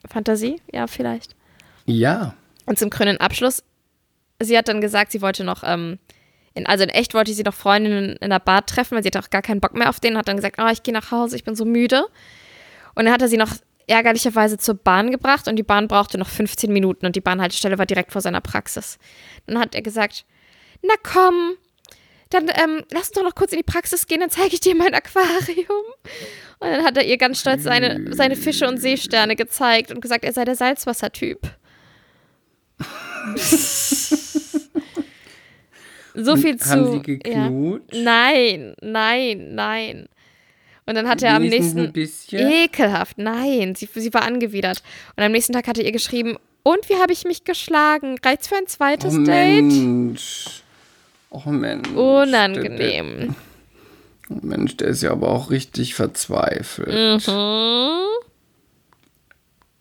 Fantasie? 0.09 0.61
Ja, 0.73 0.87
vielleicht. 0.87 1.35
ja. 1.87 2.35
Und 2.67 2.79
zum 2.79 2.91
grünen 2.91 3.17
Abschluss, 3.19 3.63
sie 4.41 4.57
hat 4.57 4.69
dann 4.69 4.81
gesagt, 4.81 5.13
sie 5.13 5.23
wollte 5.23 5.43
noch, 5.45 5.63
ähm, 5.65 5.99
in, 6.55 6.67
also 6.67 6.85
in 6.85 6.91
echt 6.91 7.15
wollte 7.15 7.33
sie 7.33 7.43
noch 7.43 7.55
Freundinnen 7.55 8.17
in 8.17 8.31
der 8.31 8.39
Bar 8.39 8.65
treffen, 8.67 8.95
weil 8.95 9.03
sie 9.03 9.09
hatte 9.09 9.19
auch 9.19 9.31
gar 9.31 9.43
keinen 9.43 9.61
Bock 9.61 9.75
mehr 9.75 9.89
auf 9.89 9.99
den, 9.99 10.17
hat 10.17 10.29
dann 10.29 10.37
gesagt, 10.37 10.57
oh, 10.61 10.69
ich 10.71 10.83
gehe 10.83 10.95
nach 10.95 11.11
Hause, 11.11 11.37
ich 11.37 11.45
bin 11.45 11.55
so 11.57 11.65
müde. 11.65 12.05
Und 12.95 13.05
dann 13.07 13.13
hat 13.15 13.23
er 13.23 13.29
sie 13.29 13.37
noch 13.39 13.51
ärgerlicherweise 13.87 14.57
zur 14.59 14.75
Bahn 14.77 15.11
gebracht 15.11 15.49
und 15.49 15.57
die 15.57 15.63
Bahn 15.65 15.89
brauchte 15.89 16.17
noch 16.19 16.29
15 16.29 16.73
Minuten 16.73 17.07
und 17.07 17.17
die 17.17 17.21
Bahnhaltestelle 17.21 17.77
war 17.79 17.87
direkt 17.87 18.13
vor 18.13 18.21
seiner 18.21 18.41
Praxis. 18.41 18.99
Dann 19.47 19.59
hat 19.59 19.75
er 19.75 19.83
gesagt, 19.83 20.25
na 20.83 20.95
komm, 21.03 21.55
dann 22.31 22.49
ähm, 22.49 22.85
lass 22.91 23.09
uns 23.09 23.13
doch 23.13 23.25
noch 23.25 23.35
kurz 23.35 23.53
in 23.53 23.59
die 23.59 23.65
Praxis 23.65 24.07
gehen, 24.07 24.21
dann 24.21 24.31
zeige 24.31 24.55
ich 24.55 24.61
dir 24.61 24.75
mein 24.75 24.95
Aquarium. 24.95 25.85
Und 26.61 26.69
dann 26.69 26.85
hat 26.85 26.97
er 26.97 27.05
ihr 27.05 27.19
ganz 27.19 27.41
stolz 27.41 27.65
seine, 27.65 28.15
seine 28.15 28.37
Fische 28.37 28.69
und 28.69 28.79
Seesterne 28.79 29.35
gezeigt 29.37 29.91
und 29.91 30.01
gesagt, 30.01 30.25
er 30.25 30.33
sei 30.33 30.45
der 30.45 30.55
Salzwassertyp. 30.55 31.41
so 36.15 36.37
viel 36.37 36.57
zu. 36.57 36.71
Haben 36.71 37.03
sie 37.05 37.21
ja. 37.27 37.49
geknutscht? 37.49 37.95
Nein, 37.95 38.75
nein, 38.81 39.55
nein. 39.55 40.09
Und 40.87 40.95
dann 40.95 41.09
hat 41.09 41.23
er 41.23 41.35
am 41.35 41.45
nächsten. 41.45 41.93
Ekelhaft, 42.33 43.19
nein. 43.19 43.75
Sie, 43.75 43.89
sie 43.93 44.15
war 44.15 44.23
angewidert. 44.23 44.83
Und 45.17 45.23
am 45.23 45.33
nächsten 45.33 45.53
Tag 45.53 45.67
hat 45.67 45.79
er 45.79 45.85
ihr 45.85 45.93
geschrieben: 45.93 46.37
Und 46.63 46.89
wie 46.89 46.97
habe 46.97 47.13
ich 47.13 47.25
mich 47.25 47.45
geschlagen? 47.45 48.17
Reizt 48.25 48.49
für 48.49 48.57
ein 48.57 48.67
zweites 48.67 49.15
Oh 49.15 49.23
Date? 49.23 49.65
Mensch. 49.65 50.63
Oh 51.31 51.51
Mensch. 51.51 51.89
Unangenehm. 51.91 53.19
Der, 53.19 53.29
der, 53.29 53.35
oh 54.31 54.39
Mensch, 54.43 54.77
der 54.77 54.89
ist 54.89 55.03
ja 55.03 55.13
aber 55.13 55.29
auch 55.29 55.51
richtig 55.51 55.95
verzweifelt. 55.95 57.27
Mhm. 57.27 58.01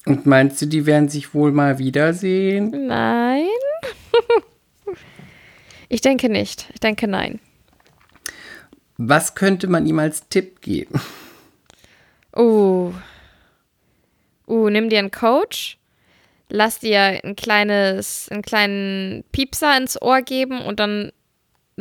Und 0.06 0.26
meinst 0.26 0.62
du, 0.62 0.66
die 0.66 0.86
werden 0.86 1.10
sich 1.10 1.34
wohl 1.34 1.52
mal 1.52 1.78
wiedersehen? 1.78 2.88
Nein. 2.88 3.47
ich 5.89 6.02
denke 6.02 6.30
nicht. 6.30 6.68
Ich 6.74 6.80
denke 6.80 7.08
nein. 7.08 7.39
Was 8.97 9.34
könnte 9.34 9.68
man 9.68 9.86
ihm 9.86 10.00
als 10.00 10.28
Tipp 10.30 10.62
geben? 10.62 11.00
Uh. 12.36 12.93
Uh, 14.47 14.70
nimm 14.70 14.89
dir 14.89 15.00
einen 15.00 15.12
Coach, 15.12 15.78
lass 16.50 16.80
dir 16.80 17.22
ein 17.24 17.36
kleines, 17.36 18.28
einen 18.30 18.41
kleinen 18.41 19.24
Piepser 19.32 19.78
ins 19.78 20.02
Ohr 20.02 20.22
geben 20.22 20.62
und 20.62 20.80
dann 20.80 21.12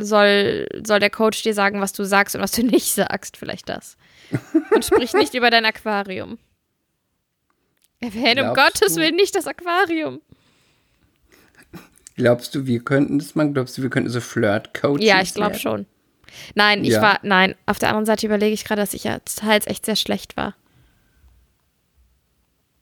soll, 0.03 0.67
soll 0.85 0.99
der 0.99 1.09
Coach 1.09 1.41
dir 1.43 1.53
sagen, 1.53 1.81
was 1.81 1.93
du 1.93 2.03
sagst 2.03 2.35
und 2.35 2.41
was 2.41 2.51
du 2.51 2.63
nicht 2.65 2.91
sagst. 2.93 3.37
Vielleicht 3.37 3.69
das. 3.69 3.97
Und 4.73 4.85
sprich 4.85 5.13
nicht 5.13 5.33
über 5.33 5.49
dein 5.49 5.65
Aquarium. 5.65 6.37
Erwähne 7.99 8.49
um 8.49 8.55
Gottes 8.55 8.95
du- 8.95 9.01
Willen 9.01 9.15
nicht 9.15 9.35
das 9.35 9.47
Aquarium. 9.47 10.21
Glaubst 12.15 12.53
du, 12.53 12.65
wir 12.65 12.79
könnten 12.83 13.17
das 13.19 13.35
machen? 13.35 13.53
Glaubst 13.53 13.77
du, 13.77 13.81
wir 13.81 13.89
könnten 13.89 14.09
so 14.09 14.19
Flirt-Coaches 14.21 15.05
Ja, 15.05 15.21
ich 15.21 15.33
glaube 15.33 15.55
schon. 15.55 15.85
Nein, 16.53 16.83
ich 16.83 16.91
Ja. 16.91 17.01
war, 17.01 17.19
nein, 17.23 17.55
auf 17.65 17.79
der 17.79 17.89
anderen 17.89 18.05
Seite 18.05 18.25
überlege 18.27 18.53
ich 18.53 18.65
gerade, 18.65 18.81
dass 18.81 18.93
ich 18.93 19.05
ja 19.05 19.19
teils 19.19 19.67
echt 19.67 19.85
sehr 19.85 19.95
schlecht 19.95 20.35
war. 20.37 20.55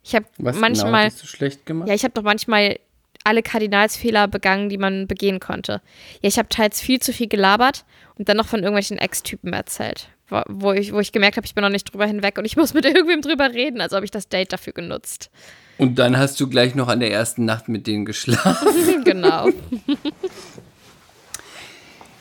Ich 0.04 0.16
habe 0.16 0.26
genau 0.38 0.54
manchmal, 0.58 1.06
hast 1.06 1.22
du 1.22 1.28
schlecht 1.28 1.66
gemacht? 1.66 1.88
ja, 1.90 1.94
ich 1.96 2.04
habe 2.04 2.14
doch 2.14 2.24
manchmal 2.24 2.80
alle 3.28 3.44
Kardinalsfehler 3.44 4.28
begangen, 4.28 4.70
die 4.70 4.78
man 4.78 5.08
begehen 5.08 5.40
konnte. 5.40 5.82
Ja, 6.22 6.30
ich 6.30 6.38
habe 6.38 6.50
teils 6.50 6.82
viel 6.82 7.00
zu 7.00 7.14
viel 7.14 7.28
gelabert 7.28 7.86
und 8.16 8.30
dann 8.30 8.38
noch 8.38 8.48
von 8.48 8.60
irgendwelchen 8.60 8.98
Ex-Typen 8.98 9.54
erzählt, 9.54 10.10
wo, 10.30 10.42
wo, 10.48 10.72
ich, 10.72 10.94
wo 10.94 11.00
ich 11.00 11.12
gemerkt 11.12 11.38
habe, 11.38 11.46
ich 11.46 11.54
bin 11.54 11.64
noch 11.64 11.70
nicht 11.70 11.92
drüber 11.92 12.06
hinweg 12.06 12.38
und 12.38 12.46
ich 12.46 12.58
muss 12.58 12.74
mit 12.74 12.86
irgendwem 12.86 13.22
drüber 13.22 13.54
reden, 13.54 13.82
also 13.82 13.96
habe 13.96 14.06
ich 14.06 14.12
das 14.12 14.30
Date 14.30 14.54
dafür 14.54 14.74
genutzt. 14.74 15.30
Und 15.78 16.00
dann 16.00 16.18
hast 16.18 16.40
du 16.40 16.50
gleich 16.50 16.74
noch 16.74 16.88
an 16.88 17.00
der 17.00 17.12
ersten 17.12 17.46
Nacht 17.46 17.68
mit 17.68 17.86
denen 17.86 18.06
geschlafen. 18.06 19.04
genau. 19.04 19.50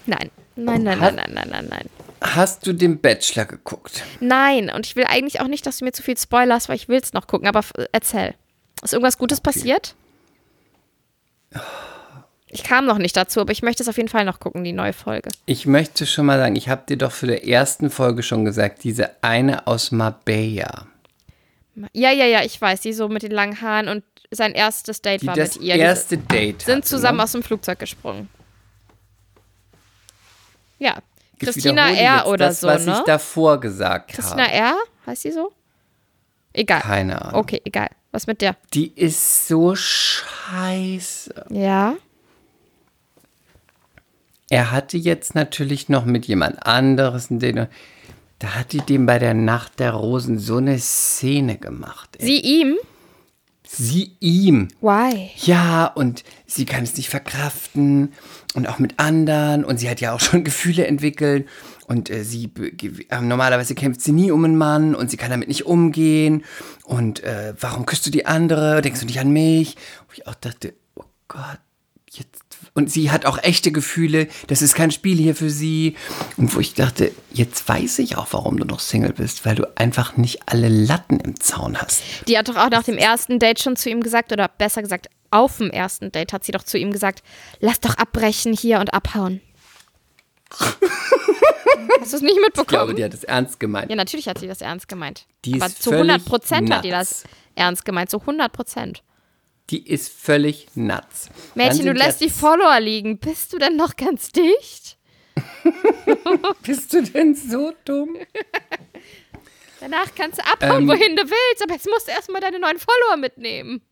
nein. 0.05 0.31
Nein, 0.59 0.83
nein, 0.83 0.99
nein, 0.99 1.15
nein, 1.15 1.31
nein, 1.35 1.49
nein, 1.51 1.67
nein. 1.69 1.91
Hast 2.23 2.67
du 2.67 2.73
den 2.73 2.99
Bachelor 3.01 3.45
geguckt? 3.45 4.03
Nein, 4.21 4.71
und 4.75 4.87
ich 4.87 4.97
will 4.97 5.05
eigentlich 5.05 5.41
auch 5.41 5.49
nicht, 5.49 5.67
dass 5.67 5.79
du 5.79 5.85
mir 5.85 5.93
zu 5.93 6.03
viel 6.03 6.17
spoilerst, 6.17 6.69
weil 6.69 6.77
ich 6.77 6.89
will 6.89 6.99
es 6.99 7.13
noch 7.13 7.27
gucken, 7.27 7.47
aber 7.47 7.63
erzähl. 7.93 8.35
Ist 8.83 8.93
irgendwas 8.93 9.19
Gutes 9.19 9.41
passiert? 9.41 9.95
Ich 12.49 12.62
kam 12.62 12.86
noch 12.86 12.99
nicht 12.99 13.16
dazu, 13.16 13.40
aber 13.40 13.53
ich 13.53 13.62
möchte 13.62 13.82
es 13.82 13.88
auf 13.88 13.97
jeden 13.97 14.09
Fall 14.09 14.24
noch 14.24 14.40
gucken, 14.40 14.64
die 14.64 14.72
neue 14.72 14.92
Folge. 14.92 15.30
Ich 15.47 15.66
möchte 15.66 16.07
schon 16.07 16.26
mal 16.26 16.38
sagen, 16.38 16.57
ich 16.57 16.68
habe 16.68 16.84
dir 16.88 16.97
doch 16.97 17.12
für 17.12 17.26
der 17.26 17.47
ersten 17.47 17.90
Folge 17.90 18.22
schon 18.22 18.44
gesagt, 18.44 18.84
diese 18.84 19.11
eine 19.22 19.66
aus 19.66 19.90
Marbella, 19.90 20.86
Ja, 21.92 22.11
ja, 22.12 22.24
ja, 22.24 22.42
ich 22.42 22.61
weiß, 22.61 22.80
die 22.80 22.92
so 22.92 23.09
mit 23.09 23.22
den 23.22 23.32
langen 23.32 23.61
Haaren 23.61 23.88
und 23.88 24.05
sein 24.30 24.53
erstes 24.53 25.03
Date 25.03 25.22
die 25.22 25.26
war 25.26 25.34
das 25.34 25.57
mit 25.57 25.64
ihr. 25.64 25.74
Die 25.74 25.80
erste 25.80 26.18
Date 26.18 26.62
sind 26.62 26.76
hatte, 26.76 26.86
zusammen 26.86 27.18
ne? 27.18 27.24
aus 27.24 27.32
dem 27.32 27.42
Flugzeug 27.42 27.78
gesprungen. 27.78 28.28
Ja. 30.78 30.97
Ich 31.38 31.40
Christina 31.40 31.90
R. 31.90 32.26
oder 32.26 32.47
das, 32.47 32.61
so, 32.61 32.68
was 32.68 32.86
ne? 32.86 32.94
ich 32.99 33.05
davor 33.05 33.61
gesagt 33.61 34.12
Christina 34.12 34.44
habe. 34.44 34.53
R. 34.53 34.76
heißt 35.07 35.22
sie 35.22 35.32
so? 35.32 35.53
Egal. 36.53 36.80
Keine 36.80 37.20
Ahnung. 37.20 37.40
Okay, 37.40 37.61
egal. 37.64 37.90
Was 38.17 38.27
mit 38.27 38.41
der? 38.41 38.57
Die 38.73 38.93
ist 38.97 39.47
so 39.47 39.77
scheiße. 39.77 41.35
Ja. 41.51 41.97
Er 44.49 44.71
hatte 44.73 44.97
jetzt 44.97 45.35
natürlich 45.35 45.91
noch 45.91 46.07
mit 46.07 46.25
jemand 46.25 46.64
anderes 46.64 47.27
Date. 47.29 47.69
Da 48.39 48.55
hat 48.55 48.73
die 48.73 48.81
dem 48.81 49.05
bei 49.05 49.19
der 49.19 49.35
Nacht 49.35 49.81
der 49.81 49.91
Rosen 49.91 50.39
so 50.39 50.57
eine 50.57 50.79
Szene 50.79 51.59
gemacht. 51.59 52.17
Ey. 52.19 52.25
Sie 52.25 52.41
ihm? 52.41 52.77
Sie 53.69 54.17
ihm. 54.21 54.69
Why? 54.81 55.33
Ja, 55.37 55.85
und 55.85 56.25
sie 56.47 56.64
kann 56.64 56.85
es 56.85 56.97
nicht 56.97 57.11
verkraften 57.11 58.14
und 58.55 58.67
auch 58.67 58.79
mit 58.79 58.99
anderen 58.99 59.62
und 59.62 59.77
sie 59.77 59.91
hat 59.91 60.01
ja 60.01 60.14
auch 60.14 60.21
schon 60.21 60.43
Gefühle 60.43 60.87
entwickelt 60.87 61.47
und 61.87 62.11
äh, 62.11 62.24
sie 62.24 62.51
äh, 63.09 63.20
normalerweise 63.20 63.74
kämpft 63.74 64.01
sie 64.01 64.12
nie 64.12 64.30
um 64.30 64.45
einen 64.45 64.57
Mann 64.57 64.95
und 64.95 65.11
sie 65.11 65.16
kann 65.16 65.30
damit 65.30 65.49
nicht 65.49 65.66
umgehen 65.66 66.45
und 66.84 67.22
äh, 67.22 67.55
warum 67.59 67.87
küsst 67.87 68.07
du 68.07 68.11
die 68.11 68.26
andere? 68.26 68.82
Denkst 68.82 69.01
du 69.01 69.07
nicht 69.07 69.20
an 69.20 69.30
mich? 69.30 69.76
Wo 70.07 70.12
ich 70.12 70.26
auch 70.26 70.34
dachte, 70.34 70.74
oh 70.97 71.05
Gott, 71.28 71.61
jetzt 72.11 72.43
und 72.74 72.91
sie 72.91 73.11
hat 73.11 73.24
auch 73.24 73.43
echte 73.43 73.72
Gefühle, 73.72 74.28
das 74.49 74.61
ist 74.61 74.74
kein 74.74 74.91
Spiel 74.91 75.16
hier 75.16 75.34
für 75.34 75.51
sie 75.51 75.97
und 76.37 76.55
wo 76.55 76.61
ich 76.61 76.74
dachte, 76.74 77.12
jetzt 77.32 77.66
weiß 77.68 78.01
ich 78.01 78.16
auch, 78.16 78.28
warum 78.32 78.59
du 78.59 78.66
noch 78.66 78.80
Single 78.80 79.12
bist, 79.12 79.47
weil 79.47 79.55
du 79.55 79.66
einfach 79.76 80.16
nicht 80.16 80.41
alle 80.47 80.68
Latten 80.68 81.20
im 81.20 81.41
Zaun 81.41 81.78
hast. 81.78 82.03
Die 82.28 82.37
hat 82.37 82.49
doch 82.49 82.57
auch 82.57 82.70
nach 82.70 82.82
dem 82.82 82.99
ersten 82.99 83.39
Date 83.39 83.61
schon 83.61 83.76
zu 83.76 83.89
ihm 83.89 84.03
gesagt, 84.03 84.32
oder 84.32 84.49
besser 84.49 84.82
gesagt, 84.82 85.09
auf 85.30 85.59
dem 85.59 85.70
ersten 85.70 86.12
Date 86.12 86.32
hat 86.32 86.45
sie 86.45 86.53
doch 86.53 86.62
zu 86.62 86.78
ihm 86.78 86.93
gesagt, 86.93 87.22
lass 87.61 87.80
doch 87.80 87.97
abbrechen 87.97 88.53
hier 88.53 88.80
und 88.80 88.93
abhauen. 88.93 89.41
Hast 90.51 92.12
du 92.12 92.16
es 92.16 92.22
nicht 92.22 92.36
Ich 92.36 92.36
glaube, 92.36 92.42
mitbekommen? 92.47 92.97
die 92.97 93.05
hat 93.05 93.14
es 93.14 93.24
ernst 93.24 93.59
gemeint. 93.61 93.90
ja, 93.90 93.97
natürlich 93.97 94.28
hat 94.28 94.38
sie 94.38 94.47
das 94.47 94.61
ernst 94.61 94.88
gemeint. 94.88 95.26
Die 95.44 95.55
Aber 95.55 95.66
ist 95.66 95.82
zu 95.82 95.90
völlig 95.90 96.11
100 96.11 96.24
Prozent 96.24 96.72
hat 96.72 96.84
die 96.84 96.90
das 96.90 97.24
ernst 97.55 97.84
gemeint. 97.84 98.11
Zu 98.11 98.20
100 98.20 98.53
Prozent. 98.53 99.03
Die 99.70 99.84
ist 99.88 100.12
völlig 100.12 100.68
nuts. 100.74 101.28
Mädchen, 101.57 101.86
du 101.86 101.92
lässt 101.92 102.20
die 102.20 102.30
Follower 102.30 102.78
liegen. 102.80 103.18
Bist 103.18 103.53
du 103.53 103.59
denn 103.59 103.76
noch 103.76 103.97
ganz 103.97 104.30
dicht? 104.30 104.97
Bist 106.62 106.92
du 106.92 107.03
denn 107.03 107.34
so 107.34 107.72
dumm? 107.84 108.16
Danach 109.80 110.07
kannst 110.16 110.38
du 110.38 110.44
abhauen, 110.47 110.82
Ähm. 110.82 110.88
wohin 110.88 111.16
du 111.16 111.22
willst. 111.24 111.62
Aber 111.62 111.74
jetzt 111.74 111.88
musst 111.88 112.07
du 112.07 112.12
erstmal 112.12 112.40
deine 112.40 112.61
neuen 112.61 112.78
Follower 112.78 113.16
mitnehmen. 113.16 113.82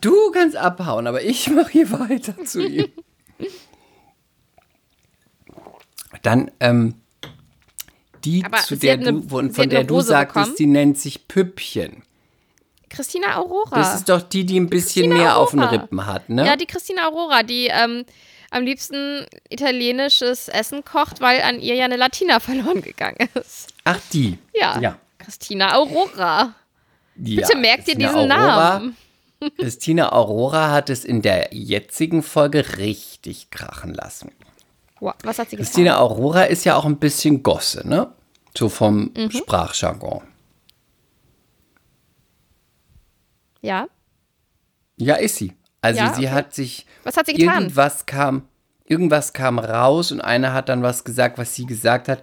Du 0.00 0.30
kannst 0.30 0.56
abhauen, 0.56 1.06
aber 1.06 1.22
ich 1.22 1.48
mache 1.50 1.70
hier 1.70 1.90
weiter 1.92 2.42
zu 2.44 2.66
ihm. 2.66 2.88
Dann, 6.22 6.50
ähm, 6.60 6.94
die, 8.24 8.44
Aber 8.44 8.58
zu 8.58 8.76
der 8.76 8.92
hat 8.94 9.00
eine- 9.00 9.20
du, 9.20 9.28
von, 9.28 9.68
der 9.68 9.84
du 9.84 10.00
sagtest, 10.00 10.34
bekommen? 10.34 10.56
die 10.58 10.66
nennt 10.66 10.98
sich 10.98 11.26
Püppchen. 11.28 12.02
Christina 12.88 13.36
Aurora. 13.36 13.74
Das 13.76 13.94
ist 13.96 14.08
doch 14.08 14.20
die, 14.22 14.44
die 14.44 14.60
ein 14.60 14.68
bisschen 14.68 15.04
Christina 15.06 15.14
mehr 15.16 15.36
auf 15.38 15.50
den 15.50 15.60
Aurora. 15.60 15.74
Rippen 15.82 16.06
hat, 16.06 16.28
ne? 16.28 16.46
Ja, 16.46 16.56
die 16.56 16.66
Christina 16.66 17.08
Aurora, 17.08 17.42
die 17.42 17.68
ähm, 17.68 18.04
am 18.50 18.64
liebsten 18.64 19.26
italienisches 19.48 20.48
Essen 20.48 20.84
kocht, 20.84 21.20
weil 21.22 21.40
an 21.40 21.58
ihr 21.58 21.74
ja 21.74 21.86
eine 21.86 21.96
Latina 21.96 22.38
verloren 22.40 22.82
gegangen 22.82 23.28
ist. 23.34 23.68
Ach, 23.84 23.98
die. 24.12 24.38
Ja. 24.54 24.78
ja. 24.78 24.98
Christina 25.18 25.74
Aurora. 25.74 26.54
ja. 27.16 27.40
Bitte 27.46 27.56
merkt 27.56 27.88
ihr 27.88 27.94
Christina 27.96 28.12
diesen 28.12 28.32
Aurora, 28.32 28.78
Namen. 28.78 28.96
Christina 29.58 30.12
Aurora 30.12 30.70
hat 30.70 30.90
es 30.90 31.04
in 31.04 31.22
der 31.22 31.48
jetzigen 31.52 32.22
Folge 32.22 32.76
richtig 32.78 33.50
krachen 33.50 33.92
lassen. 33.94 34.30
Wow, 35.02 35.14
was 35.24 35.36
hat 35.40 35.50
sie 35.50 35.56
gesagt? 35.56 35.74
Christina 35.74 35.98
Aurora 35.98 36.44
ist 36.44 36.62
ja 36.64 36.76
auch 36.76 36.84
ein 36.84 36.96
bisschen 36.96 37.42
Gosse, 37.42 37.86
ne? 37.86 38.12
So 38.56 38.68
vom 38.68 39.10
Mhm. 39.16 39.32
Sprachjargon. 39.32 40.22
Ja. 43.62 43.88
Ja, 44.96 45.16
ist 45.16 45.36
sie. 45.36 45.54
Also 45.80 45.98
Ja, 46.00 46.14
sie 46.14 46.26
okay. 46.26 46.30
hat 46.30 46.54
sich 46.54 46.86
Was 47.02 47.16
hat 47.16 47.26
sie 47.26 47.34
getan? 47.34 47.62
irgendwas 47.64 48.06
kam, 48.06 48.46
irgendwas 48.84 49.32
kam 49.32 49.58
raus 49.58 50.12
und 50.12 50.20
einer 50.20 50.52
hat 50.52 50.68
dann 50.68 50.82
was 50.84 51.02
gesagt, 51.02 51.36
was 51.38 51.52
sie 51.54 51.66
gesagt 51.66 52.08
hat. 52.08 52.22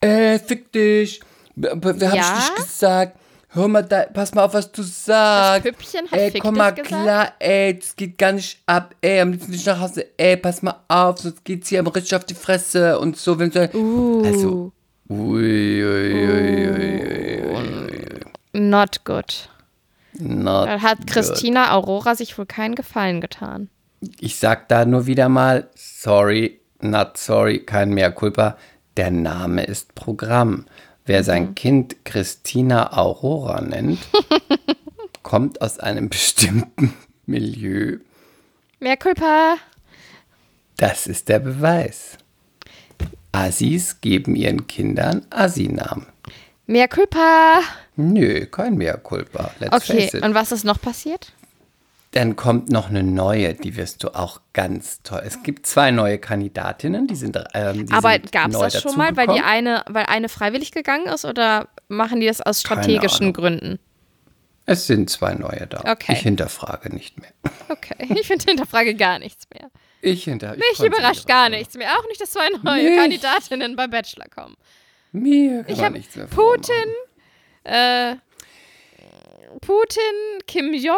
Äh, 0.00 0.38
fick 0.38 0.72
dich. 0.72 1.20
Wer 1.56 1.72
hab 1.74 2.00
Ja? 2.16 2.38
ich 2.38 2.50
nicht 2.50 2.56
gesagt? 2.56 3.18
Hör 3.54 3.68
mal, 3.68 3.82
da, 3.82 4.06
pass 4.12 4.34
mal 4.34 4.44
auf, 4.44 4.54
was 4.54 4.72
du 4.72 4.82
sagst. 4.82 5.62
Püppchen 5.62 6.10
hat 6.10 6.18
ey, 6.18 6.30
fick 6.32 6.42
komm 6.42 6.56
mal 6.56 6.72
klar, 6.72 7.34
ey, 7.38 7.78
das 7.78 7.94
geht 7.94 8.18
gar 8.18 8.32
nicht 8.32 8.58
ab, 8.66 8.96
ey, 9.00 9.20
am 9.20 9.30
liebsten 9.30 9.52
nicht 9.52 9.64
nach 9.64 9.78
Hause, 9.78 10.06
ey, 10.16 10.36
pass 10.36 10.62
mal 10.62 10.74
auf, 10.88 11.20
sonst 11.20 11.44
geht's 11.44 11.68
hier 11.68 11.78
am 11.78 11.86
richtig 11.86 12.16
auf 12.16 12.24
die 12.24 12.34
Fresse 12.34 12.98
und 12.98 13.16
so, 13.16 13.38
wenn 13.38 13.52
so. 13.52 13.60
Uh. 13.72 14.24
Also, 14.24 14.72
ui, 15.08 15.84
ui, 15.84 16.14
ui, 16.14 16.68
ui, 16.68 17.54
ui. 17.54 18.20
Not 18.54 19.04
good. 19.04 19.48
Not 20.18 20.66
Da 20.66 20.82
hat 20.82 20.98
good. 20.98 21.06
Christina 21.06 21.70
Aurora 21.72 22.16
sich 22.16 22.36
wohl 22.36 22.46
keinen 22.46 22.74
Gefallen 22.74 23.20
getan. 23.20 23.68
Ich 24.18 24.36
sag 24.36 24.68
da 24.68 24.84
nur 24.84 25.06
wieder 25.06 25.28
mal, 25.28 25.68
sorry, 25.76 26.60
not 26.80 27.16
sorry, 27.18 27.60
kein 27.60 27.90
mehr 27.90 28.10
Culpa. 28.10 28.56
Der 28.96 29.12
Name 29.12 29.62
ist 29.62 29.94
Programm. 29.94 30.66
Wer 31.06 31.20
Mhm. 31.20 31.24
sein 31.24 31.54
Kind 31.54 32.04
Christina 32.04 32.96
Aurora 32.96 33.60
nennt, 33.60 33.98
kommt 35.22 35.60
aus 35.60 35.78
einem 35.78 36.08
bestimmten 36.08 36.94
Milieu. 37.26 37.98
Mehr 38.80 38.96
Culpa. 38.96 39.56
Das 40.76 41.06
ist 41.06 41.28
der 41.28 41.38
Beweis. 41.38 42.18
Assis 43.32 44.00
geben 44.00 44.36
ihren 44.36 44.66
Kindern 44.66 45.26
Assi-Namen. 45.30 46.06
Mehr 46.66 46.88
Culpa. 46.88 47.60
Nö, 47.96 48.46
kein 48.46 48.76
mehr 48.76 48.96
Culpa. 48.96 49.50
Let's 49.60 49.74
Okay, 49.90 50.10
und 50.22 50.34
was 50.34 50.52
ist 50.52 50.64
noch 50.64 50.80
passiert? 50.80 51.32
Dann 52.14 52.36
kommt 52.36 52.70
noch 52.70 52.90
eine 52.90 53.02
neue, 53.02 53.54
die 53.54 53.76
wirst 53.76 54.04
du 54.04 54.14
auch 54.14 54.40
ganz 54.52 55.02
toll. 55.02 55.22
Es 55.24 55.42
gibt 55.42 55.66
zwei 55.66 55.90
neue 55.90 56.18
Kandidatinnen, 56.18 57.08
die 57.08 57.16
sind. 57.16 57.36
Ähm, 57.54 57.86
die 57.86 57.92
Aber 57.92 58.18
gab 58.20 58.50
es 58.52 58.58
das 58.58 58.80
schon 58.82 58.96
mal, 58.96 59.16
weil 59.16 59.26
die 59.26 59.40
eine, 59.40 59.82
weil 59.88 60.06
eine 60.06 60.28
freiwillig 60.28 60.70
gegangen 60.70 61.06
ist 61.06 61.24
oder 61.24 61.66
machen 61.88 62.20
die 62.20 62.26
das 62.28 62.40
aus 62.40 62.60
strategischen. 62.60 63.32
Gründen? 63.32 63.80
Es 64.66 64.86
sind 64.86 65.10
zwei 65.10 65.34
neue 65.34 65.66
da. 65.66 65.80
Okay. 65.90 66.12
Ich 66.12 66.20
hinterfrage 66.20 66.94
nicht 66.94 67.20
mehr. 67.20 67.32
Okay, 67.68 67.96
ich 68.20 68.26
finde 68.26 68.44
hinterfrage 68.46 68.94
gar 68.94 69.18
nichts 69.18 69.46
mehr. 69.52 69.70
Ich 70.00 70.24
hinter. 70.24 70.54
ich 70.56 70.78
Mich 70.78 70.86
überrascht 70.86 71.26
gar 71.26 71.48
mich. 71.50 71.58
nichts 71.58 71.76
mehr. 71.76 71.88
Auch 71.98 72.06
nicht, 72.08 72.20
dass 72.20 72.30
zwei 72.30 72.48
neue 72.62 72.84
Nicht. 72.84 72.96
Kandidatinnen 72.98 73.74
beim 73.76 73.90
Bachelor 73.90 74.26
kommen. 74.28 74.56
Mir 75.12 75.64
kann 75.64 75.74
Ich 75.74 75.90
nichts 75.90 76.16
mehr 76.16 76.26
Putin, 76.26 76.72
äh, 77.64 78.16
Putin, 79.60 80.02
Kim 80.46 80.74
Jong, 80.74 80.96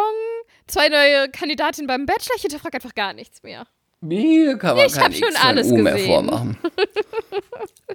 zwei 0.67 0.89
neue 0.89 1.29
Kandidatinnen 1.29 1.87
beim 1.87 2.05
Bachelor. 2.05 2.35
Ich 2.35 2.41
hinterfrage 2.43 2.75
einfach 2.75 2.95
gar 2.95 3.13
nichts 3.13 3.41
mehr. 3.43 3.65
Mir 4.01 4.57
kann 4.57 4.77
man 4.77 4.85
Ich 4.85 4.93
kein 4.93 5.13
schon 5.13 5.35
alles 5.41 5.67
U 5.71 5.77
mehr 5.77 5.93
gesehen. 5.93 6.07
vormachen. 6.07 6.57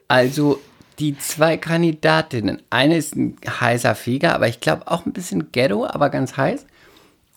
Also 0.09 0.61
die 0.99 1.16
zwei 1.18 1.57
Kandidatinnen. 1.57 2.62
Eine 2.70 2.97
ist 2.97 3.16
ein 3.16 3.37
heißer 3.47 3.95
Feger, 3.95 4.35
aber 4.35 4.49
ich 4.49 4.61
glaube 4.61 4.91
auch 4.91 5.07
ein 5.07 5.12
bisschen 5.12 5.53
Ghetto, 5.53 5.87
aber 5.87 6.11
ganz 6.11 6.37
heiß. 6.37 6.66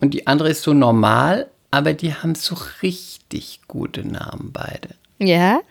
Und 0.02 0.14
die 0.14 0.28
andere 0.28 0.50
ist 0.50 0.62
so 0.64 0.74
normal, 0.74 1.50
aber 1.72 1.94
die 1.94 2.14
haben 2.14 2.36
so 2.36 2.56
richtig 2.82 3.62
gute 3.68 4.06
Namen 4.08 4.52
beide. 4.52 4.90
Ja? 5.20 5.62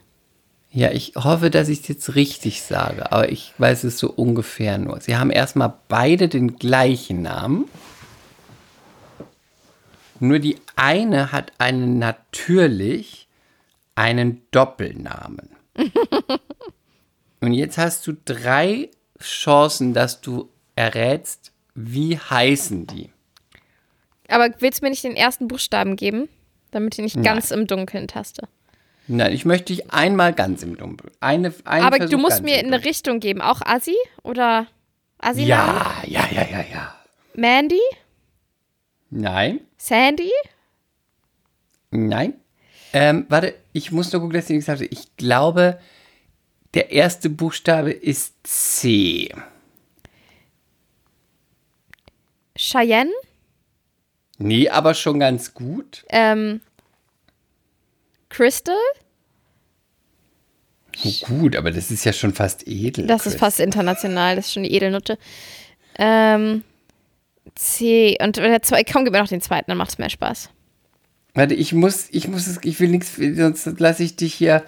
Ja, 0.71 0.91
ich 0.91 1.13
hoffe, 1.15 1.51
dass 1.51 1.69
ich 1.69 1.83
es 1.83 1.89
jetzt 1.89 2.15
richtig 2.17 2.63
sage, 2.63 3.13
aber 3.13 3.31
ich 3.31 3.53
weiß 3.59 3.85
es 3.85 3.99
so 3.99 4.11
ungefähr 4.11 4.77
nur. 4.79 5.01
Sie 5.01 5.17
haben 5.17 5.31
erstmal 5.31 5.73
beide 5.89 6.29
den 6.29 6.57
gleichen 6.57 7.23
Namen. 7.23 7.67
Nur 10.21 10.39
die 10.39 10.57
eine 10.77 11.33
hat 11.33 11.53
einen 11.59 11.99
natürlich 11.99 13.29
einen 13.95 14.43
Doppelnamen. 14.51 15.51
Und 17.41 17.53
jetzt 17.53 17.79
hast 17.79 18.07
du 18.07 18.13
drei 18.25 18.91
Chancen, 19.21 19.93
dass 19.93 20.21
du 20.21 20.49
errätst, 20.77 21.53
wie 21.75 22.19
heißen 22.19 22.87
die. 22.87 23.11
Aber 24.29 24.49
willst 24.59 24.81
du 24.81 24.87
mir 24.87 24.91
nicht 24.91 25.05
den 25.05 25.17
ersten 25.17 25.49
Buchstaben 25.49 25.97
geben, 25.97 26.29
damit 26.71 26.95
ich 26.95 27.01
nicht 27.03 27.23
ganz 27.23 27.51
im 27.51 27.67
Dunkeln 27.67 28.09
taste? 28.09 28.49
Nein, 29.07 29.33
ich 29.33 29.45
möchte 29.45 29.75
dich 29.75 29.93
einmal 29.93 30.33
ganz 30.33 30.63
im 30.63 30.77
Dunkeln. 30.77 31.13
Eine, 31.21 31.53
einen 31.65 31.85
Aber 31.85 31.97
Versuch 31.99 32.13
du 32.13 32.19
musst 32.19 32.43
mir 32.43 32.57
eine 32.59 32.85
Richtung 32.85 33.21
geben. 33.21 33.43
Auch 33.43 33.61
Assi 33.61 33.97
oder 34.23 34.67
Assi? 35.19 35.43
Ja, 35.43 35.95
ja, 36.07 36.27
ja, 36.31 36.47
ja, 36.51 36.65
ja. 36.73 36.95
Mandy? 37.35 37.81
Nein, 39.17 39.61
Sandy? 39.79 40.33
nein. 41.93 42.35
Ähm, 42.93 43.27
warte, 43.29 43.55
ich 43.73 43.93
muss 43.93 44.13
nur 44.13 44.21
gucken, 44.21 44.35
dass 44.35 44.51
ich 44.51 44.57
nichts 44.57 44.69
habe. 44.69 44.87
Ich 44.87 45.17
glaube, 45.17 45.79
der 46.75 46.91
erste 46.91 47.31
Buchstabe 47.31 47.93
ist 47.93 48.35
C. 48.43 49.33
Cheyenne? 52.57 53.13
Nee, 54.39 54.69
aber 54.69 54.95
schon 54.95 55.21
ganz 55.21 55.55
gut. 55.55 56.05
Ähm, 56.09 56.61
Crystal? 58.31 58.75
Oh, 61.05 61.13
gut, 61.27 61.55
aber 61.55 61.71
das 61.71 61.93
ist 61.93 62.05
ja 62.05 62.13
schon 62.13 62.35
fast 62.35 62.67
edel. 62.67 63.07
Das 63.07 63.27
ist 63.27 63.35
Chris. 63.35 63.41
fast 63.41 63.61
international, 63.61 64.35
das 64.35 64.47
ist 64.47 64.55
schon 64.55 64.65
die 64.65 64.73
Edelnutte. 64.75 65.19
Ähm, 65.99 66.65
C. 67.55 68.17
Und 68.23 68.37
der 68.37 68.63
zwei, 68.63 68.85
komm, 68.85 69.05
gib 69.05 69.13
mir 69.13 69.21
noch 69.21 69.29
den 69.29 69.41
zweiten, 69.41 69.71
dann 69.71 69.79
macht 69.79 69.91
es 69.91 69.99
mehr 69.99 70.11
Spaß. 70.11 70.51
Warte, 71.35 71.55
ich 71.55 71.73
muss, 71.73 72.09
ich 72.11 72.29
muss 72.29 72.47
es, 72.47 72.61
ich 72.63 72.79
will 72.81 72.89
nichts, 72.89 73.17
sonst 73.17 73.81
lasse 73.81 74.03
ich 74.05 74.17
dich 74.17 74.35
hier. 74.35 74.65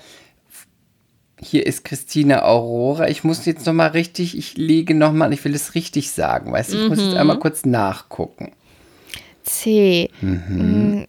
Hier 1.41 1.67
ist 1.67 1.85
Christina 1.85 2.43
Aurora. 2.45 3.09
Ich 3.09 3.23
muss 3.23 3.45
jetzt 3.45 3.67
noch 3.67 3.75
mal 3.75 3.89
richtig, 3.89 4.37
ich 4.39 4.57
lege 4.57 4.95
noch 4.95 5.13
mal, 5.13 5.33
ich 5.35 5.45
will 5.45 5.55
es 5.55 5.75
richtig 5.75 6.11
sagen, 6.11 6.51
weißt 6.53 6.73
du? 6.73 6.83
Ich 6.83 6.89
muss 6.89 6.99
jetzt 6.99 7.13
Mhm. 7.13 7.19
einmal 7.19 7.39
kurz 7.39 7.65
nachgucken. 7.67 8.53
C. 9.43 10.09
Mhm. 10.23 11.03
Mm, 11.03 11.07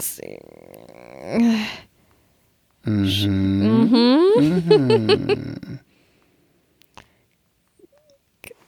C. 0.00 0.38
Mhm. 2.84 4.20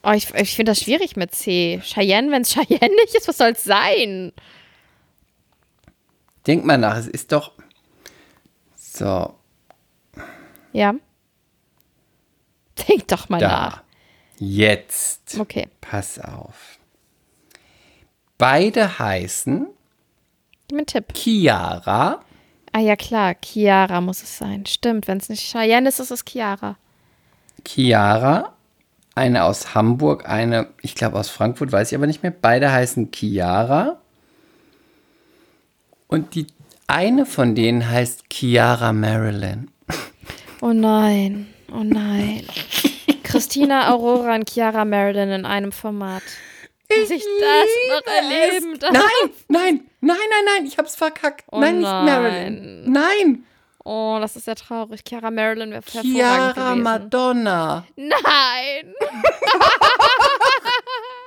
Oh, 0.03 0.11
ich 0.11 0.33
ich 0.35 0.55
finde 0.55 0.71
das 0.71 0.81
schwierig 0.81 1.15
mit 1.15 1.33
C. 1.33 1.79
Cheyenne, 1.83 2.29
wenn 2.31 2.41
es 2.41 2.53
Cheyenne 2.53 2.93
nicht 2.95 3.15
ist, 3.15 3.27
was 3.27 3.37
soll 3.37 3.51
es 3.51 3.63
sein? 3.63 4.33
Denk 6.45 6.65
mal 6.65 6.77
nach, 6.77 6.97
es 6.97 7.07
ist 7.07 7.31
doch. 7.31 7.53
So, 8.75 9.33
Ja. 10.73 10.93
Denk 12.87 13.07
doch 13.07 13.29
mal 13.29 13.39
da. 13.39 13.47
nach. 13.47 13.83
Jetzt. 14.39 15.39
Okay. 15.39 15.67
Pass 15.79 16.19
auf. 16.19 16.79
Beide 18.37 18.99
heißen 18.99 19.67
Gib 20.67 20.71
mir 20.71 20.77
einen 20.79 20.85
Tipp. 20.87 21.13
Chiara. 21.13 22.19
Ah 22.71 22.79
ja, 22.79 22.95
klar. 22.95 23.35
Chiara 23.41 24.01
muss 24.01 24.23
es 24.23 24.37
sein. 24.37 24.65
Stimmt. 24.65 25.07
Wenn 25.07 25.19
es 25.19 25.29
nicht 25.29 25.43
Cheyenne 25.49 25.87
ist, 25.87 25.99
ist 25.99 26.11
es 26.11 26.25
Chiara. 26.25 26.77
Chiara. 27.65 28.52
Eine 29.15 29.43
aus 29.43 29.75
Hamburg, 29.75 30.27
eine, 30.27 30.67
ich 30.81 30.95
glaube 30.95 31.19
aus 31.19 31.29
Frankfurt, 31.29 31.71
weiß 31.71 31.91
ich 31.91 31.97
aber 31.97 32.07
nicht 32.07 32.23
mehr. 32.23 32.31
Beide 32.31 32.71
heißen 32.71 33.11
Chiara. 33.11 33.99
Und 36.07 36.35
die 36.35 36.47
eine 36.87 37.25
von 37.25 37.55
denen 37.55 37.89
heißt 37.89 38.25
Chiara 38.31 38.91
Marilyn. 38.91 39.71
Oh 40.61 40.73
nein. 40.73 41.47
Oh 41.71 41.83
nein. 41.83 42.45
Christina 43.23 43.91
Aurora 43.91 44.35
und 44.35 44.49
Chiara 44.49 44.85
Marilyn 44.85 45.29
in 45.29 45.45
einem 45.45 45.71
Format. 45.71 46.23
Dass 46.89 47.09
ich 47.09 47.23
das 47.39 47.69
noch 47.89 48.13
erleben 48.13 48.79
darf. 48.79 48.91
Nein, 48.91 49.31
nein, 49.47 49.81
nein, 50.01 50.17
nein, 50.17 50.45
nein, 50.45 50.65
ich 50.65 50.77
hab's 50.77 50.95
verkackt. 50.95 51.45
Oh 51.51 51.59
nein, 51.59 51.79
nicht 51.79 51.83
nein. 51.83 52.05
Marilyn. 52.05 52.91
Nein, 52.91 53.45
Oh, 53.85 54.17
das 54.21 54.35
ist 54.37 54.47
ja 54.47 54.55
traurig. 54.55 55.03
Chiara 55.03 55.29
Marilyn 55.29 55.71
wäre 55.71 55.81
hervorragend 55.81 56.15
Chiara 56.15 56.51
gewesen. 56.53 56.83
Madonna. 56.83 57.85
Nein! 57.95 58.93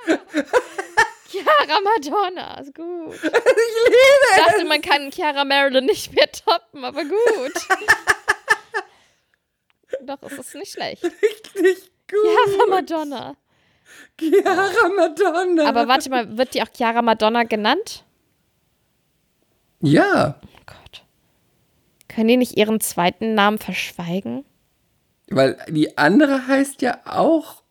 Chiara 1.29 1.79
Madonna, 1.81 2.59
ist 2.59 2.73
gut. 2.73 3.13
Ich 3.13 3.21
liebe 3.23 4.27
Ich 4.31 4.37
dachte, 4.45 4.65
man 4.65 4.81
kann 4.81 5.11
Chiara 5.11 5.43
Marilyn 5.45 5.85
nicht 5.85 6.13
mehr 6.13 6.31
toppen, 6.31 6.83
aber 6.85 7.03
gut. 7.03 7.53
Doch, 10.01 10.17
es 10.23 10.33
ist 10.33 10.55
nicht 10.55 10.71
schlecht. 10.73 11.03
Richtig 11.03 11.91
gut. 12.09 12.19
Chiara 12.23 12.65
Madonna. 12.69 13.35
Chiara 14.19 14.89
Madonna. 14.95 15.67
Aber 15.67 15.87
warte 15.87 16.09
mal, 16.09 16.37
wird 16.37 16.53
die 16.53 16.61
auch 16.61 16.71
Chiara 16.75 17.01
Madonna 17.01 17.43
genannt? 17.43 18.03
ja, 19.81 20.39
Oh 20.43 20.61
Gott. 20.65 21.03
Können 22.17 22.29
die 22.29 22.37
nicht 22.37 22.57
ihren 22.57 22.79
zweiten 22.79 23.35
Namen 23.35 23.59
verschweigen? 23.59 24.43
weil 25.29 25.55
die 25.69 25.97
andere 25.99 26.47
heißt 26.47 26.81
ja 26.81 26.97
auch 27.05 27.61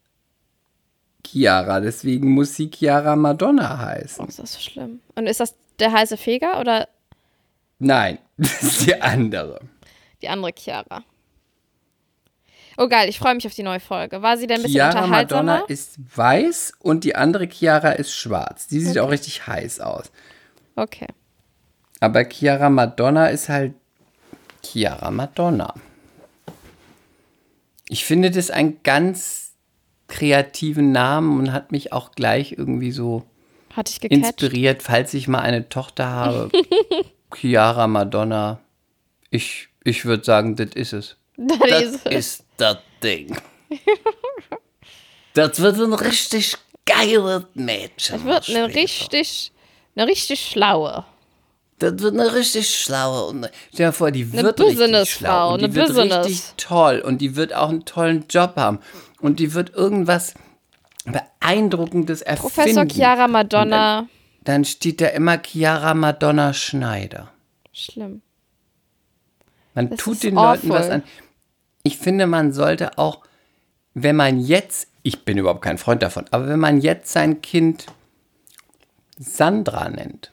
Chiara, 1.26 1.80
deswegen 1.80 2.30
muss 2.30 2.54
sie 2.54 2.70
Chiara 2.70 3.16
Madonna 3.16 3.74
Oh, 3.74 3.78
heißen. 3.86 4.28
ist 4.28 4.38
das 4.38 4.52
so 4.52 4.60
schlimm. 4.60 5.00
Und 5.16 5.26
ist 5.26 5.40
das 5.40 5.56
der 5.80 5.90
heiße 5.90 6.16
Feger 6.16 6.60
oder 6.60 6.86
Nein, 7.80 8.18
das 8.36 8.62
ist 8.62 8.86
die 8.86 9.02
andere. 9.02 9.58
die 10.22 10.28
andere 10.28 10.52
Chiara? 10.56 11.02
Oh 12.78 12.86
geil, 12.88 13.08
ich 13.08 13.18
freue 13.18 13.34
mich 13.34 13.48
auf 13.48 13.54
die 13.54 13.64
neue 13.64 13.80
Folge. 13.80 14.22
War 14.22 14.36
sie 14.36 14.46
denn 14.46 14.58
ein 14.58 14.62
bisschen 14.62 14.76
Chiara 14.92 15.08
Madonna 15.08 15.64
ist 15.66 15.98
weiß 16.16 16.74
und 16.78 17.02
die 17.02 17.16
andere 17.16 17.48
Chiara 17.48 17.90
ist 17.92 18.12
schwarz. 18.12 18.68
Die 18.68 18.78
sieht 18.78 18.98
auch 19.00 19.10
richtig 19.10 19.44
heiß 19.48 19.80
aus. 19.80 20.12
Okay. 20.76 21.08
Aber 21.98 22.22
Chiara 22.28 22.70
Madonna 22.70 23.26
ist 23.28 23.48
halt 23.48 23.74
Chiara 24.66 25.10
Madonna. 25.10 25.74
Ich 27.88 28.04
finde 28.04 28.30
das 28.30 28.50
einen 28.50 28.82
ganz 28.82 29.52
kreativen 30.08 30.92
Namen 30.92 31.38
und 31.38 31.52
hat 31.52 31.72
mich 31.72 31.92
auch 31.92 32.12
gleich 32.12 32.52
irgendwie 32.52 32.92
so 32.92 33.24
inspiriert, 34.28 34.82
falls 34.82 35.14
ich 35.14 35.28
mal 35.28 35.40
eine 35.40 35.68
Tochter 35.68 36.06
habe. 36.08 36.50
Chiara 37.34 37.86
Madonna. 37.86 38.60
Ich, 39.30 39.68
ich 39.84 40.04
würde 40.04 40.24
sagen, 40.24 40.56
das 40.56 40.70
ist 40.74 40.92
es. 40.92 41.16
Das 41.36 41.96
ist- 42.06 42.44
das 42.56 42.78
Ding. 43.02 43.36
Das 45.34 45.60
wird 45.60 45.76
ein 45.78 45.92
richtig 45.92 46.56
geiles 46.86 47.42
Mädchen. 47.54 48.24
Das 48.26 48.48
wird 48.48 48.56
eine 48.56 48.74
richtig, 48.74 49.52
eine 49.94 50.06
richtig 50.06 50.40
schlaue. 50.40 51.04
Das 51.78 51.98
wird 51.98 52.14
eine 52.14 52.34
richtig 52.34 52.74
schlaue. 52.74 53.26
Und 53.28 53.50
stell 53.72 53.86
dir 53.88 53.92
vor, 53.92 54.10
die 54.10 54.22
Eine 54.32 54.42
wird 54.42 54.60
richtig 54.60 54.78
Businessfrau, 54.78 55.18
schlau. 55.26 55.52
Und 55.54 55.60
die 55.60 55.64
eine 55.66 55.74
wird 55.74 55.86
Business. 55.88 56.26
richtig 56.26 56.42
toll. 56.56 57.00
Und 57.00 57.18
die 57.18 57.36
wird 57.36 57.54
auch 57.54 57.68
einen 57.68 57.84
tollen 57.84 58.24
Job 58.28 58.54
haben. 58.56 58.78
Und 59.20 59.40
die 59.40 59.52
wird 59.52 59.74
irgendwas 59.74 60.34
Beeindruckendes 61.04 62.22
erfinden. 62.22 62.54
Professor 62.54 62.84
Chiara 62.86 63.28
Madonna. 63.28 64.08
Dann 64.44 64.64
steht 64.64 65.00
da 65.00 65.08
immer 65.08 65.38
Chiara 65.44 65.94
Madonna 65.94 66.52
Schneider. 66.52 67.30
Schlimm. 67.72 68.22
Man 69.74 69.90
Das 69.90 69.98
tut 69.98 70.22
den 70.22 70.34
Leuten 70.34 70.70
was 70.70 70.82
awful. 70.86 70.92
an. 70.92 71.02
Ich 71.82 71.98
finde, 71.98 72.26
man 72.26 72.52
sollte 72.52 72.96
auch, 72.98 73.20
wenn 73.92 74.16
man 74.16 74.40
jetzt, 74.40 74.88
ich 75.02 75.24
bin 75.24 75.36
überhaupt 75.36 75.62
kein 75.62 75.78
Freund 75.78 76.02
davon, 76.02 76.24
aber 76.30 76.48
wenn 76.48 76.58
man 76.58 76.80
jetzt 76.80 77.12
sein 77.12 77.42
Kind 77.42 77.86
Sandra 79.18 79.88
nennt 79.88 80.32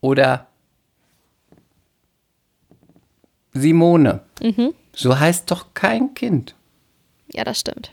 oder 0.00 0.46
Simone, 3.54 4.20
Mhm. 4.42 4.74
so 4.92 5.18
heißt 5.18 5.50
doch 5.50 5.72
kein 5.74 6.14
Kind. 6.14 6.54
Ja, 7.32 7.44
das 7.44 7.60
stimmt. 7.60 7.92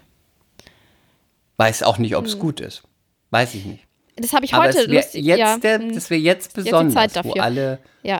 Weiß 1.57 1.83
auch 1.83 1.97
nicht, 1.99 2.15
ob 2.15 2.25
es 2.25 2.37
gut 2.39 2.59
ist. 2.59 2.83
Weiß 3.29 3.53
ich 3.53 3.65
nicht. 3.65 3.83
Das 4.17 4.33
habe 4.33 4.43
ich 4.45 4.53
Aber 4.53 4.63
Mhm. 4.63 4.67
heute 4.69 4.91
lustig. 4.91 5.23
jetzt 5.25 5.39
ja, 5.39 5.57
der, 5.57 5.79
hm, 5.79 5.93
das 5.93 6.09
wäre 6.09 6.19
jetzt 6.21 6.53
besonders, 6.53 7.13
Zeit 7.13 7.23
wo 7.25 7.33
alle 7.33 7.79
ja. 8.03 8.19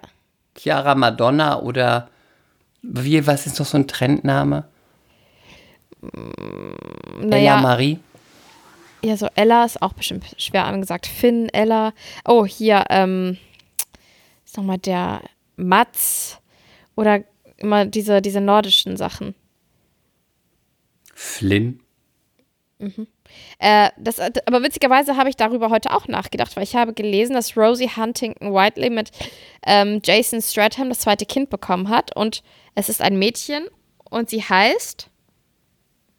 Chiara 0.57 0.95
Madonna 0.95 1.59
oder 1.59 2.09
wie, 2.81 3.25
was 3.27 3.45
ist 3.47 3.59
noch 3.59 3.65
so 3.65 3.77
ein 3.77 3.87
Trendname? 3.87 4.65
Ella 6.01 7.25
Naja, 7.27 7.57
Marie? 7.57 7.99
ja, 9.03 9.17
so 9.17 9.27
Ella 9.35 9.65
ist 9.65 9.81
auch 9.81 9.93
bestimmt 9.93 10.25
schwer 10.37 10.65
angesagt. 10.65 11.05
Finn, 11.07 11.49
Ella. 11.49 11.93
Oh, 12.25 12.45
hier, 12.45 12.85
ähm, 12.89 13.37
ist 14.45 14.57
nochmal 14.57 14.77
der 14.79 15.21
Mats. 15.57 16.37
Oder 16.95 17.23
immer 17.61 17.85
diese, 17.85 18.21
diese 18.21 18.41
nordischen 18.41 18.97
Sachen. 18.97 19.35
Flynn? 21.13 21.79
Äh, 23.59 23.89
das, 23.97 24.19
aber 24.19 24.63
witzigerweise 24.63 25.15
habe 25.15 25.29
ich 25.29 25.35
darüber 25.35 25.69
heute 25.69 25.91
auch 25.93 26.07
nachgedacht, 26.07 26.55
weil 26.55 26.63
ich 26.63 26.75
habe 26.75 26.93
gelesen, 26.93 27.33
dass 27.33 27.55
Rosie 27.55 27.89
Huntington 27.95 28.53
Whiteley 28.53 28.89
mit 28.89 29.11
ähm, 29.65 30.01
Jason 30.03 30.41
Stratham 30.41 30.89
das 30.89 30.99
zweite 30.99 31.25
Kind 31.25 31.49
bekommen 31.49 31.89
hat 31.89 32.15
und 32.15 32.43
es 32.75 32.89
ist 32.89 33.01
ein 33.01 33.19
Mädchen 33.19 33.67
und 34.09 34.29
sie 34.29 34.41
heißt, 34.41 35.09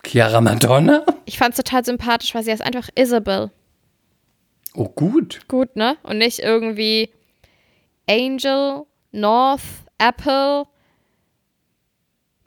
Chiara 0.04 0.40
Madonna? 0.40 1.04
ich 1.24 1.38
fand 1.38 1.54
es 1.54 1.56
total 1.62 1.84
sympathisch, 1.84 2.34
weil 2.34 2.44
sie 2.44 2.52
heißt 2.52 2.62
einfach 2.62 2.88
Isabel. 2.94 3.50
Oh, 4.74 4.88
gut. 4.88 5.40
Gut, 5.48 5.76
ne? 5.76 5.96
Und 6.02 6.18
nicht 6.18 6.38
irgendwie 6.38 7.10
Angel, 8.08 8.84
North, 9.12 9.62
Apple, 9.98 10.66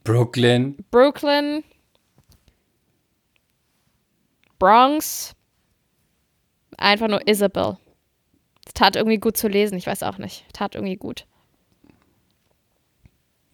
Brooklyn. 0.06 0.78
Brooklyn, 0.92 1.64
Bronx. 4.60 5.34
Einfach 6.78 7.08
nur 7.08 7.28
Isabel. 7.28 7.78
Es 8.68 8.74
tat 8.74 8.96
irgendwie 8.96 9.18
gut 9.18 9.36
zu 9.36 9.48
lesen, 9.48 9.78
ich 9.78 9.88
weiß 9.88 10.04
auch 10.04 10.20
nicht. 10.20 10.46
Tat 10.54 10.76
irgendwie 10.76 10.96
gut. 10.96 11.26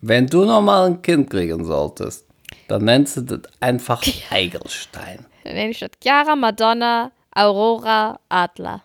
Wenn 0.01 0.27
du 0.27 0.43
noch 0.43 0.61
mal 0.61 0.87
ein 0.87 1.01
Kind 1.01 1.29
kriegen 1.29 1.63
solltest, 1.63 2.27
dann 2.67 2.83
nennst 2.83 3.15
du 3.15 3.21
das 3.21 3.41
einfach 3.61 4.03
Eigelstein. 4.29 5.25
Dann 5.45 5.53
nenne 5.53 5.71
ich 5.71 5.79
das 5.79 5.91
Chiara, 6.01 6.35
Madonna, 6.35 7.13
Aurora, 7.33 8.19
Adler. 8.27 8.83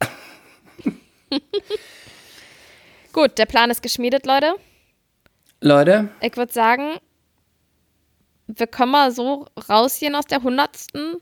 gut, 3.12 3.36
der 3.36 3.46
Plan 3.46 3.70
ist 3.70 3.82
geschmiedet, 3.82 4.26
Leute. 4.26 4.54
Leute, 5.60 6.08
Ich 6.20 6.36
würde 6.36 6.52
sagen, 6.52 6.98
wir 8.46 8.66
können 8.66 8.92
mal 8.92 9.10
so 9.10 9.46
rausgehen 9.68 10.14
aus 10.14 10.26
der 10.26 10.42
hundertsten, 10.42 11.16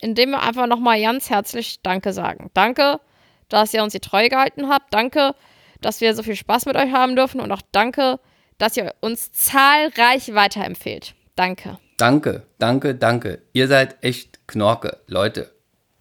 indem 0.00 0.30
wir 0.30 0.42
einfach 0.42 0.66
nochmal 0.66 1.00
ganz 1.00 1.30
herzlich 1.30 1.80
Danke 1.82 2.12
sagen. 2.12 2.50
Danke, 2.54 3.00
dass 3.48 3.74
ihr 3.74 3.82
uns 3.82 3.92
die 3.92 4.00
Treue 4.00 4.28
gehalten 4.28 4.68
habt. 4.68 4.92
Danke, 4.92 5.34
dass 5.80 6.00
wir 6.00 6.14
so 6.14 6.22
viel 6.22 6.36
Spaß 6.36 6.66
mit 6.66 6.76
euch 6.76 6.92
haben 6.92 7.16
dürfen 7.16 7.40
und 7.40 7.52
auch 7.52 7.62
danke, 7.72 8.18
dass 8.58 8.76
ihr 8.76 8.94
uns 9.00 9.32
zahlreich 9.32 10.34
weiterempfehlt. 10.34 11.14
Danke. 11.36 11.78
Danke, 11.98 12.46
danke, 12.58 12.94
danke. 12.94 13.42
Ihr 13.52 13.68
seid 13.68 14.02
echt 14.02 14.46
Knorke, 14.48 14.98
Leute. 15.06 15.52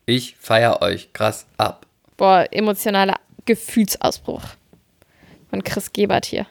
Ich 0.06 0.36
feier 0.40 0.82
euch 0.82 1.14
krass 1.14 1.48
ab. 1.58 1.86
Boah, 2.16 2.48
emotionaler 2.52 3.20
Gefühlsausbruch 3.46 4.44
von 5.50 5.64
Chris 5.64 5.92
Gebert 5.94 6.26
hier. 6.26 6.48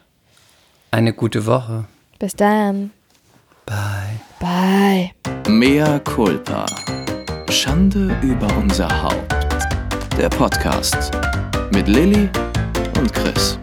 Eine 0.96 1.12
gute 1.12 1.44
Woche. 1.44 1.84
Bis 2.18 2.34
dann. 2.34 2.90
Bye. 3.66 4.18
Bye. 4.40 5.10
Mea 5.46 5.98
culpa. 5.98 6.64
Schande 7.50 8.16
über 8.22 8.48
unser 8.56 8.88
Haupt. 9.02 9.30
Der 10.16 10.30
Podcast 10.30 11.10
mit 11.70 11.86
Lilly 11.86 12.30
und 12.98 13.12
Chris. 13.12 13.58